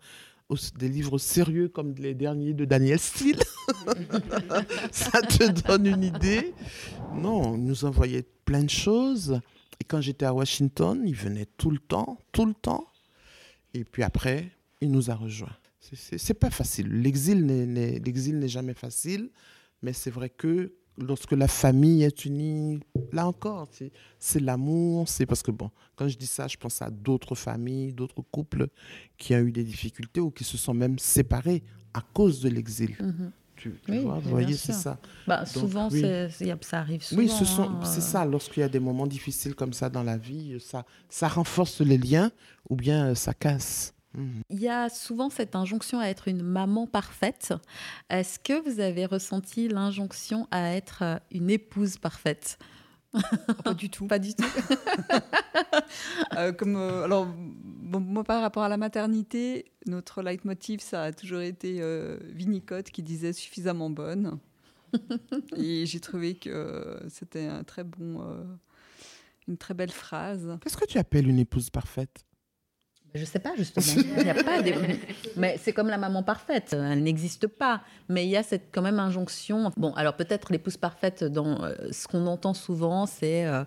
des 0.77 0.89
livres 0.89 1.17
sérieux 1.19 1.69
comme 1.69 1.93
les 1.95 2.15
derniers 2.15 2.53
de 2.53 2.65
Daniel 2.65 2.99
Steele. 2.99 3.39
ça 4.91 5.21
te 5.21 5.67
donne 5.67 5.85
une 5.85 6.03
idée? 6.03 6.53
Non, 7.13 7.55
il 7.55 7.63
nous 7.63 7.85
envoyait 7.85 8.25
plein 8.45 8.63
de 8.63 8.69
choses. 8.69 9.39
Et 9.79 9.83
quand 9.83 10.01
j'étais 10.01 10.25
à 10.25 10.33
Washington, 10.33 11.03
il 11.05 11.15
venait 11.15 11.45
tout 11.57 11.69
le 11.69 11.77
temps, 11.77 12.17
tout 12.31 12.45
le 12.45 12.55
temps. 12.55 12.87
Et 13.73 13.83
puis 13.83 14.01
après, 14.01 14.49
il 14.81 14.91
nous 14.91 15.11
a 15.11 15.15
rejoints. 15.15 15.55
C'est 15.79 16.33
pas 16.33 16.49
facile. 16.49 17.01
L'exil 17.01 17.45
n'est 17.45 18.47
jamais 18.47 18.73
facile, 18.73 19.29
mais 19.81 19.93
c'est 19.93 20.11
vrai 20.11 20.29
que 20.29 20.73
lorsque 20.99 21.31
la 21.31 21.47
famille 21.47 22.03
est 22.03 22.25
unie, 22.25 22.79
là 23.11 23.27
encore, 23.27 23.67
c'est 24.19 24.39
l'amour, 24.39 25.07
c'est 25.07 25.25
parce 25.25 25.41
que 25.41 25.51
bon, 25.51 25.71
quand 25.95 26.07
je 26.07 26.17
dis 26.17 26.27
ça, 26.27 26.47
je 26.47 26.57
pense 26.57 26.81
à 26.81 26.89
d'autres 26.89 27.35
familles, 27.35 27.93
d'autres 27.93 28.21
couples 28.31 28.67
qui 29.17 29.33
ont 29.35 29.39
eu 29.39 29.51
des 29.51 29.63
difficultés 29.63 30.21
ou 30.21 30.31
qui 30.31 30.43
se 30.43 30.57
sont 30.57 30.73
même 30.73 30.99
séparés 30.99 31.63
à 31.93 32.01
cause 32.13 32.41
de 32.41 32.49
l'exil. 32.49 32.95
Mm 32.99 33.09
-hmm. 33.09 33.31
Tu, 33.59 33.73
tu 33.83 33.91
oui, 33.91 33.99
vois, 33.99 34.19
vous 34.19 34.29
voyez, 34.29 34.55
c'est 34.55 34.71
ça. 34.71 34.97
Bah, 35.27 35.39
Donc, 35.39 35.47
souvent, 35.49 35.89
oui. 35.91 36.01
ça 36.61 36.79
arrive 36.79 37.03
souvent. 37.03 37.21
Oui, 37.21 37.29
c'est 37.29 37.59
hein, 37.61 38.11
ça. 38.13 38.25
Lorsqu'il 38.25 38.61
y 38.61 38.63
a 38.63 38.69
des 38.69 38.79
moments 38.79 39.05
difficiles 39.17 39.53
comme 39.53 39.73
ça 39.73 39.89
dans 39.89 40.03
la 40.11 40.17
vie, 40.17 40.57
ça, 40.61 40.85
ça 41.09 41.27
renforce 41.27 41.81
les 41.81 41.97
liens 41.97 42.31
ou 42.69 42.77
bien 42.77 43.15
ça 43.15 43.33
casse. 43.33 43.93
Il 44.17 44.59
y 44.59 44.67
a 44.67 44.89
souvent 44.89 45.29
cette 45.29 45.55
injonction 45.55 45.99
à 45.99 46.07
être 46.07 46.27
une 46.27 46.41
maman 46.41 46.87
parfaite. 46.87 47.53
Est-ce 48.09 48.39
que 48.39 48.59
vous 48.67 48.79
avez 48.79 49.05
ressenti 49.05 49.67
l'injonction 49.67 50.47
à 50.51 50.73
être 50.73 51.21
une 51.31 51.49
épouse 51.49 51.97
parfaite? 51.97 52.57
Pas 53.63 53.73
du 53.73 53.89
tout. 53.89 54.05
Pas 54.07 54.19
du 54.19 54.33
tout. 54.33 54.43
euh, 56.37 56.51
comme, 56.51 56.75
euh, 56.75 57.03
alors, 57.03 57.27
bon, 57.27 57.99
moi, 57.99 58.23
par 58.23 58.41
rapport 58.41 58.63
à 58.63 58.69
la 58.69 58.77
maternité, 58.77 59.65
notre 59.85 60.21
leitmotiv, 60.21 60.79
ça 60.81 61.03
a 61.03 61.11
toujours 61.11 61.41
été 61.41 61.77
euh, 61.81 62.17
Winnicott 62.35 62.89
qui 62.89 63.03
disait 63.03 63.33
suffisamment 63.33 63.89
bonne. 63.89 64.39
Et 65.55 65.85
j'ai 65.85 65.99
trouvé 65.99 66.35
que 66.35 66.99
c'était 67.09 67.45
un 67.45 67.63
très 67.63 67.83
bon, 67.83 68.21
euh, 68.21 68.43
une 69.47 69.57
très 69.57 69.73
belle 69.73 69.91
phrase. 69.91 70.57
Qu'est-ce 70.61 70.77
que 70.77 70.85
tu 70.85 70.97
appelles 70.97 71.27
une 71.27 71.39
épouse 71.39 71.69
parfaite? 71.69 72.25
Je 73.15 73.25
sais 73.25 73.39
pas 73.39 73.51
justement. 73.57 74.03
Il 74.19 74.27
y 74.27 74.29
a 74.29 74.35
pas 74.35 74.61
des... 74.61 74.75
Mais 75.37 75.59
c'est 75.61 75.73
comme 75.73 75.87
la 75.87 75.97
maman 75.97 76.21
parfaite. 76.21 76.73
Elle 76.73 77.03
n'existe 77.03 77.47
pas. 77.47 77.81
Mais 78.07 78.25
il 78.25 78.29
y 78.29 78.37
a 78.37 78.43
cette 78.43 78.69
quand 78.71 78.81
même 78.81 78.99
injonction. 78.99 79.71
Bon, 79.77 79.93
alors 79.93 80.15
peut-être 80.15 80.51
l'épouse 80.51 80.77
parfaite 80.77 81.23
dans 81.23 81.63
euh, 81.63 81.73
ce 81.91 82.07
qu'on 82.07 82.27
entend 82.27 82.53
souvent, 82.53 83.05
c'est 83.05 83.45
euh, 83.45 83.63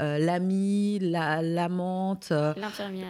euh, 0.00 0.18
l'amie, 0.18 0.98
l'amante, 1.00 2.30
la, 2.30 2.54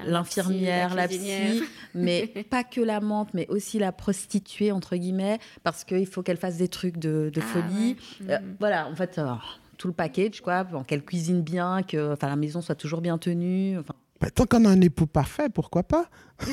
l'infirmière, 0.07 0.95
la, 0.95 1.03
la, 1.03 1.09
psy, 1.09 1.63
mais 1.95 2.27
pas 2.49 2.65
que 2.65 2.81
l'amante, 2.81 3.31
mais 3.35 3.47
aussi 3.49 3.79
la 3.79 3.93
prostituée 3.93 4.73
entre 4.73 4.97
guillemets, 4.97 5.39
parce 5.63 5.85
qu'il 5.85 6.07
faut 6.07 6.23
qu'elle 6.23 6.37
fasse 6.37 6.59
des 6.59 6.69
trucs 6.69 6.99
de, 6.99 7.31
de 7.33 7.41
ah, 7.41 7.47
folie. 7.47 7.97
Ouais. 8.27 8.39
Mmh. 8.39 8.57
voilà, 8.61 8.89
en 8.89 8.95
fait. 8.95 9.21
tout 9.79 9.89
le 9.89 9.95
package, 9.95 10.41
quoi, 10.43 10.65
qu'elle 10.87 11.05
cuisine 11.05 11.43
bien, 11.43 11.83
que 11.83 12.13
enfin, 12.13 12.29
la 12.29 12.37
maison 12.37 12.61
soit 12.61 12.77
toujours 12.77 13.01
bien 13.01 13.19
tenue. 13.19 13.79
Enfin, 13.79 13.95
bah, 14.23 14.31
tant 14.31 14.47
qu'on 14.47 14.65
a 14.65 14.69
un 14.69 14.81
époux 14.81 15.07
parfait, 15.07 15.49
pourquoi 15.49 15.83
pas? 15.83 16.07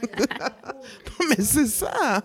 Non, 0.00 1.26
mais 1.28 1.42
c'est 1.42 1.66
ça. 1.66 2.22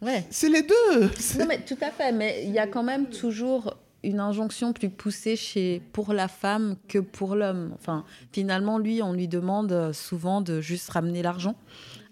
Ouais. 0.00 0.24
C'est 0.30 0.48
les 0.48 0.62
deux. 0.62 1.00
Non, 1.36 1.46
mais 1.48 1.64
tout 1.64 1.76
à 1.80 1.90
fait. 1.90 2.12
Mais 2.12 2.44
il 2.44 2.52
y 2.52 2.60
a 2.60 2.68
quand 2.68 2.84
même 2.84 3.06
toujours 3.06 3.74
une 4.04 4.20
injonction 4.20 4.72
plus 4.72 4.88
poussée 4.88 5.34
chez, 5.34 5.82
pour 5.92 6.12
la 6.12 6.28
femme 6.28 6.76
que 6.86 7.00
pour 7.00 7.34
l'homme. 7.34 7.72
Enfin, 7.74 8.04
finalement, 8.30 8.78
lui, 8.78 9.02
on 9.02 9.12
lui 9.12 9.26
demande 9.26 9.92
souvent 9.92 10.40
de 10.42 10.60
juste 10.60 10.90
ramener 10.90 11.22
l'argent 11.22 11.56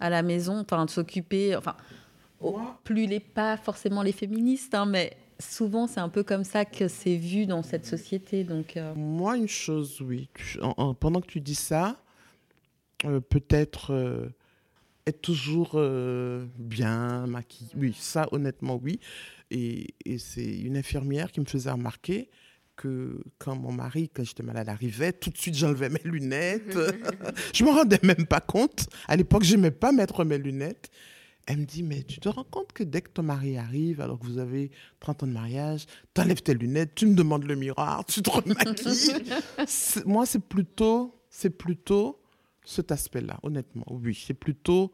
à 0.00 0.10
la 0.10 0.22
maison, 0.22 0.64
enfin, 0.68 0.84
de 0.84 0.90
s'occuper. 0.90 1.54
Enfin, 1.54 1.76
oh, 2.40 2.58
plus 2.82 3.06
les 3.06 3.20
pas 3.20 3.56
forcément 3.56 4.02
les 4.02 4.12
féministes, 4.12 4.74
hein, 4.74 4.86
mais 4.86 5.16
souvent, 5.38 5.87
c'est 5.87 6.01
un 6.01 6.09
peu 6.09 6.22
comme 6.22 6.44
ça 6.44 6.64
que 6.64 6.88
c'est 6.88 7.16
vu 7.16 7.46
dans 7.46 7.62
cette 7.62 7.87
société. 7.87 8.44
Donc, 8.44 8.77
euh... 8.77 8.94
Moi, 8.94 9.37
une 9.37 9.49
chose, 9.49 10.01
oui. 10.01 10.28
En, 10.61 10.74
en, 10.76 10.95
pendant 10.95 11.20
que 11.20 11.26
tu 11.26 11.41
dis 11.41 11.55
ça, 11.55 11.97
euh, 13.05 13.20
peut-être 13.20 13.93
euh, 13.93 14.28
être 15.07 15.20
toujours 15.20 15.72
euh, 15.74 16.47
bien 16.59 17.26
maquillée. 17.26 17.70
Oui, 17.76 17.97
ça, 17.99 18.26
honnêtement, 18.32 18.80
oui. 18.82 19.01
Et, 19.51 19.95
et 20.05 20.18
c'est 20.18 20.59
une 20.59 20.76
infirmière 20.76 21.30
qui 21.30 21.41
me 21.41 21.47
faisait 21.47 21.70
remarquer 21.70 22.28
que 22.76 23.22
quand 23.39 23.57
mon 23.57 23.72
mari, 23.72 24.11
quand 24.12 24.24
j'étais 24.24 24.43
malade, 24.43 24.68
arrivait, 24.68 25.12
tout 25.12 25.30
de 25.30 25.39
suite, 25.39 25.55
j'enlevais 25.55 25.89
mes 25.89 26.01
lunettes. 26.05 26.76
je 27.55 27.64
me 27.64 27.70
rendais 27.70 28.01
même 28.03 28.26
pas 28.26 28.41
compte. 28.41 28.87
À 29.09 29.16
l'époque, 29.16 29.45
j'aimais 29.45 29.70
pas 29.70 29.93
mettre 29.93 30.24
mes 30.24 30.39
lunettes. 30.39 30.91
Elle 31.47 31.59
me 31.59 31.64
dit, 31.64 31.82
mais 31.82 32.03
tu 32.03 32.18
te 32.18 32.28
rends 32.28 32.44
compte 32.44 32.72
que 32.72 32.82
dès 32.82 33.03
que 33.03 33.11
ton 33.11 33.22
mari 33.22 33.57
arrive, 33.57 34.01
alors 34.01 34.18
que 34.18 34.26
vous 34.26 34.38
avez 34.38 34.70
30 35.01 35.22
ans 35.22 35.26
de 35.28 35.32
mariage, 35.32 35.86
tu 36.14 36.20
enlèves 36.20 36.42
tes 36.42 36.55
lunettes, 36.55 36.94
tu 36.97 37.07
me 37.07 37.14
demandes 37.14 37.44
le 37.44 37.55
miroir, 37.55 38.05
tu 38.05 38.20
te 38.20 38.30
remaquilles. 38.30 39.14
moi, 40.07 40.26
c'est 40.26 40.42
plutôt, 40.42 41.14
c'est 41.30 41.51
plutôt 41.51 42.20
cet 42.64 42.90
aspect-là, 42.90 43.38
honnêtement. 43.44 43.84
Oui, 43.88 44.18
c'est 44.26 44.34
plutôt, 44.34 44.92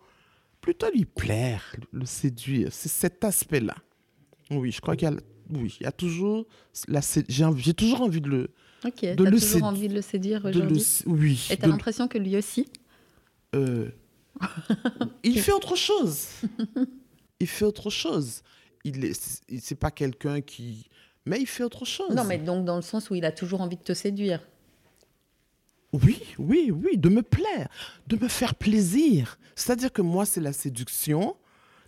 plutôt 0.60 0.90
lui 0.90 1.06
plaire, 1.06 1.74
le 1.90 2.04
séduire. 2.04 2.68
C'est 2.70 2.90
cet 2.90 3.24
aspect-là. 3.24 3.76
Oui, 4.50 4.70
je 4.72 4.80
crois 4.82 4.94
qu'il 4.94 5.08
y 5.08 5.12
a 5.12 5.16
oui, 5.50 5.76
il 5.80 5.84
y 5.84 5.86
a 5.86 5.92
toujours. 5.92 6.46
J'ai 7.28 7.74
toujours 7.74 8.00
envie 8.02 8.20
de 8.20 8.28
le. 8.28 8.50
Ok, 8.84 8.94
tu 9.00 9.08
as 9.08 9.14
toujours 9.14 9.64
envie 9.64 9.88
de 9.88 9.94
le 9.94 10.02
séduire 10.02 10.44
aujourd'hui 10.44 10.82
Oui. 11.06 11.48
Et 11.50 11.56
tu 11.56 11.64
as 11.64 11.68
l'impression 11.68 12.08
que 12.08 12.18
lui 12.18 12.36
aussi 12.36 12.66
euh, 13.54 13.90
Il 15.22 15.40
fait 15.40 15.52
autre 15.52 15.76
chose. 15.76 16.26
il 17.40 17.46
fait 17.46 17.64
autre 17.64 17.90
chose. 17.90 18.42
Il 18.84 19.04
est, 19.04 19.42
c'est 19.60 19.74
pas 19.74 19.90
quelqu'un 19.90 20.40
qui. 20.40 20.88
Mais 21.24 21.40
il 21.40 21.46
fait 21.46 21.64
autre 21.64 21.84
chose. 21.84 22.14
Non, 22.14 22.24
mais 22.24 22.38
donc 22.38 22.64
dans 22.64 22.76
le 22.76 22.82
sens 22.82 23.10
où 23.10 23.14
il 23.14 23.24
a 23.24 23.32
toujours 23.32 23.60
envie 23.60 23.76
de 23.76 23.82
te 23.82 23.94
séduire. 23.94 24.40
Oui, 25.92 26.22
oui, 26.38 26.70
oui, 26.70 26.96
de 26.96 27.10
me 27.10 27.22
plaire, 27.22 27.68
de 28.06 28.16
me 28.16 28.28
faire 28.28 28.54
plaisir. 28.54 29.38
C'est-à-dire 29.54 29.92
que 29.92 30.00
moi, 30.00 30.24
c'est 30.24 30.40
la 30.40 30.54
séduction. 30.54 31.36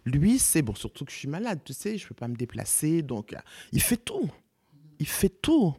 Lui, 0.04 0.38
c'est 0.38 0.60
bon, 0.60 0.74
surtout 0.74 1.06
que 1.06 1.12
je 1.12 1.16
suis 1.16 1.28
malade, 1.28 1.60
tu 1.64 1.72
sais, 1.72 1.96
je 1.96 2.04
ne 2.04 2.08
peux 2.08 2.14
pas 2.14 2.28
me 2.28 2.36
déplacer. 2.36 3.00
Donc, 3.00 3.32
euh, 3.32 3.38
il 3.72 3.80
fait 3.80 3.96
tout. 3.96 4.30
Il 4.98 5.08
fait 5.08 5.30
tout. 5.30 5.74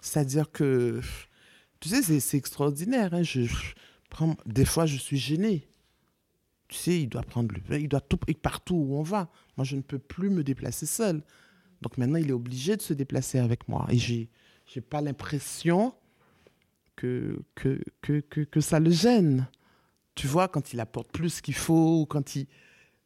C'est-à-dire 0.00 0.52
que, 0.52 1.00
tu 1.80 1.88
sais, 1.88 2.20
c'est 2.20 2.36
extraordinaire. 2.36 3.12
Hein. 3.12 3.24
Je, 3.24 3.42
prends, 4.10 4.36
des 4.46 4.64
fois, 4.64 4.86
je 4.86 4.96
suis 4.96 5.18
gêné. 5.18 5.66
Tu 6.68 6.76
sais, 6.76 7.00
il 7.02 7.08
doit 7.08 7.22
prendre 7.22 7.54
le. 7.54 7.78
Il 7.78 7.88
doit 7.88 8.00
tout. 8.00 8.18
partout 8.42 8.74
où 8.74 8.96
on 8.96 9.02
va. 9.02 9.30
Moi, 9.56 9.64
je 9.64 9.76
ne 9.76 9.82
peux 9.82 9.98
plus 9.98 10.30
me 10.30 10.42
déplacer 10.42 10.86
seul. 10.86 11.22
Donc 11.82 11.98
maintenant, 11.98 12.18
il 12.18 12.28
est 12.28 12.34
obligé 12.34 12.76
de 12.76 12.82
se 12.82 12.92
déplacer 12.92 13.38
avec 13.38 13.68
moi. 13.68 13.86
Et 13.90 13.98
je 13.98 14.14
n'ai 14.14 14.80
pas 14.82 15.00
l'impression 15.00 15.94
que, 16.96 17.38
que, 17.54 17.80
que, 18.00 18.20
que, 18.20 18.60
ça 18.60 18.80
le 18.80 18.90
gêne. 18.90 19.46
Tu 20.14 20.26
vois, 20.26 20.48
quand 20.48 20.72
il 20.72 20.80
apporte 20.80 21.12
plus 21.12 21.40
qu'il 21.40 21.54
faut, 21.54 22.00
ou 22.00 22.06
quand 22.06 22.36
il. 22.36 22.46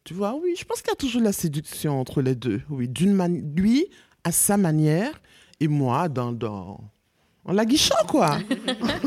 Tu 0.05 0.15
vois, 0.15 0.35
oui, 0.35 0.55
je 0.57 0.65
pense 0.65 0.81
qu'il 0.81 0.91
y 0.91 0.93
a 0.93 0.97
toujours 0.97 1.23
la 1.23 1.33
séduction 1.33 2.01
entre 2.01 2.23
les 2.23 2.35
deux. 2.35 2.63
Oui, 2.71 2.89
d'une 2.89 3.13
manière, 3.13 3.45
lui, 3.55 3.87
à 4.25 4.33
sa 4.33 4.57
manière, 4.57 5.21
et 5.59 5.69
moi, 5.69 6.09
dans, 6.09 6.33
dans, 6.33 6.91
en 7.45 7.53
la 7.53 7.65
guichant, 7.65 7.95
quoi. 8.07 8.39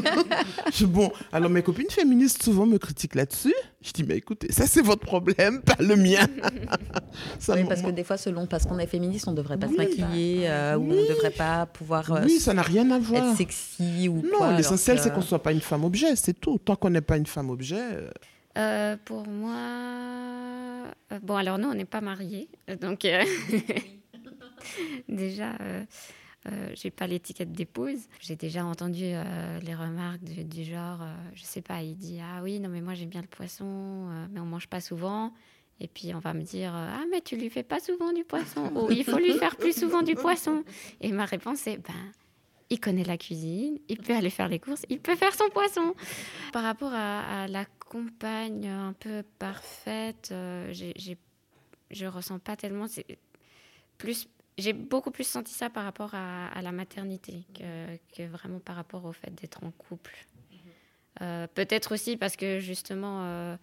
je, 0.74 0.86
bon, 0.86 1.12
alors 1.32 1.50
mes 1.52 1.62
copines 1.62 1.90
féministes 1.90 2.42
souvent 2.42 2.66
me 2.66 2.78
critiquent 2.80 3.16
là-dessus. 3.16 3.54
Je 3.82 3.92
dis, 3.92 4.04
mais 4.04 4.18
écoutez, 4.18 4.52
ça 4.52 4.66
c'est 4.66 4.82
votre 4.82 5.06
problème, 5.06 5.62
pas 5.62 5.76
le 5.80 5.96
mien. 5.96 6.26
oui, 7.50 7.64
parce 7.68 7.82
que 7.82 7.92
des 7.92 8.04
fois, 8.04 8.18
selon, 8.18 8.48
parce 8.48 8.66
qu'on 8.66 8.80
est 8.80 8.88
féministe, 8.88 9.28
on 9.28 9.32
ne 9.32 9.38
devrait 9.38 9.58
pas 9.58 9.68
se 9.68 9.74
maquiller 9.74 10.50
euh, 10.50 10.76
ou 10.78 10.92
on 10.92 10.96
ne 10.96 11.08
devrait 11.08 11.32
pas 11.32 11.68
pouvoir 11.68 12.12
euh, 12.12 12.22
oui, 12.26 12.40
ça 12.40 12.54
n'a 12.54 12.64
rien 12.64 12.90
à 12.92 13.00
voir. 13.00 13.24
être 13.24 13.38
sexy 13.38 14.10
ou 14.10 14.24
Non, 14.24 14.56
l'essentiel, 14.56 15.00
c'est 15.00 15.12
qu'on 15.12 15.22
ne 15.22 15.26
soit 15.26 15.44
pas 15.44 15.52
une 15.52 15.62
femme 15.62 15.84
objet, 15.84 16.16
c'est 16.16 16.40
tout. 16.40 16.58
Tant 16.58 16.76
qu'on 16.76 16.90
n'est 16.90 17.02
pas 17.02 17.18
une 17.18 17.28
femme 17.28 17.50
objet... 17.50 17.84
Euh. 18.58 18.98
pour 19.06 19.28
moi... 19.28 19.56
Bon, 21.22 21.36
alors 21.36 21.60
nous, 21.60 21.70
on 21.70 21.76
n'est 21.76 21.86
pas 21.86 22.02
mariés, 22.02 22.50
donc... 22.82 23.06
Déjà... 25.08 25.52
Euh, 26.52 26.72
j'ai 26.74 26.92
pas 26.92 27.08
l'étiquette 27.08 27.52
d'épouse. 27.52 28.08
J'ai 28.20 28.36
déjà 28.36 28.66
entendu 28.66 29.04
euh, 29.06 29.60
les 29.62 29.76
remarques 29.76 30.24
du, 30.24 30.64
genre, 30.64 31.02
euh, 31.02 31.14
je 31.36 31.44
sais 31.44 31.62
pas, 31.62 31.82
il 31.82 31.96
dit 31.96 32.20
ah 32.22 32.42
oui 32.44 32.60
non 32.60 32.70
mais 32.70 32.82
moi 32.82 32.94
j'aime 32.94 33.10
bien 33.10 33.22
le 33.22 33.28
poisson, 33.28 34.10
mais 34.32 34.40
on 34.40 34.46
mange 34.46 34.68
pas 34.68 34.82
souvent. 34.82 35.34
Et 35.80 35.88
puis 35.88 36.14
on 36.14 36.20
va 36.20 36.34
me 36.34 36.42
dire 36.42 36.74
ah 36.74 37.04
mais 37.12 37.22
tu 37.22 37.36
lui 37.36 37.50
fais 37.50 37.64
pas 37.64 37.80
souvent 37.80 38.12
du 38.12 38.24
poisson 38.24 38.72
ou 38.76 38.92
il 38.92 39.04
faut 39.04 39.18
lui 39.18 39.34
faire 39.34 39.56
plus 39.56 39.78
souvent 39.78 40.02
du 40.02 40.16
poisson. 40.16 40.64
Et 41.02 41.12
ma 41.12 41.26
réponse 41.26 41.66
est 41.68 41.78
ben 41.78 41.94
il 42.70 42.80
connaît 42.80 43.04
la 43.04 43.18
cuisine, 43.18 43.78
il 43.88 44.00
peut 44.00 44.16
aller 44.16 44.32
faire 44.32 44.48
les 44.48 44.60
courses, 44.60 44.84
il 44.90 45.00
peut 45.00 45.16
faire 45.16 45.34
son 45.36 45.50
poisson. 45.50 45.94
Par 46.52 46.64
rapport 46.64 46.92
à, 46.94 47.48
la 47.48 47.66
compagne 47.66 48.68
un 48.68 48.94
peu 48.94 49.24
parfaite, 49.38 50.34
j'ai, 50.72 51.18
je 51.92 52.06
ressens 52.06 52.40
pas 52.40 52.56
tellement. 52.56 52.88
C'est 52.88 53.06
plus 53.98 54.28
j'ai 54.58 54.74
beaucoup 54.74 55.12
plus 55.12 55.28
senti 55.28 55.54
ça 55.54 55.70
par 55.70 55.84
rapport 55.84 56.14
à, 56.14 56.62
la 56.62 56.72
maternité 56.72 57.44
que, 57.54 58.28
vraiment 58.28 58.60
par 58.60 58.76
rapport 58.76 59.06
au 59.06 59.12
fait 59.12 59.34
d'être 59.34 59.64
en 59.64 59.72
couple. 59.72 60.16
Euh, 61.22 61.48
peut-être 61.54 61.94
aussi 61.94 62.18
parce 62.18 62.36
que 62.36 62.60
justement, 62.60 63.24
euh, 63.24 63.56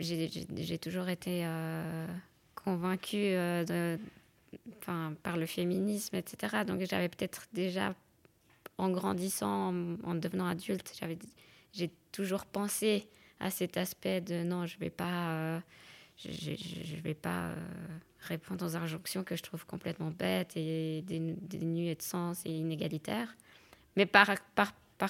j'ai 0.00 0.78
toujours 0.78 1.08
été 1.08 1.42
euh, 1.44 2.06
convaincue 2.54 3.34
par 5.22 5.36
le 5.36 5.46
féminisme, 5.46 6.16
etc. 6.16 6.64
Donc 6.66 6.82
j'avais 6.88 7.08
peut-être 7.08 7.46
déjà, 7.52 7.94
en 8.78 8.90
grandissant, 8.90 9.74
en, 10.04 10.14
devenant 10.14 10.46
adulte, 10.46 10.92
j'ai 11.72 11.90
toujours 12.12 12.46
pensé 12.46 13.08
à 13.40 13.50
cet 13.50 13.76
aspect 13.76 14.20
de 14.20 14.42
non, 14.42 14.66
je 14.66 14.76
ne 14.76 14.80
vais 14.80 14.90
pas, 14.90 15.62
je, 16.18 16.30
je, 16.30 16.96
vais 16.96 17.14
pas 17.14 17.52
répondre 18.20 18.66
aux 18.66 18.76
injonctions 18.76 19.24
que 19.24 19.36
je 19.36 19.42
trouve 19.42 19.64
complètement 19.66 20.10
bêtes 20.10 20.56
et 20.56 21.02
dénuées 21.02 21.94
de 21.94 22.02
sens 22.02 22.42
et 22.44 22.50
inégalitaires. 22.50 23.36
Mais 23.96 24.06
par, 24.06 24.28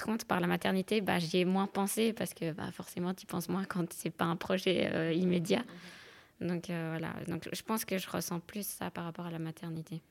contre, 0.03 0.27
par 0.27 0.41
la 0.41 0.47
maternité, 0.47 1.01
bah, 1.01 1.19
j'y 1.19 1.39
ai 1.39 1.45
moins 1.45 1.67
pensé 1.67 2.13
parce 2.13 2.35
que 2.35 2.53
bah, 2.53 2.71
forcément, 2.73 3.15
tu 3.15 3.27
penses 3.27 3.49
moins 3.49 3.65
quand 3.65 3.93
c'est 3.93 4.11
pas 4.11 4.25
un 4.25 4.37
projet 4.37 4.91
euh, 4.93 5.13
immédiat. 5.13 5.65
Donc 6.41 6.71
euh, 6.71 6.97
voilà, 6.97 7.15
donc 7.27 7.49
je 7.53 7.63
pense 7.63 7.85
que 7.85 7.99
je 7.99 8.09
ressens 8.09 8.41
plus 8.41 8.67
ça 8.67 8.91
par 8.91 9.05
rapport 9.05 9.27
à 9.27 9.31
la 9.31 9.39
maternité. 9.39 10.03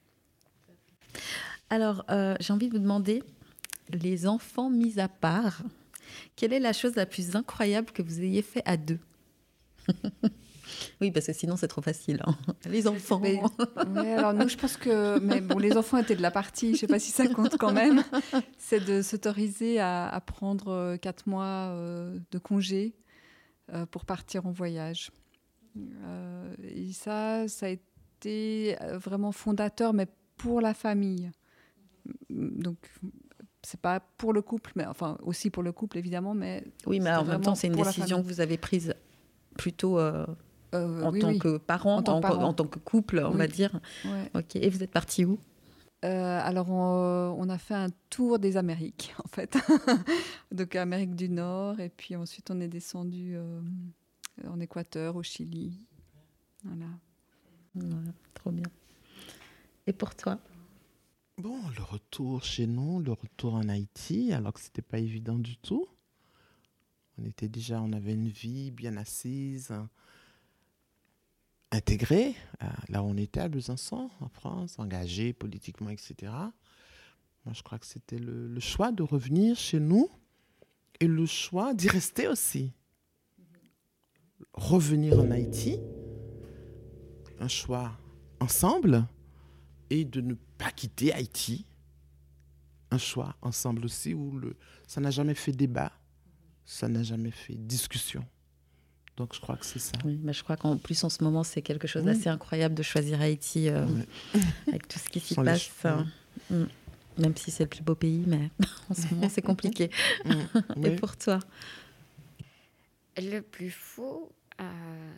Alors, 1.69 2.05
euh, 2.09 2.35
j'ai 2.39 2.53
envie 2.53 2.67
de 2.67 2.73
vous 2.73 2.83
demander, 2.83 3.23
les 3.89 4.27
enfants 4.27 4.69
mis 4.69 4.99
à 4.99 5.07
part, 5.07 5.61
quelle 6.35 6.53
est 6.53 6.59
la 6.59 6.73
chose 6.73 6.95
la 6.95 7.05
plus 7.05 7.35
incroyable 7.35 7.91
que 7.91 8.01
vous 8.01 8.21
ayez 8.21 8.41
fait 8.41 8.63
à 8.65 8.77
deux? 8.77 8.99
Oui, 11.01 11.11
parce 11.11 11.27
que 11.27 11.33
sinon 11.33 11.55
c'est 11.57 11.67
trop 11.67 11.81
facile. 11.81 12.21
Hein. 12.25 12.35
Les 12.69 12.87
enfants. 12.87 13.19
Mais, 13.19 13.39
alors 14.13 14.33
nous, 14.33 14.47
je 14.47 14.57
pense 14.57 14.77
que, 14.77 15.19
mais 15.19 15.41
bon, 15.41 15.57
les 15.57 15.77
enfants 15.77 15.97
étaient 15.97 16.15
de 16.15 16.21
la 16.21 16.31
partie. 16.31 16.69
Je 16.69 16.71
ne 16.73 16.77
sais 16.77 16.87
pas 16.87 16.99
si 16.99 17.11
ça 17.11 17.27
compte 17.27 17.57
quand 17.57 17.73
même. 17.73 18.03
C'est 18.57 18.83
de 18.83 19.01
s'autoriser 19.01 19.79
à, 19.79 20.21
prendre 20.25 20.69
euh, 20.69 20.97
quatre 20.97 21.27
mois 21.27 21.71
euh, 21.71 22.17
de 22.31 22.37
congé 22.37 22.95
euh, 23.73 23.85
pour 23.85 24.05
partir 24.05 24.45
en 24.45 24.51
voyage. 24.51 25.11
et 26.63 26.91
ça, 26.93 27.47
ça 27.47 27.67
a 27.67 27.69
été 27.69 28.75
vraiment 28.93 29.31
fondateur, 29.31 29.93
mais 29.93 30.07
pour 30.37 30.61
la 30.61 30.73
famille. 30.73 31.31
Donc 32.29 32.77
c'est 33.63 33.79
pas 33.79 33.99
pour 33.99 34.31
le 34.31 34.41
couple, 34.41 34.71
mais 34.75 34.85
enfin 34.85 35.17
aussi 35.21 35.49
pour 35.49 35.61
le 35.61 35.71
couple 35.73 35.97
évidemment, 35.97 36.33
mais 36.33 36.63
oui, 36.85 36.99
mais 36.99 37.13
en 37.13 37.25
même 37.25 37.41
temps 37.41 37.55
c'est 37.55 37.67
une 37.67 37.75
décision 37.75 38.21
que 38.21 38.27
vous 38.27 38.39
avez 38.39 38.57
prise 38.57 38.93
plutôt 39.57 39.99
euh, 39.99 40.25
en 40.73 41.11
tant 41.11 41.37
que 41.37 41.57
parent, 41.57 41.97
en, 41.97 42.53
tant, 42.53 42.67
que 42.67 42.79
couple, 42.79 43.19
on 43.25 43.35
va 43.35 43.47
dire. 43.47 43.79
Ok. 44.33 44.55
Et 44.55 44.69
vous 44.69 44.83
êtes 44.83 44.91
parti 44.91 45.25
où? 45.25 45.39
Euh, 46.05 46.39
alors, 46.43 46.69
on, 46.69 47.49
a 47.49 47.57
fait 47.57 47.73
un 47.73 47.89
tour 48.09 48.37
des 48.39 48.57
Amériques, 48.57 49.15
en 49.23 49.27
fait. 49.27 49.57
Donc, 50.51 50.75
Amérique 50.75 51.15
du 51.15 51.29
Nord, 51.29 51.79
et 51.79 51.89
puis 51.89 52.15
ensuite, 52.15 52.51
on 52.51 52.59
est 52.59 52.67
descendu 52.67 53.33
euh, 53.35 53.61
en 54.47 54.59
Équateur, 54.59 55.15
au 55.15 55.23
Chili. 55.23 55.85
Voilà. 56.63 56.87
trop 58.33 58.51
bien. 58.51 58.67
Et 59.87 59.93
pour 59.93 60.15
toi? 60.15 60.37
Bon, 61.37 61.59
le 61.75 61.83
retour 61.83 62.43
chez 62.43 62.67
nous, 62.67 62.99
le 62.99 63.13
retour 63.13 63.55
en 63.55 63.69
Haïti, 63.69 64.33
alors 64.33 64.53
que 64.53 64.59
c'était 64.59 64.81
pas 64.81 64.99
évident 64.99 65.37
du 65.37 65.57
tout. 65.57 65.87
On 67.17 67.25
était 67.25 67.47
déjà, 67.47 67.81
on 67.81 67.93
avait 67.93 68.13
une 68.13 68.27
vie 68.27 68.71
bien 68.71 68.97
assise, 68.97 69.71
intégré, 71.71 72.35
là 72.89 73.03
on 73.03 73.17
était 73.17 73.41
à 73.41 73.49
Besançon, 73.49 74.09
en 74.19 74.29
France, 74.29 74.79
engagé 74.79 75.33
politiquement, 75.33 75.89
etc. 75.89 76.31
Moi, 77.47 77.53
je 77.53 77.63
crois 77.63 77.79
que 77.79 77.85
c'était 77.85 78.19
le, 78.19 78.59
choix 78.59 78.91
de 78.91 79.03
revenir 79.03 79.55
chez 79.55 79.79
nous 79.79 80.09
et 80.99 81.07
le 81.07 81.25
choix 81.25 81.73
d'y 81.73 81.87
rester 81.87 82.27
aussi. 82.27 82.73
Revenir 84.51 85.17
en 85.17 85.31
Haïti, 85.31 85.79
un 87.39 87.47
choix 87.47 87.97
ensemble, 88.41 89.07
et 89.89 90.03
de 90.03 90.19
ne 90.19 90.33
pas 90.33 90.71
quitter 90.71 91.13
Haïti, 91.13 91.65
un 92.91 92.97
choix 92.97 93.37
ensemble 93.41 93.85
aussi 93.85 94.13
où 94.13 94.37
le, 94.37 94.57
ça 94.85 94.99
n'a 94.99 95.09
jamais 95.09 95.33
fait 95.33 95.53
débat, 95.53 95.93
ça 96.65 96.89
n'a 96.89 97.03
jamais 97.03 97.31
fait 97.31 97.55
discussion. 97.55 98.25
Donc 99.17 99.33
je 99.33 99.41
crois 99.41 99.57
que 99.57 99.65
c'est 99.65 99.79
ça. 99.79 99.93
Oui, 100.05 100.19
mais 100.23 100.31
je 100.31 100.43
crois 100.43 100.57
qu'en 100.57 100.77
plus 100.77 101.03
en 101.03 101.09
ce 101.09 101.23
moment 101.23 101.43
c'est 101.43 101.63
quelque 101.63 101.87
chose 101.87 102.03
d'assez 102.03 102.29
incroyable 102.29 102.75
de 102.75 102.83
choisir 102.83 103.19
Haïti 103.19 103.67
euh, 103.67 103.85
avec 104.67 104.87
tout 104.87 104.99
ce 104.99 105.09
qui 105.09 105.19
s'y 105.19 105.33
passe. 105.35 105.71
Mm. 106.51 106.63
Même 107.17 107.35
si 107.35 107.49
c'est 107.49 107.63
le 107.63 107.69
plus 107.69 107.81
beau 107.81 107.95
pays, 107.95 108.23
mais 108.27 108.51
en 108.91 108.93
ce 108.93 109.11
moment 109.13 109.27
c'est 109.27 109.41
compliqué. 109.41 109.89
Mm. 110.23 110.85
Et 110.85 110.95
pour 110.95 111.17
toi 111.17 111.39
Le 113.17 113.39
plus 113.39 113.71
faux. 113.71 114.31
Euh, 114.61 115.11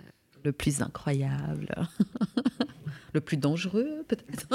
le 0.46 0.54
plus 0.54 0.82
incroyable. 0.82 1.76
le 3.14 3.20
plus 3.20 3.36
dangereux 3.36 4.06
peut-être. 4.08 4.48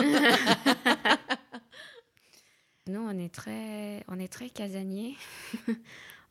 Nous 2.87 3.01
on 3.01 3.19
est 3.19 3.33
très, 3.33 4.05
on 4.09 4.19
est 4.19 4.33
très 4.33 4.49
casaniers. 4.49 5.17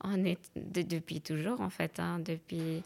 On 0.04 0.24
est 0.26 0.38
depuis 0.56 1.22
toujours 1.22 1.62
en 1.62 1.70
fait, 1.70 1.99
hein, 1.99 2.20
depuis 2.20 2.84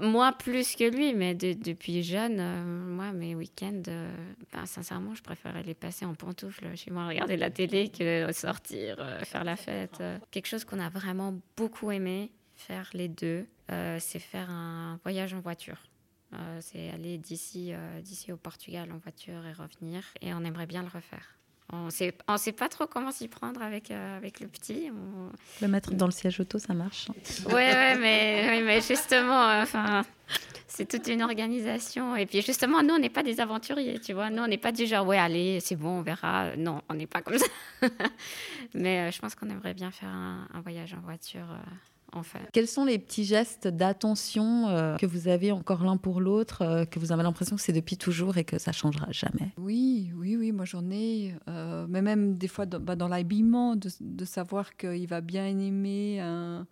moi 0.00 0.32
plus 0.32 0.76
que 0.76 0.84
lui, 0.84 1.14
mais 1.14 1.34
depuis 1.34 2.02
jeune, 2.02 2.38
euh, 2.38 2.64
moi, 2.64 3.12
mes 3.12 3.34
week-ends, 3.34 3.82
euh, 3.88 4.14
ben, 4.52 4.66
sincèrement, 4.66 5.14
je 5.14 5.22
préférais 5.22 5.62
les 5.62 5.74
passer 5.74 6.04
en 6.04 6.14
pantoufles 6.14 6.76
chez 6.76 6.90
moi, 6.90 7.08
regarder 7.08 7.36
la 7.36 7.50
télé 7.50 7.88
que 7.88 8.30
sortir, 8.32 8.96
faire 9.24 9.44
la 9.44 9.56
fête. 9.56 10.02
Quelque 10.30 10.46
chose 10.46 10.64
qu'on 10.64 10.78
a 10.78 10.88
vraiment 10.88 11.40
beaucoup 11.56 11.90
aimé 11.90 12.30
faire 12.54 12.90
les 12.92 13.08
deux, 13.08 13.46
c'est 13.98 14.18
faire 14.18 14.50
un 14.50 15.00
voyage 15.02 15.32
en 15.34 15.40
voiture. 15.40 15.78
c'est 16.60 16.90
aller 16.90 17.16
d'ici 17.18 17.72
d'ici 18.02 18.32
au 18.32 18.36
Portugal 18.36 18.92
en 18.92 18.98
voiture 18.98 19.46
et 19.46 19.52
revenir, 19.52 20.04
et 20.20 20.34
on 20.34 20.44
aimerait 20.44 20.66
bien 20.66 20.82
le 20.82 20.88
refaire. 20.88 21.39
On 21.72 21.90
sait, 21.90 22.14
ne 22.28 22.36
sait 22.36 22.52
pas 22.52 22.68
trop 22.68 22.86
comment 22.86 23.12
s'y 23.12 23.28
prendre 23.28 23.62
avec, 23.62 23.90
euh, 23.90 24.16
avec 24.16 24.40
le 24.40 24.48
petit. 24.48 24.90
Le 25.60 25.68
mettre 25.68 25.92
dans 25.94 26.06
le 26.06 26.12
siège 26.12 26.40
auto, 26.40 26.58
ça 26.58 26.74
marche. 26.74 27.08
Oui, 27.46 27.52
ouais, 27.54 27.96
mais, 27.96 28.62
mais 28.64 28.80
justement, 28.80 29.48
euh, 29.48 29.62
enfin, 29.62 30.04
c'est 30.66 30.88
toute 30.88 31.06
une 31.08 31.22
organisation. 31.22 32.16
Et 32.16 32.26
puis 32.26 32.42
justement, 32.42 32.82
nous, 32.82 32.94
on 32.94 32.98
n'est 32.98 33.10
pas 33.10 33.22
des 33.22 33.40
aventuriers, 33.40 34.00
tu 34.00 34.12
vois. 34.12 34.30
Nous, 34.30 34.42
on 34.42 34.48
n'est 34.48 34.58
pas 34.58 34.72
du 34.72 34.86
genre, 34.86 35.06
ouais, 35.06 35.18
allez, 35.18 35.60
c'est 35.60 35.76
bon, 35.76 35.98
on 35.98 36.02
verra. 36.02 36.56
Non, 36.56 36.82
on 36.88 36.94
n'est 36.94 37.06
pas 37.06 37.22
comme 37.22 37.38
ça. 37.38 37.46
mais 38.74 39.00
euh, 39.00 39.10
je 39.10 39.20
pense 39.20 39.34
qu'on 39.34 39.48
aimerait 39.48 39.74
bien 39.74 39.90
faire 39.90 40.08
un, 40.08 40.48
un 40.52 40.60
voyage 40.60 40.94
en 40.94 41.00
voiture 41.00 41.46
quels 42.52 42.68
sont 42.68 42.84
les 42.84 42.98
petits 42.98 43.24
gestes 43.24 43.68
d'attention 43.68 44.68
euh, 44.68 44.96
que 44.96 45.06
vous 45.06 45.28
avez 45.28 45.52
encore 45.52 45.84
l'un 45.84 45.96
pour 45.96 46.20
l'autre, 46.20 46.62
euh, 46.62 46.84
que 46.84 46.98
vous 46.98 47.12
avez 47.12 47.22
l'impression 47.22 47.56
que 47.56 47.62
c'est 47.62 47.72
depuis 47.72 47.96
toujours 47.96 48.36
et 48.36 48.44
que 48.44 48.58
ça 48.58 48.72
changera 48.72 49.10
jamais? 49.10 49.52
Oui, 49.56 50.10
oui, 50.16 50.36
oui, 50.36 50.52
moi 50.52 50.64
j'en 50.64 50.90
ai. 50.90 51.34
Euh, 51.48 51.86
mais 51.88 52.02
même 52.02 52.36
des 52.36 52.48
fois 52.48 52.66
dans, 52.66 52.80
bah, 52.80 52.96
l'habillement, 53.08 53.76
de, 53.76 54.24
savoir 54.24 54.76
qu'il 54.76 55.06
va 55.06 55.20
bien 55.20 55.46
aimer 55.46 56.20
un, 56.20 56.66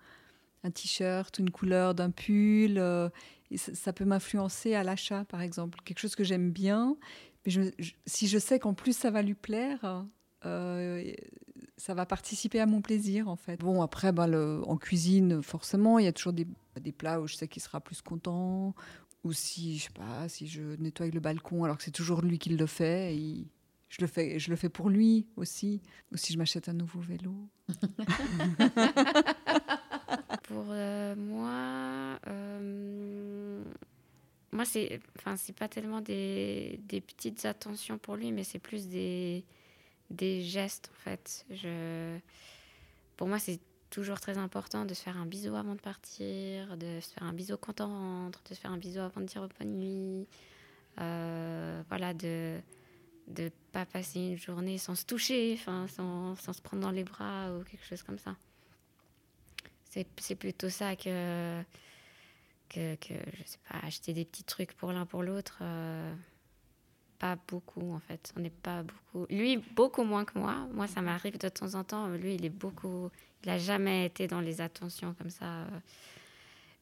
t-shirt, 0.74 1.39
une 1.39 1.51
couleur 1.51 1.95
d'un 1.95 2.11
pull. 2.11 2.82
ça, 3.57 3.93
peut 3.93 4.05
m'influencer 4.05 4.74
à 4.74 4.82
l'achat, 4.82 5.24
par 5.24 5.41
exemple. 5.41 5.78
Quelque 5.84 6.01
chose 6.01 6.14
que 6.14 6.24
j'aime 6.24 6.51
bien. 6.51 6.97
Mais 7.47 7.72
si 8.07 8.28
je 8.28 8.39
sais 8.39 8.59
qu'en 8.59 8.74
plus 8.74 8.97
ça 8.97 9.11
va 9.11 9.22
lui 9.22 9.34
plaire, 9.34 10.05
ça 11.78 11.94
va 11.94 12.04
participer 12.04 12.60
à 12.60 12.66
mon 12.66 12.82
plaisir 12.82 13.28
en 13.28 13.36
fait. 13.36 13.58
Bon 13.60 13.80
après 13.80 14.12
bah, 14.12 14.26
en 14.28 14.76
cuisine 14.76 15.42
forcément 15.42 15.98
il 15.98 16.04
y 16.04 16.08
a 16.08 16.12
toujours 16.12 16.32
des, 16.32 16.46
des 16.80 16.92
plats 16.92 17.20
où 17.20 17.26
je 17.26 17.36
sais 17.36 17.48
qu'il 17.48 17.62
sera 17.62 17.80
plus 17.80 18.02
content 18.02 18.74
ou 19.24 19.32
si 19.32 19.78
je 19.78 19.84
sais 19.84 19.90
pas 19.90 20.28
si 20.28 20.46
je 20.46 20.76
nettoie 20.76 21.06
le 21.06 21.20
balcon 21.20 21.64
alors 21.64 21.78
que 21.78 21.84
c'est 21.84 21.90
toujours 21.90 22.20
lui 22.20 22.38
qui 22.38 22.50
le 22.50 22.66
fait 22.66 23.16
et 23.16 23.46
je 23.88 24.00
le 24.00 24.06
fais 24.06 24.38
je 24.38 24.50
le 24.50 24.56
fais 24.56 24.68
pour 24.68 24.90
lui 24.90 25.26
aussi 25.36 25.80
ou 26.12 26.16
si 26.16 26.32
je 26.32 26.38
m'achète 26.38 26.68
un 26.68 26.74
nouveau 26.74 27.00
vélo. 27.00 27.48
pour 30.42 30.66
euh, 30.70 31.14
moi 31.14 32.18
euh, 32.26 33.62
moi 34.50 34.64
c'est 34.64 35.00
enfin 35.16 35.36
c'est 35.36 35.56
pas 35.56 35.68
tellement 35.68 36.00
des, 36.00 36.80
des 36.84 37.00
petites 37.00 37.44
attentions 37.44 37.98
pour 37.98 38.16
lui 38.16 38.32
mais 38.32 38.42
c'est 38.42 38.58
plus 38.58 38.88
des 38.88 39.44
des 40.11 40.42
gestes 40.42 40.90
en 40.92 41.00
fait. 41.02 41.46
Je... 41.50 42.18
Pour 43.16 43.28
moi, 43.28 43.38
c'est 43.38 43.61
toujours 43.90 44.20
très 44.20 44.38
important 44.38 44.84
de 44.84 44.94
se 44.94 45.02
faire 45.02 45.16
un 45.16 45.26
bisou 45.26 45.54
avant 45.56 45.74
de 45.74 45.80
partir, 45.80 46.76
de 46.76 47.00
se 47.00 47.12
faire 47.12 47.24
un 47.24 47.32
bisou 47.32 47.56
quand 47.56 47.80
on 47.80 47.86
rentre, 47.86 48.42
de 48.48 48.54
se 48.54 48.61
faire 48.61 48.70
un 48.70 48.76
bisou 48.76 49.00
avant 49.00 49.20
de 49.20 49.26
dire 49.26 49.48
bonne 49.59 49.78
nuit. 49.78 50.26
Euh, 51.00 51.82
voilà, 51.88 52.12
de 52.14 52.61
ne 53.36 53.48
pas 53.72 53.86
passer 53.86 54.20
une 54.20 54.38
journée 54.38 54.78
sans 54.78 54.94
se 54.94 55.04
toucher, 55.04 55.56
sans, 55.56 55.86
sans, 55.88 56.34
se 56.36 56.61
prendre 56.61 56.82
dans 56.82 56.90
les 56.90 57.04
bras 57.04 57.52
ou 57.52 57.62
quelque 57.64 57.84
chose 57.84 58.02
comme 58.02 58.18
ça. 58.18 58.36
C'est 60.20 60.36
plutôt 60.36 60.68
ça 60.68 60.94
que, 60.94 61.62
que, 62.68 62.94
que, 62.96 63.14
je 63.14 63.42
sais 63.44 63.59
pas, 63.68 63.78
acheter 63.82 64.12
des 64.12 64.24
petits 64.24 64.44
trucs 64.44 64.72
pour 64.74 64.92
l'un 64.92 65.06
pour 65.06 65.22
l'autre. 65.22 65.59
Euh, 65.62 66.14
pas 67.18 67.36
beaucoup 67.48 67.92
en 67.92 67.98
fait. 67.98 68.32
On 68.36 68.40
n'est 68.40 68.50
pas 68.50 68.82
beaucoup. 68.82 69.26
Lui, 69.30 69.58
beaucoup 69.74 70.04
moins 70.04 70.24
que 70.24 70.38
moi. 70.38 70.68
Moi, 70.72 70.86
ça 70.86 71.02
m'arrive 71.02 71.38
de 71.38 71.48
temps 71.48 71.74
en 71.74 71.84
temps. 71.84 72.08
Lui, 72.08 72.34
il 72.34 72.44
est 72.44 72.50
beaucoup. 72.50 73.10
Il 73.44 73.50
a 73.50 73.58
jamais 73.58 74.06
été 74.06 74.26
dans 74.26 74.40
les 74.40 74.60
attentions 74.60 75.14
comme 75.14 75.30
ça. 75.30 75.66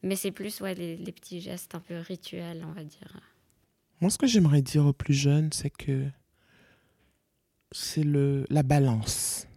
Mais 0.03 0.15
c'est 0.15 0.31
plus 0.31 0.61
ouais, 0.61 0.75
les, 0.75 1.11
petits 1.11 1.41
gestes 1.41 1.75
un 1.75 1.79
peu 1.79 1.97
rituels, 1.97 2.63
on 2.67 2.71
va 2.71 2.83
dire. 2.83 3.19
Moi, 3.99 4.09
ce 4.09 4.17
que 4.17 4.27
j'aimerais 4.27 4.61
dire 4.61 4.85
aux 4.85 4.93
plus 4.93 5.13
jeunes, 5.13 5.51
c'est 5.51 5.71
que 5.71 6.07
c'est 7.71 8.03
le 8.03 8.45
la 8.49 8.63
balance. 8.63 9.47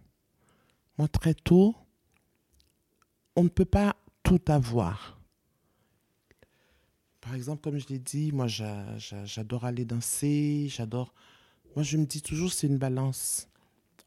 Moi, 0.97 1.07
très 1.07 1.33
tôt, 1.33 1.75
on 3.35 3.43
ne 3.43 3.49
peut 3.49 3.65
pas 3.65 3.95
tout 4.23 4.41
avoir. 4.47 5.20
Par 7.21 7.35
exemple, 7.35 7.61
comme 7.61 7.77
je 7.77 7.87
l'ai 7.87 7.99
dit, 7.99 8.31
moi, 8.31 8.47
j'adore 8.47 9.65
aller 9.65 9.85
danser, 9.85 10.67
j'adore... 10.69 11.13
Moi, 11.75 11.83
je 11.83 11.95
me 11.95 12.05
dis 12.05 12.21
toujours, 12.21 12.51
c'est 12.51 12.67
une 12.67 12.79
balance. 12.79 13.47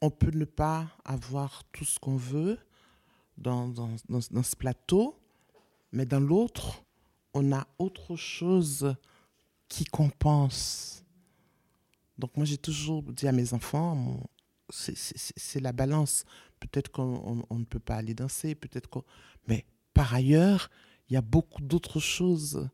On 0.03 0.11
peut 0.11 0.33
ne 0.33 0.45
pas 0.45 0.89
avoir 1.05 1.63
tout 1.73 1.85
ce 1.85 1.99
qu'on 1.99 2.17
veut 2.17 2.59
dans, 3.39 3.69
dans, 3.69 3.91
dans, 4.09 4.43
ce 4.43 4.57
plateau, 4.57 5.19
mais 5.93 6.05
dans 6.05 6.21
l'autre, 6.21 6.85
on 7.33 7.53
a 7.53 7.67
autre 7.79 8.17
chose 8.17 8.95
qui 9.69 9.85
compense. 9.85 11.05
Donc 12.19 12.37
moi, 12.37 12.45
j'ai 12.45 12.59
toujours 12.59 13.03
dit 13.03 13.27
à 13.29 13.33
mes 13.33 13.55
enfants, 13.55 14.21
c'est 14.71 15.61
la 15.61 15.73
balance. 15.73 16.25
Peut-être 16.61 16.91
qu'on 16.91 17.47
ne 17.51 17.65
peut 17.65 17.79
pas 17.79 17.95
aller 17.95 18.15
danser, 18.15 18.55
peut-être 18.55 18.89
qu'on... 18.89 19.05
Mais 19.47 19.65
par 19.95 20.13
ailleurs, 20.13 20.69
il 21.09 21.15
y 21.15 21.17
a 21.17 21.23
beaucoup 21.23 21.63
d'autres 21.63 22.01
choses 22.01 22.69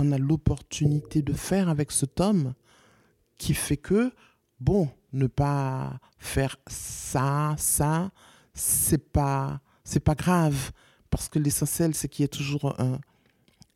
qu'on 0.00 0.12
a 0.12 0.18
l'opportunité 0.18 1.20
de 1.20 1.34
faire 1.34 1.68
avec 1.68 1.92
cet 1.92 2.20
homme 2.20 2.54
qui 3.36 3.52
fait 3.52 3.76
que, 3.76 4.12
bon, 4.58 4.88
ne 5.12 5.26
pas 5.26 5.98
faire 6.18 6.56
ça, 6.66 7.54
ça, 7.58 8.10
c'est 8.54 9.12
pas, 9.12 9.60
c'est 9.84 10.00
pas 10.00 10.14
grave. 10.14 10.72
Parce 11.10 11.28
que 11.28 11.38
l'essentiel, 11.38 11.94
c'est 11.94 12.08
qu'il 12.08 12.22
y 12.22 12.24
ait 12.24 12.28
toujours 12.28 12.80
un, 12.80 12.98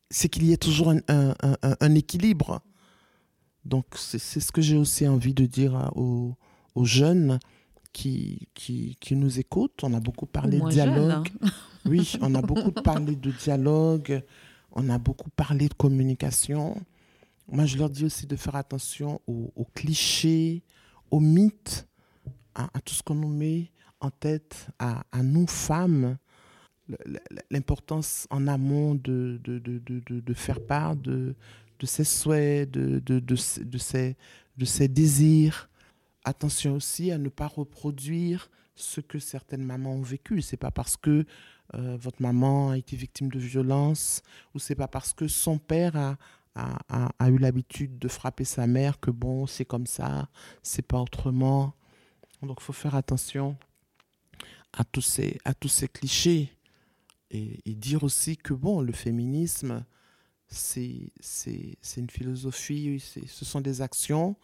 c'est 0.09 0.29
qu'il 0.29 0.45
y 0.45 0.51
ait 0.51 0.57
toujours 0.57 0.89
un, 0.89 0.99
un, 1.09 1.35
un, 1.79 1.95
équilibre. 1.95 2.61
Donc, 3.63 3.85
c'est 3.95 4.17
ce 4.19 4.51
que 4.51 4.61
j'ai 4.61 4.77
aussi 4.77 5.07
envie 5.07 5.35
de 5.35 5.45
dire 5.45 5.91
aux, 5.95 6.35
aux 6.73 6.85
jeunes 6.85 7.37
qui, 7.93 8.47
qui, 8.55 8.97
qui, 8.99 9.15
nous 9.15 9.39
écoutent. 9.39 9.83
On 9.83 9.93
a 9.93 9.99
beaucoup 9.99 10.25
parlé 10.25 10.59
de 10.59 10.69
dialogue. 10.69 11.29
Hein. 11.41 11.49
Oui, 11.85 12.13
on 12.21 12.33
a 12.33 12.41
beaucoup 12.41 12.71
parlé 12.83 13.15
de 13.15 13.31
dialogue, 13.31 14.23
on 14.75 14.89
a 14.89 14.97
beaucoup 14.97 15.29
parlé 15.29 15.69
de 15.69 15.73
communication. 15.73 16.75
Moi, 17.47 17.65
je 17.65 17.77
leur 17.77 17.89
dis 17.89 18.03
aussi 18.05 18.27
de 18.27 18.35
faire 18.35 18.55
attention 18.55 19.21
aux, 19.25 19.67
clichés, 19.73 20.63
aux 21.09 21.19
mythes, 21.21 21.87
à, 22.53 22.67
tout 22.83 22.93
ce 22.93 23.01
qu'on 23.01 23.15
nous 23.15 23.29
met 23.29 23.71
en 24.01 24.09
tête, 24.11 24.67
à, 24.77 25.03
nous 25.23 25.47
femmes. 25.47 26.17
L'importance 27.49 28.27
en 28.29 28.47
amont 28.47 28.95
de, 28.95 29.39
de, 29.43 29.57
de, 29.59 29.79
de, 29.79 30.33
faire 30.33 30.63
part 30.63 30.95
de, 30.95 31.35
de 31.79 31.85
ses 31.85 32.03
souhaits, 32.03 32.69
de, 32.69 32.99
de, 32.99 33.35
ses, 33.35 34.15
de 34.57 34.65
ses 34.65 34.87
désirs. 34.87 35.69
Attention 36.25 36.73
aussi 36.75 37.11
à 37.11 37.17
ne 37.17 37.29
pas 37.29 37.47
reproduire 37.47 38.49
ce 38.75 38.99
que 39.01 39.19
certaines 39.19 39.63
mamans 39.63 39.93
ont 39.93 40.01
vécu. 40.01 40.41
C'est 40.41 40.57
pas 40.57 40.71
parce 40.71 40.97
que 40.97 41.25
euh, 41.73 41.97
votre 41.99 42.21
maman 42.21 42.71
a 42.71 42.77
été 42.77 42.95
victime 42.95 43.29
de 43.29 43.39
violence, 43.39 44.21
ou 44.53 44.59
c'est 44.59 44.75
pas 44.75 44.87
parce 44.87 45.13
que 45.13 45.27
son 45.27 45.57
père 45.57 45.95
a, 45.95 46.17
a, 46.55 47.09
a, 47.19 47.29
eu 47.29 47.37
l'habitude 47.37 47.97
de 47.97 48.07
frapper 48.07 48.45
sa 48.45 48.67
mère 48.67 48.99
que 48.99 49.11
bon, 49.11 49.47
c'est 49.47 49.65
comme 49.65 49.87
ça, 49.87 50.29
c'est 50.63 50.83
pas 50.83 51.01
autrement. 51.01 51.73
Donc 52.41 52.57
il 52.61 52.63
faut 52.63 52.73
faire 52.73 52.95
attention 52.95 53.57
à 54.73 54.83
tous 54.83 55.01
ces, 55.01 55.37
à 55.45 55.53
tous 55.53 55.69
ces 55.69 55.87
clichés 55.87 56.51
et, 57.31 57.73
dire 57.73 58.03
aussi 58.03 58.37
que 58.37 58.53
bon, 58.53 58.81
le 58.81 58.93
féminisme, 58.93 59.83
c'est 60.47 61.11
une 61.97 62.09
philosophie, 62.09 62.99
ce 62.99 63.45
sont 63.45 63.61
des 63.61 63.81
actions 63.81 64.35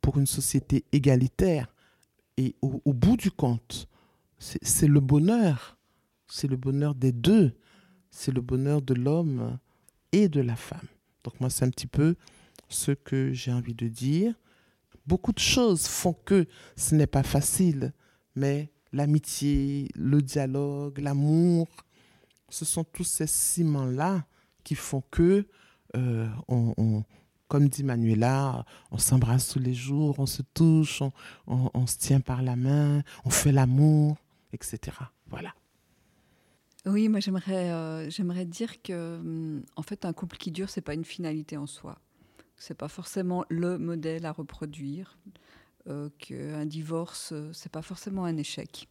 pour 0.00 0.18
une 0.18 0.26
société 0.26 0.84
égalitaire. 0.92 1.72
Et 2.36 2.56
au, 2.60 2.82
au 2.84 2.92
bout 2.92 3.16
du 3.16 3.30
compte, 3.30 3.88
c'est 4.38 4.88
le 4.88 5.00
bonheur 5.00 5.78
c'est 6.28 6.48
le 6.48 6.56
bonheur 6.56 6.94
des 6.94 7.12
deux. 7.12 7.52
C'est 8.10 8.32
le 8.32 8.40
bonheur 8.40 8.80
de 8.80 8.94
l'homme 8.94 9.58
et 10.12 10.28
de 10.28 10.40
la 10.40 10.56
femme. 10.56 10.86
Donc 11.24 11.40
moi, 11.40 11.50
c'est 11.50 11.64
un 11.64 11.70
petit 11.70 11.86
peu 11.86 12.14
ce 12.68 12.92
que 12.92 13.32
j'ai 13.32 13.52
envie 13.52 13.74
de 13.74 13.88
dire. 13.88 14.34
Beaucoup 15.06 15.32
de 15.32 15.38
choses 15.38 15.86
font 15.86 16.12
que 16.12 16.46
ce 16.76 16.94
n'est 16.94 17.06
pas 17.06 17.22
facile, 17.22 17.92
mais 18.36 18.70
l'amitié, 18.92 19.88
le 19.94 20.22
dialogue, 20.22 20.98
l'amour, 20.98 21.68
ce 22.48 22.64
sont 22.64 22.84
tous 22.84 23.04
ces 23.04 23.26
ciments-là 23.26 24.24
qui 24.62 24.74
font 24.74 25.02
que, 25.10 25.46
euh, 25.96 26.28
on, 26.48 27.04
comme 27.48 27.68
dit 27.68 27.84
Manuela, 27.84 28.64
on 28.90 28.98
s'embrasse 28.98 29.48
tous 29.48 29.58
les 29.58 29.74
jours, 29.74 30.18
on 30.18 30.26
se 30.26 30.42
touche, 30.42 31.02
on 31.46 31.86
se 31.86 31.98
tient 31.98 32.20
par 32.20 32.42
la 32.42 32.56
main, 32.56 33.02
on 33.24 33.30
fait 33.30 33.52
l'amour, 33.52 34.16
etc. 34.52 34.96
Voilà. 35.26 35.52
Oui, 36.86 37.08
moi 37.08 37.18
j'aimerais 37.20 37.70
euh, 37.70 38.10
j'aimerais 38.10 38.44
dire 38.44 38.82
que 38.82 39.16
hum, 39.16 39.62
en 39.76 39.82
fait 39.82 40.04
un 40.04 40.12
couple 40.12 40.36
qui 40.36 40.50
dure 40.50 40.68
c'est 40.68 40.82
pas 40.82 40.92
une 40.94 41.04
finalité 41.04 41.56
en 41.56 41.66
soi. 41.66 41.98
C'est 42.56 42.76
pas 42.76 42.88
forcément 42.88 43.44
le 43.48 43.78
modèle 43.78 44.26
à 44.26 44.32
reproduire. 44.32 45.18
Euh, 45.86 46.08
qu'un 46.18 46.64
divorce 46.64 47.32
euh, 47.32 47.50
c'est 47.52 47.70
pas 47.70 47.82
forcément 47.82 48.24
un 48.24 48.36
échec. 48.38 48.88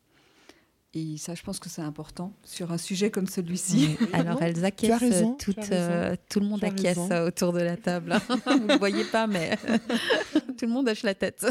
Et 0.96 1.18
ça, 1.18 1.34
je 1.34 1.42
pense 1.42 1.60
que 1.60 1.70
c'est 1.70 1.82
important 1.82 2.34
sur 2.44 2.72
un 2.72 2.78
sujet 2.78 3.10
comme 3.10 3.26
celui-ci. 3.26 3.98
Alors, 4.14 4.40
elles 4.44 4.64
acquiescent 4.64 5.36
toutes, 5.40 5.72
euh, 5.72 6.16
tout 6.30 6.40
le 6.40 6.46
monde 6.46 6.64
acquiesce 6.64 7.00
autour 7.26 7.52
de 7.52 7.62
la 7.62 7.78
table. 7.78 8.12
Hein. 8.14 8.22
Vous 8.46 8.68
ne 8.68 8.78
voyez 8.78 9.04
pas, 9.06 9.26
mais 9.26 9.58
tout 10.58 10.66
le 10.66 10.72
monde 10.72 10.88
hoche 10.88 11.02
la 11.02 11.16
tête. 11.16 11.48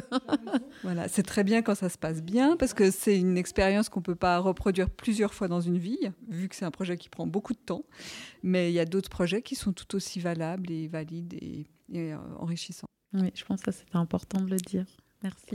voilà, 0.85 1.09
c'est 1.09 1.25
très 1.25 1.43
bien 1.43 1.63
quand 1.63 1.75
ça 1.75 1.89
se 1.89 1.99
passe 1.99 2.23
bien, 2.23 2.57
parce 2.57 2.73
que 2.73 2.93
c'est 2.93 3.19
une 3.19 3.37
expérience 3.37 3.89
qu'on 3.89 3.99
ne 3.99 4.05
peut 4.05 4.15
pas 4.15 4.39
reproduire 4.39 4.89
plusieurs 4.89 5.35
fois 5.35 5.49
dans 5.49 5.61
une 5.61 5.79
vie, 5.79 5.99
vu 6.29 6.49
que 6.49 6.55
c'est 6.55 6.65
un 6.65 6.71
projet 6.71 6.97
qui 6.97 7.09
prend 7.09 7.27
beaucoup 7.27 7.53
de 7.53 7.59
temps. 7.59 7.85
Mais 8.45 8.71
il 8.71 8.75
y 8.75 8.81
a 8.81 8.85
d'autres 8.85 9.11
projets 9.11 9.43
qui 9.43 9.57
sont 9.57 9.73
tout 9.73 9.97
aussi 9.97 10.21
valables 10.21 10.71
et 10.71 10.87
valides 10.87 11.35
et, 11.35 11.67
et 11.93 12.13
euh, 12.13 12.17
enrichissants. 12.39 12.87
Oui, 13.13 13.33
je 13.35 13.45
pense 13.45 13.61
que 13.61 13.73
c'est 13.73 13.85
important 13.93 14.41
de 14.41 14.51
le 14.51 14.57
dire. 14.57 14.87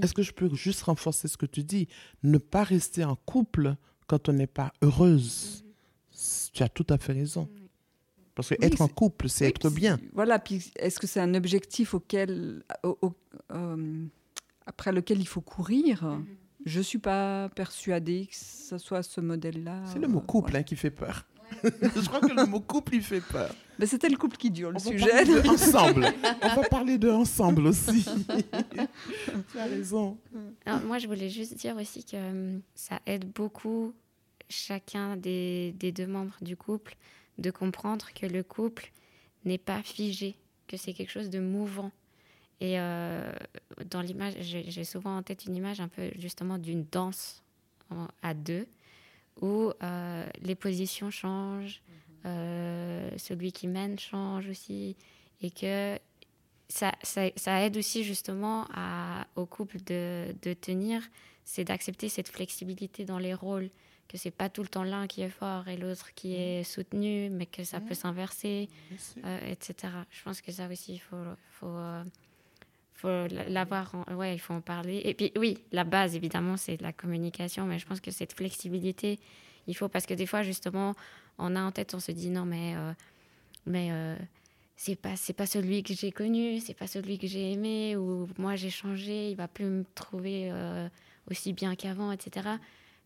Est-ce 0.02 0.14
que 0.14 0.22
je 0.22 0.32
peux 0.32 0.54
juste 0.54 0.84
renforcer 0.84 1.28
ce 1.28 1.38
que 1.38 1.46
tu 1.46 1.64
dis? 1.64 1.88
Ne 2.24 2.38
pas 2.38 2.64
rester 2.64 3.04
en 3.04 3.16
couple 3.16 3.76
quand 4.08 4.30
on 4.30 4.34
n'est 4.34 4.48
pas 4.48 4.74
heureuse. 4.82 5.64
Tu 6.54 6.64
as 6.64 6.70
tout 6.70 6.88
à 6.90 6.98
fait 6.98 7.14
raison. 7.14 7.50
Parce 8.36 8.50
que 8.50 8.56
être 8.62 8.82
en 8.82 8.88
couple, 8.88 9.30
c'est 9.30 9.48
être 9.48 9.70
bien. 9.72 10.00
Voilà, 10.14 10.38
puis 10.38 10.72
est-ce 10.78 11.00
que 11.00 11.08
c'est 11.08 11.20
un 11.20 11.34
objectif 11.34 11.96
auquel, 11.96 12.64
euh, 12.86 14.06
après 14.68 14.92
lequel 14.92 15.20
il 15.20 15.28
faut 15.28 15.42
courir? 15.42 16.04
Mhm. 16.04 16.26
Je 16.66 16.80
ne 16.80 16.84
suis 16.84 17.00
pas 17.00 17.50
persuadée 17.50 18.28
que 18.28 18.36
ce 18.36 18.78
soit 18.78 19.02
ce 19.02 19.22
modèle-là. 19.22 19.84
C'est 19.92 20.00
le 20.00 20.08
mot 20.08 20.20
couple 20.20 20.56
hein, 20.56 20.64
qui 20.64 20.76
fait 20.76 20.92
peur. 20.92 21.26
je 21.64 22.08
crois 22.08 22.20
que 22.20 22.34
le 22.34 22.46
mot 22.46 22.60
couple, 22.60 22.96
il 22.96 23.02
fait 23.02 23.22
peur. 23.22 23.54
Mais 23.80 23.86
c'était 23.86 24.10
le 24.10 24.18
couple 24.18 24.38
qui 24.38 24.50
dure, 24.50 24.72
le 24.72 24.80
sujet. 24.80 25.26
De 25.26 25.48
ensemble. 25.50 26.08
On 26.42 26.56
va 26.56 26.64
parler 26.68 26.98
de 26.98 27.10
ensemble 27.10 27.68
aussi. 27.68 28.06
tu 29.52 29.60
as 29.60 29.66
raison. 29.66 30.18
moi, 30.86 30.98
je 30.98 31.08
voulais 31.08 31.30
juste 31.30 31.56
dire 31.56 31.76
aussi 31.76 32.04
que 32.04 32.18
hum, 32.18 32.62
ça 32.74 33.00
aide 33.06 33.32
beaucoup 33.32 33.94
chacun 34.50 35.18
des, 35.18 35.74
des, 35.78 35.92
deux 35.92 36.08
membres 36.08 36.38
du 36.42 36.56
couple 36.56 36.96
de 37.38 37.52
comprendre 37.52 38.08
que 38.16 38.26
le 38.26 38.44
couple 38.44 38.92
n'est 39.46 39.58
pas 39.58 39.84
figé, 39.84 40.36
que 40.68 40.78
c'est 40.78 40.94
quelque 40.94 41.12
chose 41.12 41.30
de 41.30 41.40
mouvant. 41.40 41.92
Et 42.60 42.80
euh, 42.80 43.32
dans 43.92 44.02
l'image, 44.02 44.34
j'ai 44.40 44.84
souvent 44.84 45.18
en 45.18 45.22
tête 45.22 45.46
une 45.46 45.56
image 45.56 45.80
un 45.80 45.88
peu 45.88 46.10
justement 46.18 46.58
d'une 46.58 46.86
danse 46.92 47.44
à 48.24 48.34
deux 48.34 48.68
où 49.42 49.72
euh, 49.84 50.26
les 50.42 50.56
positions 50.56 51.12
changent, 51.12 51.82
euh, 52.26 53.10
celui 53.18 53.52
qui 53.52 53.68
mène 53.68 53.98
change 53.98 54.48
aussi, 54.50 54.96
et 55.42 55.52
que 55.52 55.98
ça, 56.70 56.92
ça, 57.04 57.62
aide 57.62 57.78
aussi 57.78 58.04
justement 58.04 58.66
à, 58.74 59.28
au 59.36 59.46
couple 59.46 59.78
de, 59.86 60.36
de 60.42 60.54
tenir, 60.54 61.02
c'est 61.46 61.64
d'accepter 61.64 62.10
cette 62.10 62.28
flexibilité 62.28 63.06
dans 63.06 63.20
les 63.20 63.34
rôles, 63.34 63.70
que 64.08 64.18
c'est 64.18 64.32
pas 64.32 64.50
tout 64.50 64.64
le 64.64 64.68
temps 64.68 64.84
l'un 64.84 65.08
qui 65.08 65.22
est 65.22 65.30
fort 65.30 65.68
et 65.68 65.78
l'autre 65.78 66.14
qui 66.14 66.36
est 66.36 66.64
soutenu, 66.64 67.30
mais 67.30 67.46
que 67.46 67.64
ça 67.64 67.80
peut 67.80 67.94
s'inverser, 67.94 68.70
euh, 69.24 69.40
etc. 69.52 69.94
Je 70.12 70.24
pense 70.24 70.42
que 70.42 70.52
ça 70.52 70.68
aussi, 70.68 70.96
il 70.96 71.00
faut, 71.00 71.24
faut, 71.52 71.78
faut 72.98 73.28
l'avoir, 73.50 73.94
ouais, 74.12 74.36
il 74.36 74.40
faut 74.40 74.54
en 74.54 74.62
parler. 74.62 75.02
Et 75.06 75.14
puis 75.14 75.32
oui, 75.38 75.60
la 75.72 75.84
base 75.84 76.16
évidemment 76.16 76.58
c'est 76.58 76.82
la 76.82 76.92
communication, 76.92 77.66
mais 77.66 77.78
je 77.78 77.86
pense 77.86 78.02
que 78.02 78.12
cette 78.12 78.34
flexibilité, 78.34 79.20
il 79.68 79.76
faut 79.76 79.88
parce 79.88 80.06
que 80.06 80.16
des 80.16 80.26
fois 80.26 80.42
justement, 80.42 80.96
on 81.38 81.56
a 81.56 81.62
en 81.62 81.72
tête, 81.72 81.94
on 81.94 82.00
se 82.00 82.12
dit 82.12 82.30
non 82.30 82.46
mais 82.46 82.76
euh, 82.76 82.94
mais 83.68 83.90
euh, 83.92 84.16
c'est 84.76 84.96
pas 84.96 85.16
c'est 85.16 85.34
pas 85.34 85.46
celui 85.46 85.84
que 85.84 85.94
j'ai 85.94 86.12
connu, 86.12 86.60
c'est 86.60 86.74
pas 86.74 86.88
celui 86.88 87.20
que 87.20 87.28
j'ai 87.28 87.52
aimé 87.52 87.96
ou 87.96 88.28
moi 88.40 88.56
j'ai 88.56 88.72
changé, 88.72 89.30
il 89.30 89.36
va 89.36 89.48
plus 89.48 89.66
me 89.66 89.86
trouver 89.94 90.50
euh, 90.52 90.90
aussi 91.30 91.54
bien 91.54 91.76
qu'avant, 91.76 92.12
etc. 92.12 92.50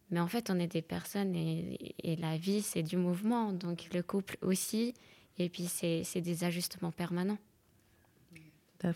Mais 0.09 0.19
en 0.19 0.27
fait, 0.27 0.49
on 0.49 0.59
est 0.59 0.67
des 0.67 0.81
personnes 0.81 1.35
et, 1.35 2.15
la 2.17 2.37
vie 2.37 2.61
c'est 2.61 2.83
du 2.83 2.95
mouvement, 2.97 3.51
donc 3.51 3.89
le 3.93 4.03
couple 4.03 4.37
aussi, 4.41 4.93
et 5.37 5.49
puis 5.49 5.65
c'est 5.65 6.21
des 6.21 6.43
ajustements 6.45 6.91
permanents. 6.91 7.39
Tout. 8.79 8.87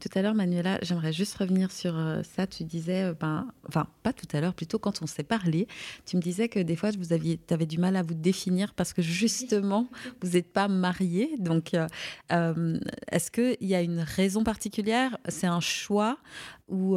Tout 0.00 0.08
à 0.14 0.22
l'heure, 0.22 0.34
Manuela, 0.34 0.78
j'aimerais 0.82 1.12
juste 1.12 1.36
revenir 1.36 1.70
sur 1.70 1.96
euh, 1.96 2.22
ça. 2.22 2.46
Tu 2.46 2.64
disais, 2.64 3.04
euh, 3.04 3.14
ben, 3.14 3.48
enfin, 3.68 3.86
pas 4.02 4.12
tout 4.12 4.26
à 4.32 4.40
l'heure, 4.40 4.54
plutôt 4.54 4.78
quand 4.78 5.02
on 5.02 5.06
s'est 5.06 5.24
parlé, 5.24 5.66
tu 6.06 6.16
me 6.16 6.22
disais 6.22 6.48
que 6.48 6.60
des 6.60 6.76
fois, 6.76 6.90
vous 6.98 7.12
aviez, 7.12 7.40
avais 7.50 7.66
du 7.66 7.78
mal 7.78 7.96
à 7.96 8.02
vous 8.02 8.14
définir 8.14 8.74
parce 8.74 8.92
que 8.92 9.02
justement, 9.02 9.88
vous 10.22 10.30
n'êtes 10.30 10.52
pas 10.52 10.68
mariés. 10.68 11.36
Donc, 11.38 11.74
euh, 11.74 12.78
est-ce 13.10 13.30
qu'il 13.30 13.66
y 13.66 13.74
a 13.74 13.82
une 13.82 14.00
raison 14.00 14.44
particulière? 14.44 15.16
C'est 15.28 15.46
un 15.46 15.60
choix? 15.60 16.18
Ou 16.68 16.96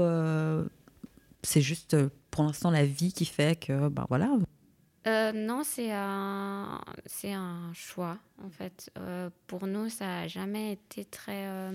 c'est 1.43 1.61
juste 1.61 1.95
pour 2.31 2.43
l'instant 2.43 2.71
la 2.71 2.85
vie 2.85 3.13
qui 3.13 3.25
fait 3.25 3.59
que, 3.59 3.89
ben 3.89 4.05
voilà? 4.09 4.29
Non, 5.33 5.61
c'est 5.63 5.91
un, 5.91 6.81
c'est 7.05 7.31
un 7.31 7.71
choix, 7.73 8.17
en 8.43 8.49
fait. 8.49 8.91
pour 9.47 9.67
nous, 9.67 9.89
ça 9.89 10.05
n'a 10.05 10.27
jamais 10.27 10.73
été 10.73 11.05
très 11.05 11.71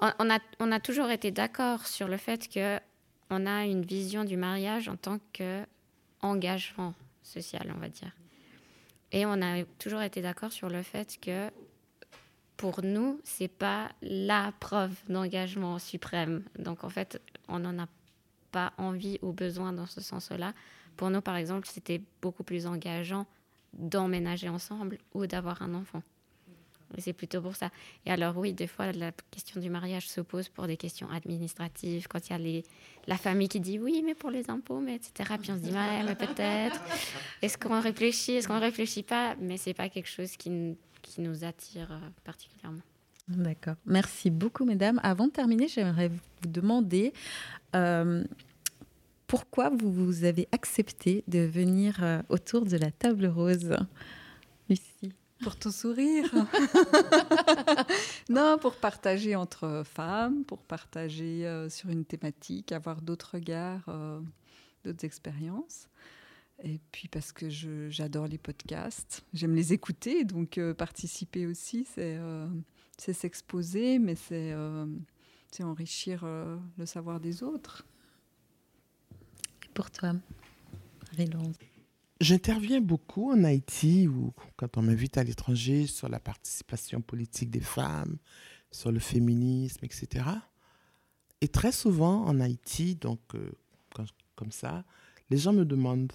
on 0.00 0.70
a, 0.70 0.80
toujours 0.80 1.10
été 1.10 1.30
d'accord 1.30 1.86
sur 1.86 2.08
le 2.08 2.16
fait 2.16 2.48
que 2.48 2.78
on 3.30 3.46
a 3.46 3.64
une 3.64 3.82
vision 3.82 4.24
du 4.24 4.36
mariage 4.36 4.88
en 4.88 4.96
tant 4.96 5.18
qu'engagement 5.32 6.94
social, 7.22 7.72
on 7.74 7.78
va 7.78 7.88
dire. 7.88 8.12
Et 9.12 9.26
on 9.26 9.40
a 9.42 9.64
toujours 9.78 10.02
été 10.02 10.22
d'accord 10.22 10.52
sur 10.52 10.68
le 10.68 10.82
fait 10.82 11.18
que 11.20 11.50
pour 12.56 12.82
nous, 12.82 13.20
c'est 13.24 13.48
pas 13.48 13.90
la 14.02 14.52
preuve 14.60 14.94
d'engagement 15.08 15.78
suprême. 15.78 16.44
Donc 16.58 16.84
en 16.84 16.90
fait, 16.90 17.20
on 17.48 17.60
n'en 17.60 17.82
a 17.82 17.88
pas 18.52 18.72
envie 18.78 19.18
ou 19.22 19.32
besoin 19.32 19.72
dans 19.72 19.86
ce 19.86 20.00
sens-là. 20.00 20.52
Pour 20.96 21.10
nous, 21.10 21.20
par 21.20 21.36
exemple, 21.36 21.68
c'était 21.68 22.02
beaucoup 22.20 22.44
plus 22.44 22.66
engageant 22.66 23.26
d'emménager 23.72 24.48
ensemble 24.48 24.98
ou 25.14 25.26
d'avoir 25.26 25.62
un 25.62 25.74
enfant. 25.74 26.02
C'est 26.98 27.12
plutôt 27.12 27.40
pour 27.40 27.56
ça. 27.56 27.70
Et 28.06 28.10
alors 28.10 28.36
oui, 28.36 28.52
des 28.52 28.66
fois, 28.66 28.92
la 28.92 29.12
question 29.30 29.60
du 29.60 29.70
mariage 29.70 30.08
se 30.08 30.20
pose 30.20 30.48
pour 30.48 30.66
des 30.66 30.76
questions 30.76 31.08
administratives, 31.10 32.08
quand 32.08 32.28
il 32.28 32.54
y 32.54 32.58
a 32.58 32.62
la 33.06 33.16
famille 33.16 33.48
qui 33.48 33.60
dit 33.60 33.78
oui, 33.78 34.02
mais 34.04 34.14
pour 34.14 34.30
les 34.30 34.50
impôts, 34.50 34.82
etc. 34.86 35.36
Puis 35.40 35.50
on 35.50 35.56
se 35.56 35.60
dit, 35.60 35.70
ouais, 35.70 36.02
mais 36.04 36.14
peut-être. 36.14 36.80
Est-ce 37.42 37.56
qu'on 37.58 37.80
réfléchit, 37.80 38.32
est-ce 38.32 38.48
qu'on 38.48 38.60
réfléchit 38.60 39.02
pas? 39.02 39.36
Mais 39.40 39.56
c'est 39.56 39.74
pas 39.74 39.88
quelque 39.88 40.08
chose 40.08 40.36
qui, 40.36 40.76
nous 41.18 41.44
attire 41.44 41.90
euh, 41.90 41.98
particulièrement. 42.24 42.82
D'accord. 43.26 43.74
Merci 43.84 44.30
beaucoup, 44.30 44.64
mesdames. 44.64 45.00
Avant 45.02 45.26
de 45.26 45.32
terminer, 45.32 45.66
j'aimerais 45.66 46.08
vous 46.08 46.48
demander 46.48 47.12
euh, 47.74 48.24
pourquoi 49.26 49.70
vous, 49.70 50.24
avez 50.24 50.48
accepté 50.50 51.22
de 51.28 51.40
venir 51.40 51.98
euh, 52.02 52.20
autour 52.28 52.64
de 52.64 52.76
la 52.76 52.90
table 52.90 53.26
rose? 53.26 53.76
Pour 55.42 55.56
ton 55.56 55.70
sourire. 55.70 56.30
non, 58.28 58.58
pour 58.58 58.76
partager 58.76 59.36
entre 59.36 59.82
femmes, 59.84 60.44
pour 60.44 60.58
partager 60.58 61.46
euh, 61.46 61.70
sur 61.70 61.88
une 61.88 62.04
thématique, 62.04 62.72
avoir 62.72 63.00
d'autres 63.00 63.30
regards, 63.34 63.84
euh, 63.88 64.20
d'autres 64.84 65.04
expériences. 65.04 65.88
Et 66.62 66.78
puis 66.92 67.08
parce 67.08 67.32
que 67.32 67.48
j'adore 67.48 68.26
les 68.26 68.36
podcasts, 68.36 69.24
j'aime 69.32 69.54
les 69.54 69.72
écouter, 69.72 70.24
donc 70.24 70.58
euh, 70.58 70.74
participer 70.74 71.46
aussi, 71.46 71.86
c'est 71.94 73.12
s'exposer, 73.14 73.98
mais 73.98 74.14
c'est 74.14 74.54
enrichir 75.62 76.26
le 76.26 76.84
savoir 76.84 77.18
des 77.18 77.42
autres. 77.42 77.86
Et 79.64 79.68
pour 79.72 79.90
toi, 79.90 80.12
Marie-Laure 81.12 81.52
J'interviens 82.20 82.82
beaucoup 82.82 83.32
en 83.32 83.44
Haïti 83.44 84.06
ou 84.06 84.34
quand 84.56 84.76
on 84.76 84.82
m'invite 84.82 85.16
à 85.16 85.24
l'étranger 85.24 85.86
sur 85.86 86.08
la 86.08 86.20
participation 86.20 87.00
politique 87.00 87.50
des 87.50 87.60
femmes, 87.60 88.18
sur 88.70 88.92
le 88.92 88.98
féminisme, 88.98 89.84
etc. 89.84 90.26
Et 91.40 91.48
très 91.48 91.72
souvent 91.72 92.24
en 92.26 92.40
Haïti, 92.40 92.94
donc 92.94 93.20
euh, 93.34 93.50
comme 94.36 94.52
ça, 94.52 94.84
les 95.30 95.38
gens 95.38 95.52
me 95.52 95.64
demandent 95.64 96.12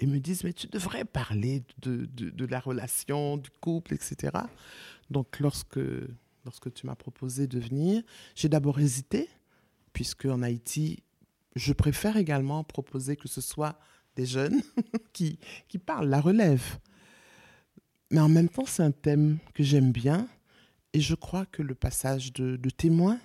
et 0.00 0.06
me 0.06 0.18
disent, 0.18 0.44
mais 0.44 0.52
tu 0.52 0.66
devrais 0.66 1.04
parler 1.04 1.62
de, 1.82 2.06
de, 2.06 2.30
de 2.30 2.46
la 2.46 2.60
relation, 2.60 3.36
du 3.36 3.50
couple, 3.50 3.94
etc. 3.94 4.32
Donc 5.10 5.38
lorsque, 5.40 5.80
lorsque 6.44 6.72
tu 6.72 6.86
m'as 6.86 6.96
proposé 6.96 7.46
de 7.46 7.58
venir, 7.58 8.02
j'ai 8.34 8.48
d'abord 8.48 8.80
hésité, 8.80 9.28
puisque 9.92 10.26
en 10.26 10.42
Haïti, 10.42 11.02
je 11.54 11.72
préfère 11.72 12.16
également 12.16 12.64
proposer 12.64 13.16
que 13.16 13.28
ce 13.28 13.40
soit 13.40 13.78
des 14.16 14.26
jeunes 14.26 14.62
qui, 15.12 15.38
qui 15.68 15.78
parlent, 15.78 16.08
la 16.08 16.20
relève. 16.20 16.78
Mais 18.10 18.20
en 18.20 18.28
même 18.28 18.48
temps, 18.48 18.66
c'est 18.66 18.82
un 18.82 18.90
thème 18.92 19.38
que 19.54 19.62
j'aime 19.62 19.92
bien 19.92 20.28
et 20.92 21.00
je 21.00 21.14
crois 21.14 21.44
que 21.46 21.62
le 21.62 21.74
passage 21.74 22.32
de, 22.32 22.56
de 22.56 22.70
témoin, 22.70 23.18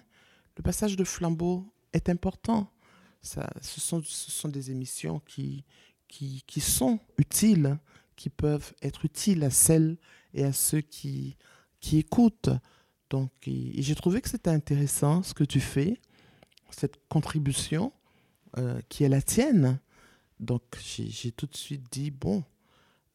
le 0.58 0.64
passage 0.64 0.96
de 0.96 1.04
flambeau 1.04 1.72
est 1.94 2.10
important. 2.10 2.72
Ça, 3.22 3.50
ce, 3.62 3.80
sont, 3.80 4.02
ce 4.04 4.32
sont 4.32 4.50
des 4.50 4.72
émissions 4.72 5.20
qui, 5.20 5.64
qui, 6.08 6.44
qui 6.48 6.62
sont 6.62 7.00
utiles, 7.18 7.78
qui 8.16 8.30
peuvent 8.30 8.74
être 8.82 9.06
utiles 9.06 9.44
à 9.44 9.52
celles 9.52 9.98
et 10.34 10.44
à 10.44 10.52
ceux 10.52 10.82
qui, 10.82 11.38
qui 11.80 12.00
écoutent. 12.00 12.50
Donc, 13.10 13.32
j'ai 13.46 13.96
trouvé 13.96 14.22
que 14.22 14.30
c'était 14.30 14.50
intéressant 14.50 15.22
ce 15.22 15.34
que 15.34 15.44
tu 15.44 15.60
fais, 15.60 16.00
cette 16.72 16.98
contribution 17.08 17.94
euh, 18.58 18.82
qui 18.90 19.04
est 19.04 19.10
la 19.10 19.22
tienne. 19.22 19.80
Donc, 20.40 20.62
j'ai 20.80 21.32
tout 21.32 21.48
de 21.48 21.56
suite 21.56 21.86
dit, 21.92 22.12
bon, 22.12 22.44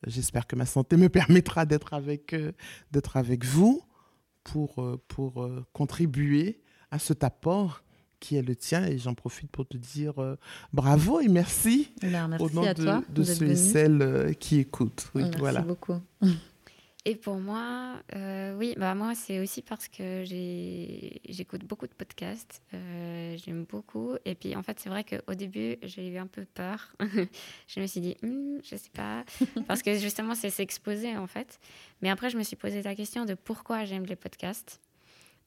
j'espère 0.06 0.46
que 0.46 0.56
ma 0.56 0.66
santé 0.66 0.96
me 0.96 1.08
permettra 1.10 1.66
d'être 1.66 1.94
avec, 1.94 2.32
euh, 2.32 2.52
d'être 2.92 3.16
avec 3.16 3.44
vous 3.44 3.82
pour, 4.42 4.82
euh, 4.82 5.02
pour 5.08 5.48
contribuer 5.72 6.60
à 6.90 6.98
cet 6.98 7.24
apport 7.24 7.82
qui 8.20 8.36
est 8.36 8.42
le 8.42 8.56
tien. 8.56 8.86
Et 8.86 8.98
j'en 8.98 9.14
profite 9.14 9.50
pour 9.50 9.66
te 9.66 9.76
dire 9.76 10.14
bravo 10.72 11.20
et 11.20 11.28
merci, 11.28 11.92
ben, 12.00 12.28
merci 12.28 12.44
au 12.44 12.50
nom 12.50 12.62
à 12.62 12.74
de, 12.74 12.82
toi 12.82 13.02
de 13.08 13.22
ceux 13.22 13.50
et 13.50 13.56
celles 13.56 14.34
qui 14.38 14.58
écoutent. 14.58 15.10
merci 15.14 15.38
voilà. 15.38 15.62
beaucoup. 15.62 16.00
Et 17.06 17.16
pour 17.16 17.36
moi, 17.36 18.02
euh, 18.14 18.56
oui, 18.56 18.74
bah 18.78 18.94
moi 18.94 19.14
c'est 19.14 19.38
aussi 19.38 19.60
parce 19.60 19.88
que 19.88 20.24
j'écoute 20.24 21.62
beaucoup 21.62 21.86
de 21.86 21.92
podcasts, 21.92 22.62
euh, 22.72 23.36
j'aime 23.36 23.64
beaucoup. 23.64 24.14
Et 24.24 24.34
puis 24.34 24.56
en 24.56 24.62
fait 24.62 24.80
c'est 24.80 24.88
vrai 24.88 25.04
qu'au 25.04 25.34
début 25.34 25.76
j'ai 25.82 26.08
eu 26.08 26.16
un 26.16 26.26
peu 26.26 26.46
peur. 26.46 26.94
je 27.68 27.80
me 27.80 27.86
suis 27.86 28.00
dit, 28.00 28.16
hm, 28.22 28.58
je 28.64 28.76
sais 28.76 28.90
pas, 28.94 29.22
parce 29.68 29.82
que 29.82 29.98
justement 29.98 30.34
c'est 30.34 30.48
s'exposer 30.48 31.14
en 31.18 31.26
fait. 31.26 31.60
Mais 32.00 32.08
après 32.08 32.30
je 32.30 32.38
me 32.38 32.42
suis 32.42 32.56
posé 32.56 32.80
la 32.80 32.94
question 32.94 33.26
de 33.26 33.34
pourquoi 33.34 33.84
j'aime 33.84 34.06
les 34.06 34.16
podcasts. 34.16 34.80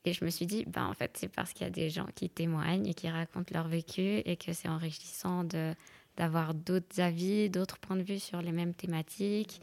Et 0.05 0.13
je 0.13 0.23
me 0.23 0.29
suis 0.29 0.45
dit, 0.45 0.63
bah 0.67 0.85
en 0.85 0.93
fait 0.93 1.17
c'est 1.17 1.27
parce 1.27 1.53
qu'il 1.53 1.65
y 1.65 1.67
a 1.67 1.71
des 1.71 1.89
gens 1.89 2.07
qui 2.13 2.29
témoignent 2.29 2.85
et 2.85 2.93
qui 2.93 3.09
racontent 3.09 3.51
leur 3.51 3.67
vécu 3.67 4.21
et 4.25 4.37
que 4.37 4.53
c'est 4.53 4.69
enrichissant 4.69 5.43
de 5.43 5.73
d'avoir 6.17 6.53
d'autres 6.53 6.99
avis, 6.99 7.49
d'autres 7.49 7.77
points 7.77 7.95
de 7.95 8.01
vue 8.03 8.19
sur 8.19 8.41
les 8.41 8.51
mêmes 8.51 8.73
thématiques. 8.73 9.59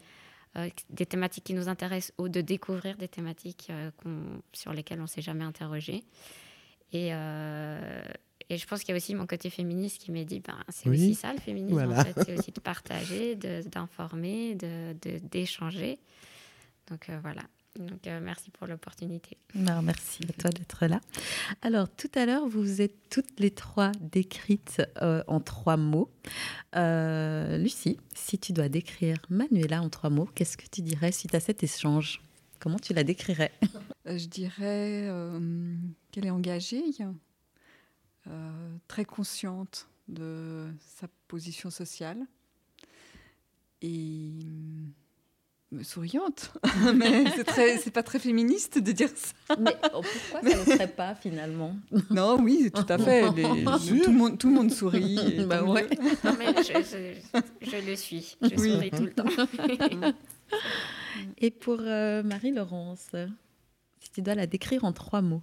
Euh, 0.57 0.69
des 0.89 1.05
thématiques 1.05 1.43
qui 1.43 1.53
nous 1.53 1.67
intéressent 1.67 2.13
ou 2.17 2.29
de 2.29 2.39
découvrir 2.39 2.95
des 2.95 3.09
thématiques 3.09 3.67
euh, 3.69 3.91
sur 4.53 4.71
lesquelles 4.71 4.99
on 4.99 5.03
ne 5.03 5.07
s'est 5.07 5.21
jamais 5.21 5.43
interrogé. 5.43 6.03
Et, 6.93 7.09
euh, 7.11 8.03
et, 8.49 8.57
je 8.57 8.65
pense 8.65 8.79
qu'il 8.81 8.89
y 8.89 8.93
a 8.93 8.95
aussi 8.95 9.15
mon 9.15 9.27
côté 9.27 9.49
féministe 9.49 10.01
qui 10.01 10.13
m'a 10.13 10.23
dit, 10.23 10.39
ben, 10.39 10.57
c'est 10.69 10.87
aussi 10.87 11.13
ça 11.13 11.33
le 11.33 11.39
féminisme, 11.39 11.91
en 11.91 12.03
fait. 12.03 12.13
c'est 12.25 12.39
aussi 12.39 12.51
de 12.51 12.59
partager, 12.61 13.35
d'informer, 13.35 14.55
d'échanger. 14.55 15.99
De, 16.87 16.91
Donc 16.91 17.09
voilà. 17.21 17.41
Donc, 17.77 18.07
euh, 18.07 18.19
merci 18.21 18.51
pour 18.51 18.67
l'opportunité. 18.67 19.37
merci 19.53 20.23
à 20.29 20.33
toi 20.33 20.49
d'être 20.49 20.85
là. 20.85 21.01
Alors, 21.61 21.89
tout 21.89 22.09
à 22.15 22.25
l'heure, 22.25 22.47
vous 22.47 22.81
êtes 22.81 23.09
toutes 23.09 23.39
les 23.39 23.51
trois 23.51 23.91
décrites 23.99 24.81
euh, 25.01 25.23
en 25.27 25.39
trois 25.39 25.77
mots. 25.77 26.09
Euh, 26.75 27.57
Lucie, 27.57 27.97
si 28.13 28.39
tu 28.39 28.53
dois 28.53 28.69
décrire 28.69 29.17
Manuela 29.29 29.81
en 29.81 29.89
trois 29.89 30.09
mots, 30.09 30.29
qu'est-ce 30.33 30.57
que 30.57 30.67
tu 30.71 30.81
dirais 30.81 31.11
suite 31.11 31.35
à 31.35 31.39
cet 31.39 31.63
échange? 31.63 32.21
Comment 32.59 32.79
tu 32.79 32.93
la 32.93 33.03
décrirais? 33.03 33.51
Je 34.05 34.25
dirais 34.27 35.09
qu'elle 36.11 36.25
est 36.25 36.31
engagée, 36.31 36.83
très 38.87 39.05
consciente 39.05 39.89
de 40.07 40.67
sa 40.79 41.07
position 41.27 41.69
sociale 41.69 42.25
et 43.81 44.31
souriante, 45.83 46.53
mais 46.95 47.25
c'est 47.35 47.43
très, 47.43 47.77
c'est 47.77 47.91
pas 47.91 48.03
très 48.03 48.19
féministe 48.19 48.79
de 48.79 48.91
dire 48.91 49.09
ça. 49.15 49.55
Mais 49.59 49.75
oh, 49.93 50.01
pourquoi 50.01 50.49
ça 50.49 50.57
ne 50.57 50.63
serait 50.65 50.87
pas 50.87 51.15
finalement? 51.15 51.75
Non, 52.09 52.39
oui, 52.41 52.71
tout 52.73 52.85
à 52.87 52.97
fait. 52.97 53.21
tout, 53.27 53.33
le 53.35 54.11
monde, 54.11 54.37
tout 54.37 54.47
le 54.47 54.53
monde 54.53 54.71
sourit. 54.71 55.45
Bah 55.45 55.63
ouais. 55.63 55.87
non, 56.23 56.35
mais 56.37 56.53
je, 56.63 57.17
je, 57.61 57.87
le 57.87 57.95
suis. 57.95 58.37
Je 58.41 58.55
souris 58.55 58.91
tout 58.91 59.03
le 59.03 59.13
temps. 59.13 59.25
Et 61.37 61.51
pour 61.51 61.77
euh, 61.79 62.23
Marie-Laurence, 62.23 63.09
si 63.99 64.11
tu 64.11 64.21
dois 64.21 64.35
la 64.35 64.47
décrire 64.47 64.83
en 64.85 64.93
trois 64.93 65.21
mots. 65.21 65.41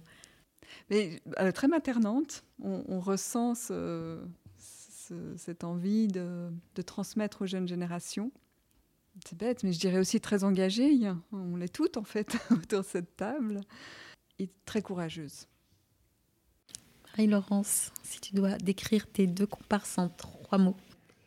Mais 0.89 1.21
elle 1.37 1.47
est 1.47 1.53
très 1.53 1.67
maternante. 1.67 2.43
On, 2.61 2.99
ressent 2.99 3.53
cette 5.37 5.63
envie 5.63 6.07
de, 6.07 6.49
de 6.75 6.81
transmettre 6.81 7.43
aux 7.43 7.45
jeunes 7.45 7.67
générations. 7.67 8.31
C'est 9.25 9.37
bête, 9.37 9.63
mais 9.63 9.71
je 9.71 9.79
dirais 9.79 9.99
aussi 9.99 10.19
très 10.19 10.43
engagée. 10.43 10.99
On 11.31 11.55
l'est 11.55 11.73
toutes, 11.73 11.97
en 11.97 12.03
fait, 12.03 12.35
autour 12.51 12.81
de 12.81 12.85
cette 12.85 13.15
table. 13.15 13.61
Et 14.39 14.49
très 14.65 14.81
courageuse. 14.81 15.47
Marie-Laurence, 17.11 17.91
si 18.03 18.19
tu 18.19 18.33
dois 18.33 18.57
décrire 18.57 19.05
tes 19.05 19.27
deux 19.27 19.45
comparses 19.45 19.99
en 19.99 20.09
trois 20.09 20.57
mots. 20.57 20.75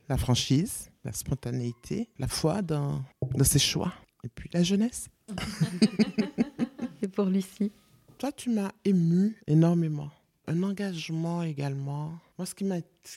La 0.08 0.16
franchise, 0.16 0.90
la 1.04 1.12
spontanéité, 1.12 2.08
la 2.18 2.26
foi 2.26 2.62
dans, 2.62 3.02
dans 3.34 3.44
ses 3.44 3.60
choix. 3.60 3.92
Et 4.24 4.28
puis 4.28 4.50
la 4.52 4.64
jeunesse. 4.64 5.08
et 7.02 7.08
pour 7.08 7.26
Lucie 7.26 7.70
Toi, 8.18 8.32
tu 8.32 8.50
m'as 8.50 8.72
ému 8.84 9.36
énormément. 9.46 10.10
Un 10.48 10.62
engagement 10.64 11.44
également. 11.44 12.18
Moi, 12.38 12.46
ce 12.46 12.54
qui 12.54 12.64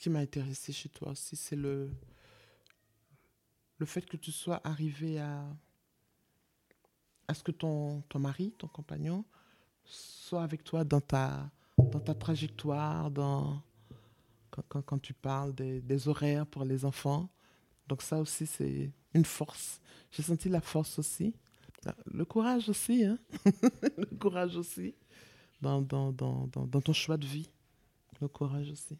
m'a 0.09 0.19
intéressé 0.19 0.71
chez 0.71 0.89
toi 0.89 1.11
aussi, 1.11 1.35
c'est 1.35 1.55
le, 1.55 1.89
le 3.79 3.85
fait 3.85 4.05
que 4.05 4.17
tu 4.17 4.31
sois 4.31 4.61
arrivé 4.63 5.19
à, 5.19 5.43
à 7.27 7.33
ce 7.33 7.41
que 7.41 7.51
ton, 7.51 8.01
ton 8.09 8.19
mari, 8.19 8.53
ton 8.57 8.67
compagnon, 8.67 9.25
soit 9.85 10.43
avec 10.43 10.63
toi 10.63 10.83
dans 10.83 11.01
ta, 11.01 11.49
dans 11.77 11.99
ta 11.99 12.13
trajectoire, 12.13 13.09
dans, 13.09 13.61
quand, 14.67 14.81
quand, 14.81 14.99
tu 14.99 15.13
parles 15.13 15.53
des, 15.55 16.07
horaires 16.07 16.45
pour 16.45 16.65
les 16.65 16.85
enfants. 16.85 17.29
Donc 17.87 18.01
ça 18.01 18.19
aussi, 18.19 18.45
c'est 18.45 18.91
une 19.13 19.25
force. 19.25 19.81
J'ai 20.11 20.23
senti 20.23 20.49
la 20.49 20.61
force 20.61 20.99
aussi. 20.99 21.33
Le 22.05 22.25
courage 22.25 22.67
aussi, 22.67 23.05
hein? 23.05 23.17
le 23.97 24.17
courage 24.17 24.57
aussi 24.57 24.93
dans, 25.61 25.81
dans, 25.81 26.11
dans, 26.11 26.47
dans, 26.47 26.81
ton 26.81 26.93
choix 26.93 27.17
de 27.17 27.25
vie. 27.25 27.49
Le 28.21 28.27
courage 28.27 28.69
aussi. 28.69 28.97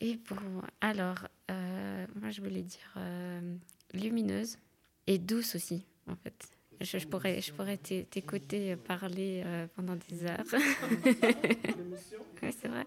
Et 0.00 0.16
pour 0.16 0.38
alors, 0.80 1.28
euh, 1.50 2.06
moi 2.18 2.30
je 2.30 2.40
voulais 2.40 2.62
dire 2.62 2.94
euh, 2.96 3.56
lumineuse 3.92 4.58
et 5.06 5.18
douce 5.18 5.54
aussi, 5.54 5.84
en 6.06 6.16
fait. 6.16 6.48
Je, 6.80 7.06
pourrais, 7.06 7.42
je 7.42 7.52
pourrais 7.52 7.76
t'écouter 7.76 8.74
parler 8.76 9.42
euh, 9.44 9.66
pendant 9.76 9.96
des 9.96 10.24
heures. 10.24 10.42
c'est 12.40 12.68
vrai. 12.68 12.86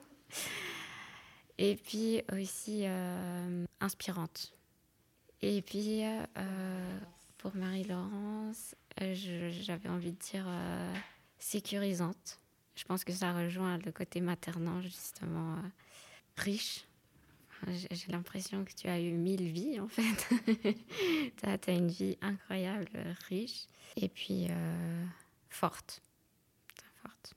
Et 1.59 1.75
puis 1.75 2.23
aussi 2.31 2.85
inspirante. 3.79 4.55
Et 5.43 5.61
puis 5.61 6.01
pour 7.37 7.55
Marie-Laurence, 7.55 8.73
j'avais 8.97 9.89
envie 9.89 10.13
de 10.13 10.17
dire 10.17 10.47
sécurisante. 11.37 12.39
Je 12.75 12.83
pense 12.85 13.03
que 13.03 13.13
ça 13.13 13.31
rejoint 13.33 13.77
le 13.77 13.91
côté 13.91 14.19
maternant, 14.21 14.81
justement, 14.81 15.57
riche 16.37 16.87
j'ai 17.67 18.11
l'impression 18.11 18.65
que 18.65 18.73
tu 18.73 18.87
as 18.87 18.99
eu 18.99 19.13
mille 19.13 19.51
vies, 19.51 19.79
en 19.79 19.87
fait. 19.87 20.29
tu 21.37 21.69
as, 21.69 21.73
une 21.73 21.89
vie 21.89 22.17
incroyable, 22.21 22.89
riche, 23.27 23.67
et 23.95 24.09
puis 24.09 24.47
euh, 24.49 25.05
forte. 25.49 26.01
forte. 27.01 27.33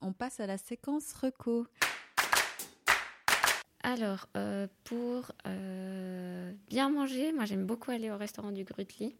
On 0.00 0.12
passe 0.12 0.40
à 0.40 0.46
la 0.46 0.58
séquence 0.58 1.12
reco. 1.12 1.66
Alors, 3.82 4.28
euh, 4.36 4.66
pour 4.84 5.32
euh, 5.46 6.52
bien 6.68 6.90
manger, 6.90 7.32
moi 7.32 7.44
j'aime 7.44 7.64
beaucoup 7.64 7.90
aller 7.90 8.10
au 8.10 8.16
restaurant 8.16 8.52
du 8.52 8.64
Grutli. 8.64 9.16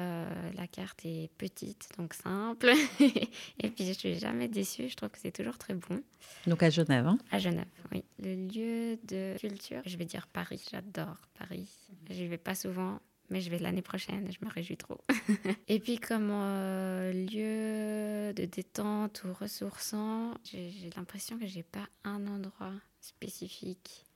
Euh, 0.00 0.50
la 0.56 0.66
carte 0.66 1.04
est 1.04 1.30
petite, 1.36 1.88
donc 1.98 2.14
simple. 2.14 2.72
et 3.00 3.70
puis 3.70 3.86
je 3.86 3.92
suis 3.92 4.18
jamais 4.18 4.48
déçue, 4.48 4.88
je 4.88 4.96
trouve 4.96 5.10
que 5.10 5.18
c'est 5.18 5.32
toujours 5.32 5.58
très 5.58 5.74
bon. 5.74 6.02
Donc 6.46 6.62
à 6.62 6.70
Genève 6.70 7.06
hein 7.06 7.18
À 7.30 7.38
Genève, 7.38 7.66
oui. 7.92 8.02
Le 8.22 8.34
lieu 8.34 8.98
de 9.04 9.36
culture, 9.38 9.82
je 9.84 9.96
vais 9.96 10.06
dire 10.06 10.26
Paris, 10.28 10.62
j'adore 10.70 11.20
Paris. 11.38 11.68
Je 12.08 12.24
vais 12.24 12.38
pas 12.38 12.54
souvent, 12.54 13.00
mais 13.28 13.42
je 13.42 13.50
vais 13.50 13.58
l'année 13.58 13.82
prochaine, 13.82 14.30
je 14.30 14.44
me 14.44 14.50
réjouis 14.50 14.78
trop. 14.78 15.00
et 15.68 15.80
puis 15.80 15.98
comme 15.98 16.30
euh, 16.32 17.12
lieu 17.12 18.32
de 18.32 18.46
détente 18.46 19.22
ou 19.24 19.34
ressourçant, 19.34 20.34
j'ai 20.44 20.72
l'impression 20.96 21.38
que 21.38 21.46
j'ai 21.46 21.62
pas 21.62 21.88
un 22.04 22.26
endroit 22.26 22.72
spécifique 23.00 24.06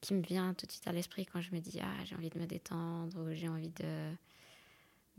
qui 0.00 0.14
me 0.14 0.22
vient 0.22 0.54
tout 0.54 0.66
de 0.66 0.72
suite 0.72 0.86
à 0.88 0.92
l'esprit 0.92 1.26
quand 1.26 1.40
je 1.40 1.52
me 1.52 1.60
dis 1.60 1.78
ah 1.82 2.04
j'ai 2.04 2.14
envie 2.14 2.30
de 2.30 2.38
me 2.38 2.46
détendre 2.46 3.16
ou 3.20 3.34
j'ai 3.34 3.48
envie 3.48 3.70
de 3.70 4.12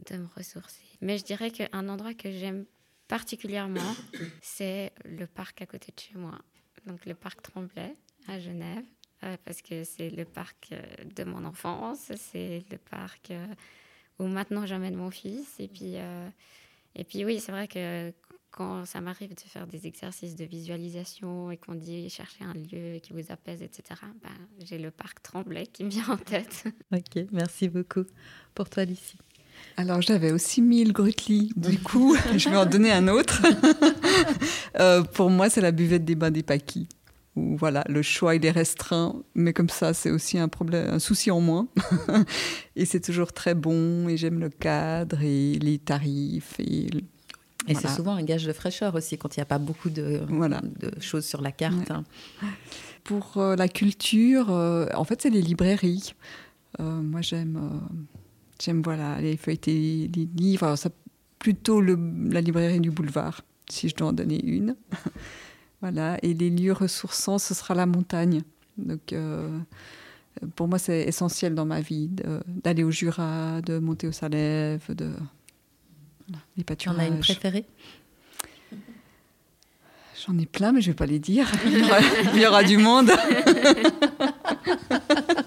de 0.10 0.18
me 0.18 0.28
ressourcer. 0.36 0.84
Mais 1.02 1.18
je 1.18 1.24
dirais 1.24 1.52
qu'un 1.52 1.89
endroit 1.89 2.14
que 2.14 2.32
j'aime 2.32 2.66
particulièrement, 3.08 3.95
c'est 4.41 4.91
le 5.04 5.26
parc 5.28 5.62
à 5.62 5.66
côté 5.66 5.91
de 5.95 6.00
chez 6.00 6.18
moi. 6.18 6.39
Donc 6.86 7.06
le 7.06 7.14
parc 7.14 7.41
Tremblay 7.41 7.93
à 8.28 8.39
Genève, 8.39 8.86
euh, 9.24 9.36
parce 9.43 9.62
que 9.62 9.84
c'est 9.84 10.10
le 10.10 10.24
parc 10.24 10.70
euh, 10.72 10.82
de 11.16 11.24
mon 11.26 11.43
enfance, 11.43 12.12
c'est 12.16 12.64
le 12.72 12.78
parc 12.78 13.32
euh, 13.32 13.45
où 14.20 14.28
maintenant 14.28 14.66
j'emmène 14.66 14.95
mon 14.95 15.12
fils. 15.12 15.60
Et 15.60 15.68
puis, 15.68 15.95
et 16.95 17.04
puis 17.04 17.24
oui, 17.26 17.39
c'est 17.39 17.52
vrai 17.52 17.68
que 17.68 18.14
quand 18.52 18.86
ça 18.86 19.00
m'arrive 19.00 19.34
de 19.34 19.39
faire 19.39 19.68
des 19.68 19.88
exercices 19.88 20.36
de 20.36 20.43
visualisation 20.43 21.52
et 21.52 21.58
qu'on 21.58 21.76
dit 21.76 22.10
chercher 22.10 22.43
un 22.43 22.54
lieu 22.54 23.00
qui 23.00 23.14
vous 23.14 23.32
apaise, 23.32 23.62
etc., 23.62 24.02
ben, 24.22 24.30
j'ai 24.60 24.78
le 24.78 24.91
parc 24.91 25.22
Tremblay 25.22 25.68
qui 25.68 25.86
me 25.86 25.89
vient 25.89 26.10
en 26.10 26.18
tête. 26.18 26.66
Ok, 26.91 27.28
merci 27.32 27.70
beaucoup. 27.70 28.04
Pour 28.54 28.70
toi, 28.70 28.84
Lucie 28.84 29.18
alors 29.78 30.01
j'avais 30.01 30.32
aussi 30.32 30.62
mis 30.62 30.84
le 30.84 30.91
Grutli, 30.91 31.51
du 31.55 31.80
coup 31.80 32.16
je 32.36 32.49
vais 32.49 32.57
en 32.57 32.66
donner 32.66 32.91
un 32.91 33.07
autre. 33.07 33.41
Euh, 34.80 35.01
pour 35.01 35.30
moi 35.30 35.49
c'est 35.49 35.62
la 35.62 35.72
buvette 35.72 36.05
des 36.05 36.16
bains 36.16 36.32
des 36.32 36.43
paquis. 36.43 36.88
Où 37.36 37.57
voilà, 37.57 37.84
le 37.89 38.01
choix 38.01 38.36
il 38.36 38.45
est 38.45 38.51
restreint, 38.51 39.24
mais 39.34 39.51
comme 39.51 39.68
ça 39.68 39.93
c'est 39.93 40.12
aussi 40.12 40.38
un 40.38 40.47
problème, 40.47 40.93
un 40.93 40.99
souci 40.99 41.32
en 41.32 41.41
moins. 41.41 41.68
et 42.76 42.86
c'est 42.86 43.01
toujours 43.01 43.34
très 43.34 43.55
bon 43.55 44.07
et 44.07 44.16
j'aime 44.16 44.39
le 44.39 44.49
cadre 44.49 45.22
et 45.22 45.53
les 45.60 45.80
tarifs 45.80 46.60
et 46.60 46.89
et 47.68 47.76
c'est 47.76 47.88
souvent 47.88 48.14
un 48.14 48.24
gage 48.24 48.45
de 48.45 48.53
fraîcheur 48.53 48.95
aussi 48.95 49.18
quand 49.18 49.36
il 49.36 49.39
n'y 49.39 49.43
a 49.43 49.45
pas 49.45 49.60
beaucoup 49.60 49.89
de, 49.89 50.22
voilà. 50.30 50.62
de 50.80 50.91
choses 50.99 51.26
sur 51.26 51.41
la 51.41 51.51
carte. 51.51 51.91
Pour 53.03 53.38
euh, 53.38 53.55
la 53.55 53.68
culture, 53.68 54.49
euh, 54.49 54.88
en 54.95 55.03
fait, 55.03 55.22
c'est 55.22 55.30
les 55.30 55.41
librairies. 55.41 56.14
Euh, 56.80 56.84
moi, 56.84 57.22
j'aime, 57.22 57.82
j'aime 58.62 58.82
voilà, 58.82 59.20
les 59.22 59.38
feuilleter 59.38 60.10
les 60.14 60.30
livres. 60.36 60.76
ça, 60.76 60.89
plutôt 61.39 61.82
le, 61.82 61.97
la 62.30 62.41
librairie 62.41 62.80
du 62.80 62.91
boulevard, 62.91 63.41
si 63.70 63.89
je 63.89 63.95
dois 63.95 64.10
en 64.10 64.14
donner 64.14 64.43
une. 64.43 64.76
voilà. 65.82 66.18
Et 66.24 66.34
les 66.34 66.49
lieux 66.49 66.74
ressourçants, 66.74 67.38
ce 67.38 67.53
sera 67.53 67.74
la 67.76 67.86
montagne. 67.86 68.41
Donc, 68.78 69.14
pour 70.55 70.68
moi, 70.68 70.80
c'est 70.80 71.01
essentiel 71.01 71.53
dans 71.55 71.66
ma 71.66 71.82
vie 71.82 72.10
d'aller 72.47 72.84
au 72.84 72.91
Jura, 72.91 73.62
de 73.62 73.80
monter 73.80 74.07
au 74.07 74.12
Salève, 74.12 74.84
de 74.93 75.12
les 76.57 76.64
pâturages. 76.64 76.97
On 76.97 77.01
a 77.01 77.07
une 77.07 77.20
préférée? 77.20 77.66
J'en 80.26 80.38
ai 80.38 80.45
plein, 80.45 80.74
mais 80.74 80.82
je 80.82 80.89
ne 80.89 80.93
vais 80.93 80.97
pas 80.97 81.05
les 81.05 81.20
dire. 81.20 81.49
Il 81.66 82.39
y 82.39 82.45
aura, 82.45 82.64
du 82.64 82.78
monde. 82.78 83.10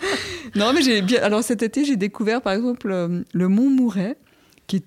non, 0.56 0.72
mais 0.72 0.82
j'ai 0.82 1.02
bien. 1.02 1.22
Alors 1.22 1.42
cet 1.42 1.62
été, 1.62 1.84
j'ai 1.84 1.96
découvert 1.96 2.42
par 2.42 2.52
exemple 2.52 2.90
euh, 2.90 3.22
le 3.32 3.48
mont 3.48 3.70
Mouret, 3.70 4.18
qui 4.66 4.76
n'est 4.76 4.82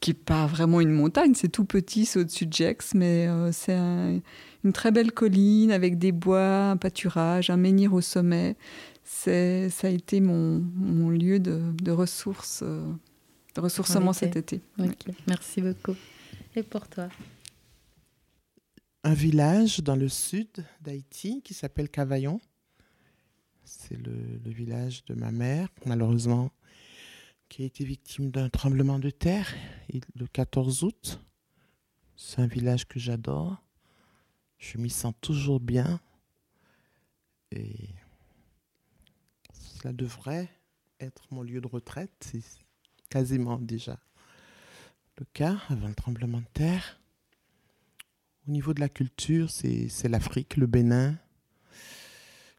qui 0.00 0.12
est 0.12 0.14
pas 0.14 0.46
vraiment 0.46 0.80
une 0.80 0.92
montagne, 0.92 1.34
c'est 1.34 1.48
tout 1.48 1.64
petit, 1.64 2.06
c'est 2.06 2.20
au-dessus 2.20 2.46
de 2.46 2.52
Gex, 2.52 2.94
mais 2.94 3.26
euh, 3.26 3.50
c'est 3.52 3.76
une 4.64 4.72
très 4.72 4.92
belle 4.92 5.12
colline 5.12 5.72
avec 5.72 5.98
des 5.98 6.12
bois, 6.12 6.70
un 6.70 6.76
pâturage, 6.76 7.50
un 7.50 7.56
menhir 7.56 7.92
au 7.94 8.00
sommet. 8.00 8.56
Ça 9.04 9.30
a 9.30 9.88
été 9.88 10.20
mon, 10.20 10.62
mon 10.76 11.10
lieu 11.10 11.40
de, 11.40 11.60
de 11.82 11.90
ressources. 11.90 12.60
Euh, 12.62 12.82
ressourcement 13.56 14.12
cet 14.12 14.36
été. 14.36 14.60
Merci 15.26 15.62
beaucoup. 15.62 15.96
Et 16.54 16.62
pour 16.62 16.86
toi? 16.88 17.08
Un 19.04 19.14
village 19.14 19.80
dans 19.80 19.96
le 19.96 20.08
sud 20.08 20.48
d'Haïti 20.82 21.42
qui 21.44 21.54
s'appelle 21.54 21.88
Cavaillon. 21.88 22.40
C'est 23.68 23.98
le, 23.98 24.38
village 24.46 25.04
de 25.04 25.14
ma 25.14 25.30
mère, 25.30 25.68
malheureusement, 25.84 26.50
qui 27.50 27.64
a 27.64 27.66
été 27.66 27.84
victime 27.84 28.30
d'un 28.30 28.48
tremblement 28.48 28.98
de 28.98 29.10
terre 29.10 29.54
le 30.14 30.26
14 30.26 30.84
août. 30.84 31.20
C'est 32.16 32.40
un 32.40 32.46
village 32.46 32.88
que 32.88 32.98
j'adore. 32.98 33.62
Je 34.56 34.78
m'y 34.78 34.88
sens 34.88 35.12
toujours 35.20 35.60
bien. 35.60 36.00
Et 37.50 37.90
cela 39.52 39.92
devrait 39.92 40.48
être 40.98 41.26
mon 41.30 41.42
lieu 41.42 41.60
de 41.60 41.68
retraite 41.68 42.32
quasiment 43.10 43.58
déjà 43.58 43.98
le 45.18 45.26
cas 45.34 45.58
avant 45.68 45.88
le 45.88 45.94
tremblement 45.94 46.40
de 46.40 46.48
terre. 46.54 46.98
Au 48.46 48.50
niveau 48.50 48.72
de 48.72 48.80
la 48.80 48.88
culture, 48.88 49.50
c'est 49.50 50.08
l'Afrique, 50.08 50.56
le 50.56 50.66
Bénin, 50.66 51.18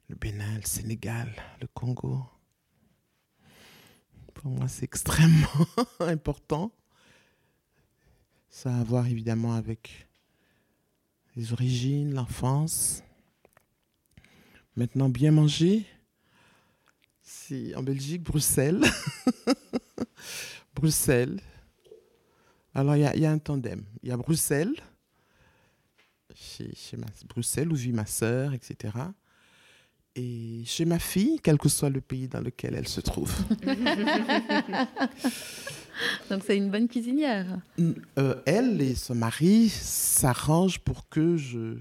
le 0.10 0.16
Bénin, 0.16 0.56
le 0.58 0.66
Sénégal, 0.66 1.32
le 1.62 1.68
Congo. 1.68 2.26
Pour 4.34 4.52
moi, 4.52 4.68
c'est 4.68 4.84
extrêmement 4.84 5.48
important. 6.00 6.72
Ça 8.50 8.76
a 8.76 8.80
à 8.80 8.84
voir 8.84 9.06
évidemment 9.06 9.54
avec 9.54 10.08
les 11.36 11.54
origines, 11.54 12.14
l'enfance. 12.14 13.04
Maintenant, 14.76 15.10
bien 15.10 15.32
manger, 15.32 15.86
c'est 17.22 17.76
en 17.76 17.84
Belgique, 17.84 18.24
Bruxelles. 18.24 18.82
Bruxelles. 20.76 21.40
Alors, 22.74 22.96
il 22.96 23.02
y, 23.02 23.26
a 23.26 23.32
un 23.32 23.40
tandem. 23.40 23.84
Il 24.02 24.10
y 24.10 24.12
a 24.12 24.18
Bruxelles, 24.18 24.76
chez, 26.34 26.74
Bruxelles 27.28 27.72
où 27.72 27.76
vit 27.76 27.92
ma 27.92 28.06
sœur, 28.06 28.54
etc. 28.54 28.94
Et 30.16 30.64
chez 30.66 30.86
ma 30.86 31.00
fille, 31.00 31.40
quel 31.42 31.58
que 31.58 31.70
soit 31.70 31.90
le 31.90 32.02
pays 32.02 32.28
dans 32.28 32.42
lequel 32.42 32.76
elle 32.76 32.88
se 32.88 33.02
trouve. 33.02 33.34
Donc, 36.30 36.44
c'est 36.46 36.58
une 36.58 36.72
bonne 36.72 36.88
cuisinière. 36.88 37.60
Euh, 38.18 38.36
elle 38.46 38.82
et 38.82 38.96
son 38.96 39.16
mari 39.16 39.70
s'arrangent 39.70 40.80
pour 40.80 41.10
que 41.10 41.38
je, 41.38 41.78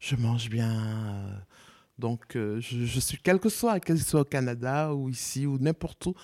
je 0.00 0.16
mange 0.16 0.50
bien. 0.50 1.44
Donc, 1.98 2.36
euh, 2.36 2.60
je, 2.60 3.00
suis, 3.00 3.18
quel 3.22 3.38
que 3.38 3.48
soit, 3.48 3.80
qu'elle 3.80 4.00
soit 4.00 4.22
au 4.22 4.24
Canada 4.24 4.94
ou 4.94 5.08
ici 5.08 5.46
ou 5.46 5.58
n'importe 5.58 6.06
où, 6.06 6.14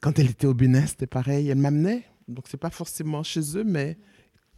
quand 0.00 0.18
elle 0.18 0.30
était 0.30 0.46
au 0.46 0.54
Bénin, 0.54 0.86
c'était 0.86 1.06
pareil. 1.06 1.48
Elle 1.48 1.58
m'amenait. 1.58 2.04
Donc, 2.26 2.46
c'est 2.48 2.56
pas 2.56 2.70
forcément 2.70 3.22
chez 3.22 3.56
eux, 3.56 3.64
mais 3.64 3.98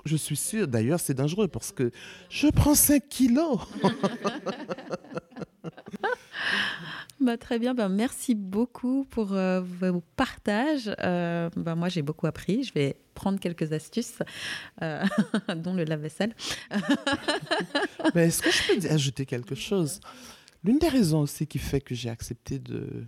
je 0.04 0.16
suis 0.16 0.36
sûre. 0.36 0.68
D'ailleurs, 0.68 1.00
c'est 1.00 1.14
dangereux 1.14 1.48
parce 1.48 1.72
que 1.72 1.90
je 2.28 2.48
prends 2.48 2.74
5 2.74 3.08
kilos. 3.08 3.60
bah, 7.20 7.38
très 7.38 7.58
bien. 7.58 7.74
Bah, 7.74 7.88
merci 7.88 8.34
beaucoup 8.34 9.04
pour 9.04 9.32
euh, 9.32 9.60
vos 9.60 10.02
partages. 10.16 10.90
Euh, 11.00 11.48
bah, 11.56 11.74
moi, 11.74 11.88
j'ai 11.88 12.02
beaucoup 12.02 12.26
appris. 12.26 12.64
Je 12.64 12.74
vais 12.74 12.96
prendre 13.14 13.40
quelques 13.40 13.72
astuces, 13.72 14.18
euh, 14.82 15.04
dont 15.56 15.74
le 15.74 15.84
lave-vaisselle. 15.84 16.34
Est-ce 18.14 18.42
que 18.42 18.50
je 18.50 18.80
peux 18.80 18.90
ajouter 18.90 19.26
quelque 19.26 19.54
chose? 19.54 20.00
L'une 20.62 20.78
des 20.78 20.88
raisons 20.88 21.20
aussi 21.20 21.46
qui 21.46 21.58
fait 21.58 21.80
que 21.80 21.94
j'ai 21.94 22.10
accepté 22.10 22.58
de 22.58 23.06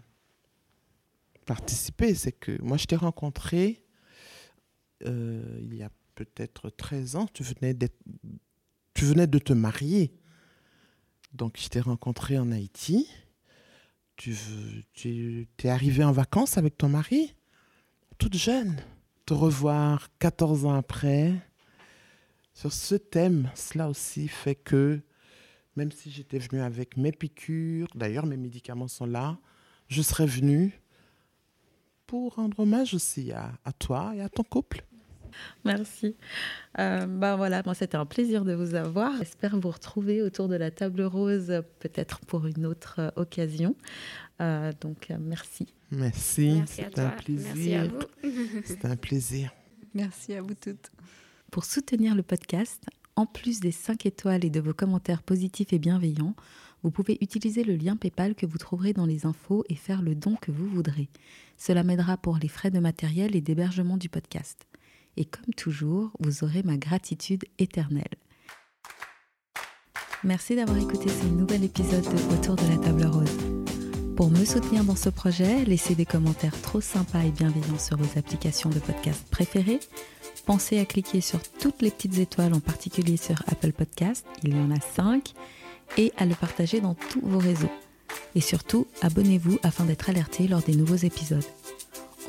participer, 1.46 2.14
c'est 2.14 2.32
que 2.32 2.60
moi, 2.62 2.76
je 2.76 2.86
t'ai 2.86 2.96
rencontré 2.96 3.82
il 5.04 5.74
y 5.74 5.82
a 5.82 5.90
peut-être 6.16 6.70
13 6.70 7.14
ans. 7.14 7.28
Tu 7.32 7.44
venais, 7.44 7.74
de 7.74 9.38
te 9.38 9.52
marier. 9.52 10.12
Donc, 11.32 11.56
je 11.60 11.68
t'ai 11.68 11.80
rencontré 11.80 12.38
en 12.38 12.50
Haïti. 12.50 13.08
Tu, 14.16 15.46
es 15.62 15.68
arrivé 15.68 16.02
en 16.02 16.10
vacances 16.10 16.58
avec 16.58 16.76
ton 16.76 16.88
mari, 16.88 17.36
toute 18.18 18.34
jeune. 18.34 18.76
Te 19.26 19.34
revoir 19.34 20.08
14 20.18 20.64
ans 20.64 20.74
après, 20.74 21.34
sur 22.54 22.72
ce 22.72 22.94
thème, 22.94 23.50
cela 23.54 23.88
aussi 23.90 24.28
fait 24.28 24.54
que, 24.54 25.00
même 25.76 25.92
si 25.92 26.10
j'étais 26.10 26.38
venue 26.38 26.62
avec 26.62 26.96
mes 26.96 27.12
piqûres, 27.12 27.88
d'ailleurs 27.94 28.24
mes 28.24 28.38
médicaments 28.38 28.88
sont 28.88 29.04
là, 29.04 29.38
je 29.88 30.00
serais 30.00 30.26
venue 30.26 30.80
pour 32.06 32.36
rendre 32.36 32.60
hommage 32.60 32.94
aussi 32.94 33.32
à, 33.32 33.58
toi 33.78 34.14
et 34.14 34.20
à 34.20 34.28
ton 34.28 34.44
couple. 34.44 34.84
Merci. 35.64 36.16
Euh, 36.78 37.06
bah 37.06 37.36
voilà, 37.36 37.62
moi 37.64 37.74
c'était 37.74 37.96
un 37.96 38.06
plaisir 38.06 38.44
de 38.44 38.54
vous 38.54 38.74
avoir. 38.74 39.16
J'espère 39.18 39.58
vous 39.58 39.70
retrouver 39.70 40.22
autour 40.22 40.48
de 40.48 40.56
la 40.56 40.70
table 40.70 41.02
rose, 41.02 41.62
peut-être 41.80 42.20
pour 42.20 42.46
une 42.46 42.66
autre 42.66 42.96
euh, 42.98 43.10
occasion. 43.16 43.74
Euh, 44.40 44.72
donc 44.80 45.12
merci. 45.20 45.66
Merci, 45.90 46.62
c'est 46.66 46.98
un 46.98 47.10
plaisir. 47.10 47.54
Merci 47.54 47.74
à 47.74 47.84
vous. 47.86 47.98
c'est 48.64 48.84
un 48.84 48.96
plaisir. 48.96 49.52
Merci 49.94 50.34
à 50.34 50.42
vous 50.42 50.54
toutes. 50.54 50.90
Pour 51.50 51.64
soutenir 51.64 52.14
le 52.14 52.22
podcast, 52.22 52.82
en 53.14 53.24
plus 53.24 53.60
des 53.60 53.72
5 53.72 54.04
étoiles 54.04 54.44
et 54.44 54.50
de 54.50 54.60
vos 54.60 54.74
commentaires 54.74 55.22
positifs 55.22 55.72
et 55.72 55.78
bienveillants, 55.78 56.34
vous 56.82 56.90
pouvez 56.90 57.18
utiliser 57.20 57.64
le 57.64 57.74
lien 57.74 57.96
PayPal 57.96 58.34
que 58.34 58.46
vous 58.46 58.58
trouverez 58.58 58.92
dans 58.92 59.06
les 59.06 59.26
infos 59.26 59.64
et 59.68 59.74
faire 59.74 60.02
le 60.02 60.14
don 60.14 60.36
que 60.36 60.52
vous 60.52 60.68
voudrez. 60.68 61.08
Cela 61.56 61.82
m'aidera 61.82 62.16
pour 62.16 62.38
les 62.38 62.48
frais 62.48 62.70
de 62.70 62.78
matériel 62.78 63.34
et 63.34 63.40
d'hébergement 63.40 63.96
du 63.96 64.08
podcast. 64.08 64.66
Et 65.16 65.24
comme 65.24 65.54
toujours, 65.56 66.10
vous 66.20 66.44
aurez 66.44 66.62
ma 66.62 66.76
gratitude 66.76 67.44
éternelle. 67.58 68.04
Merci 70.24 70.56
d'avoir 70.56 70.78
écouté 70.78 71.08
ce 71.08 71.26
nouvel 71.26 71.64
épisode 71.64 72.04
de 72.04 72.34
Autour 72.34 72.56
de 72.56 72.68
la 72.68 72.76
table 72.78 73.06
rose. 73.06 73.36
Pour 74.16 74.30
me 74.30 74.44
soutenir 74.44 74.82
dans 74.82 74.96
ce 74.96 75.10
projet, 75.10 75.64
laissez 75.64 75.94
des 75.94 76.06
commentaires 76.06 76.58
trop 76.62 76.80
sympas 76.80 77.22
et 77.22 77.30
bienveillants 77.30 77.78
sur 77.78 77.96
vos 77.96 78.18
applications 78.18 78.70
de 78.70 78.78
podcast 78.78 79.26
préférées. 79.30 79.80
Pensez 80.46 80.78
à 80.78 80.84
cliquer 80.84 81.20
sur 81.20 81.40
toutes 81.42 81.82
les 81.82 81.90
petites 81.90 82.18
étoiles, 82.18 82.54
en 82.54 82.60
particulier 82.60 83.16
sur 83.16 83.42
Apple 83.46 83.72
Podcast, 83.72 84.26
il 84.42 84.56
y 84.56 84.58
en 84.58 84.70
a 84.70 84.80
5, 84.80 85.34
et 85.98 86.12
à 86.16 86.24
le 86.24 86.34
partager 86.34 86.80
dans 86.80 86.94
tous 86.94 87.20
vos 87.20 87.38
réseaux. 87.38 87.70
Et 88.34 88.40
surtout, 88.40 88.86
abonnez-vous 89.02 89.58
afin 89.62 89.84
d'être 89.84 90.08
alerté 90.08 90.48
lors 90.48 90.62
des 90.62 90.74
nouveaux 90.74 90.96
épisodes. 90.96 91.44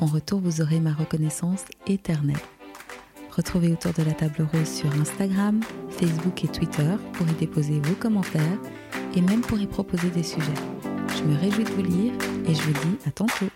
En 0.00 0.06
retour, 0.06 0.40
vous 0.40 0.60
aurez 0.60 0.80
ma 0.80 0.92
reconnaissance 0.92 1.64
éternelle. 1.86 2.36
Retrouvez 3.38 3.70
autour 3.70 3.92
de 3.92 4.02
la 4.02 4.14
table 4.14 4.48
rose 4.52 4.66
sur 4.66 4.92
Instagram, 5.00 5.60
Facebook 5.90 6.42
et 6.42 6.48
Twitter 6.48 6.96
pour 7.12 7.24
y 7.28 7.32
déposer 7.34 7.78
vos 7.78 7.94
commentaires 7.94 8.58
et 9.14 9.20
même 9.20 9.42
pour 9.42 9.60
y 9.60 9.66
proposer 9.68 10.10
des 10.10 10.24
sujets. 10.24 10.46
Je 11.16 11.22
me 11.22 11.38
réjouis 11.38 11.62
de 11.62 11.70
vous 11.70 11.82
lire 11.82 12.12
et 12.48 12.52
je 12.52 12.60
vous 12.60 12.72
dis 12.72 12.98
à 13.06 13.12
tantôt. 13.12 13.46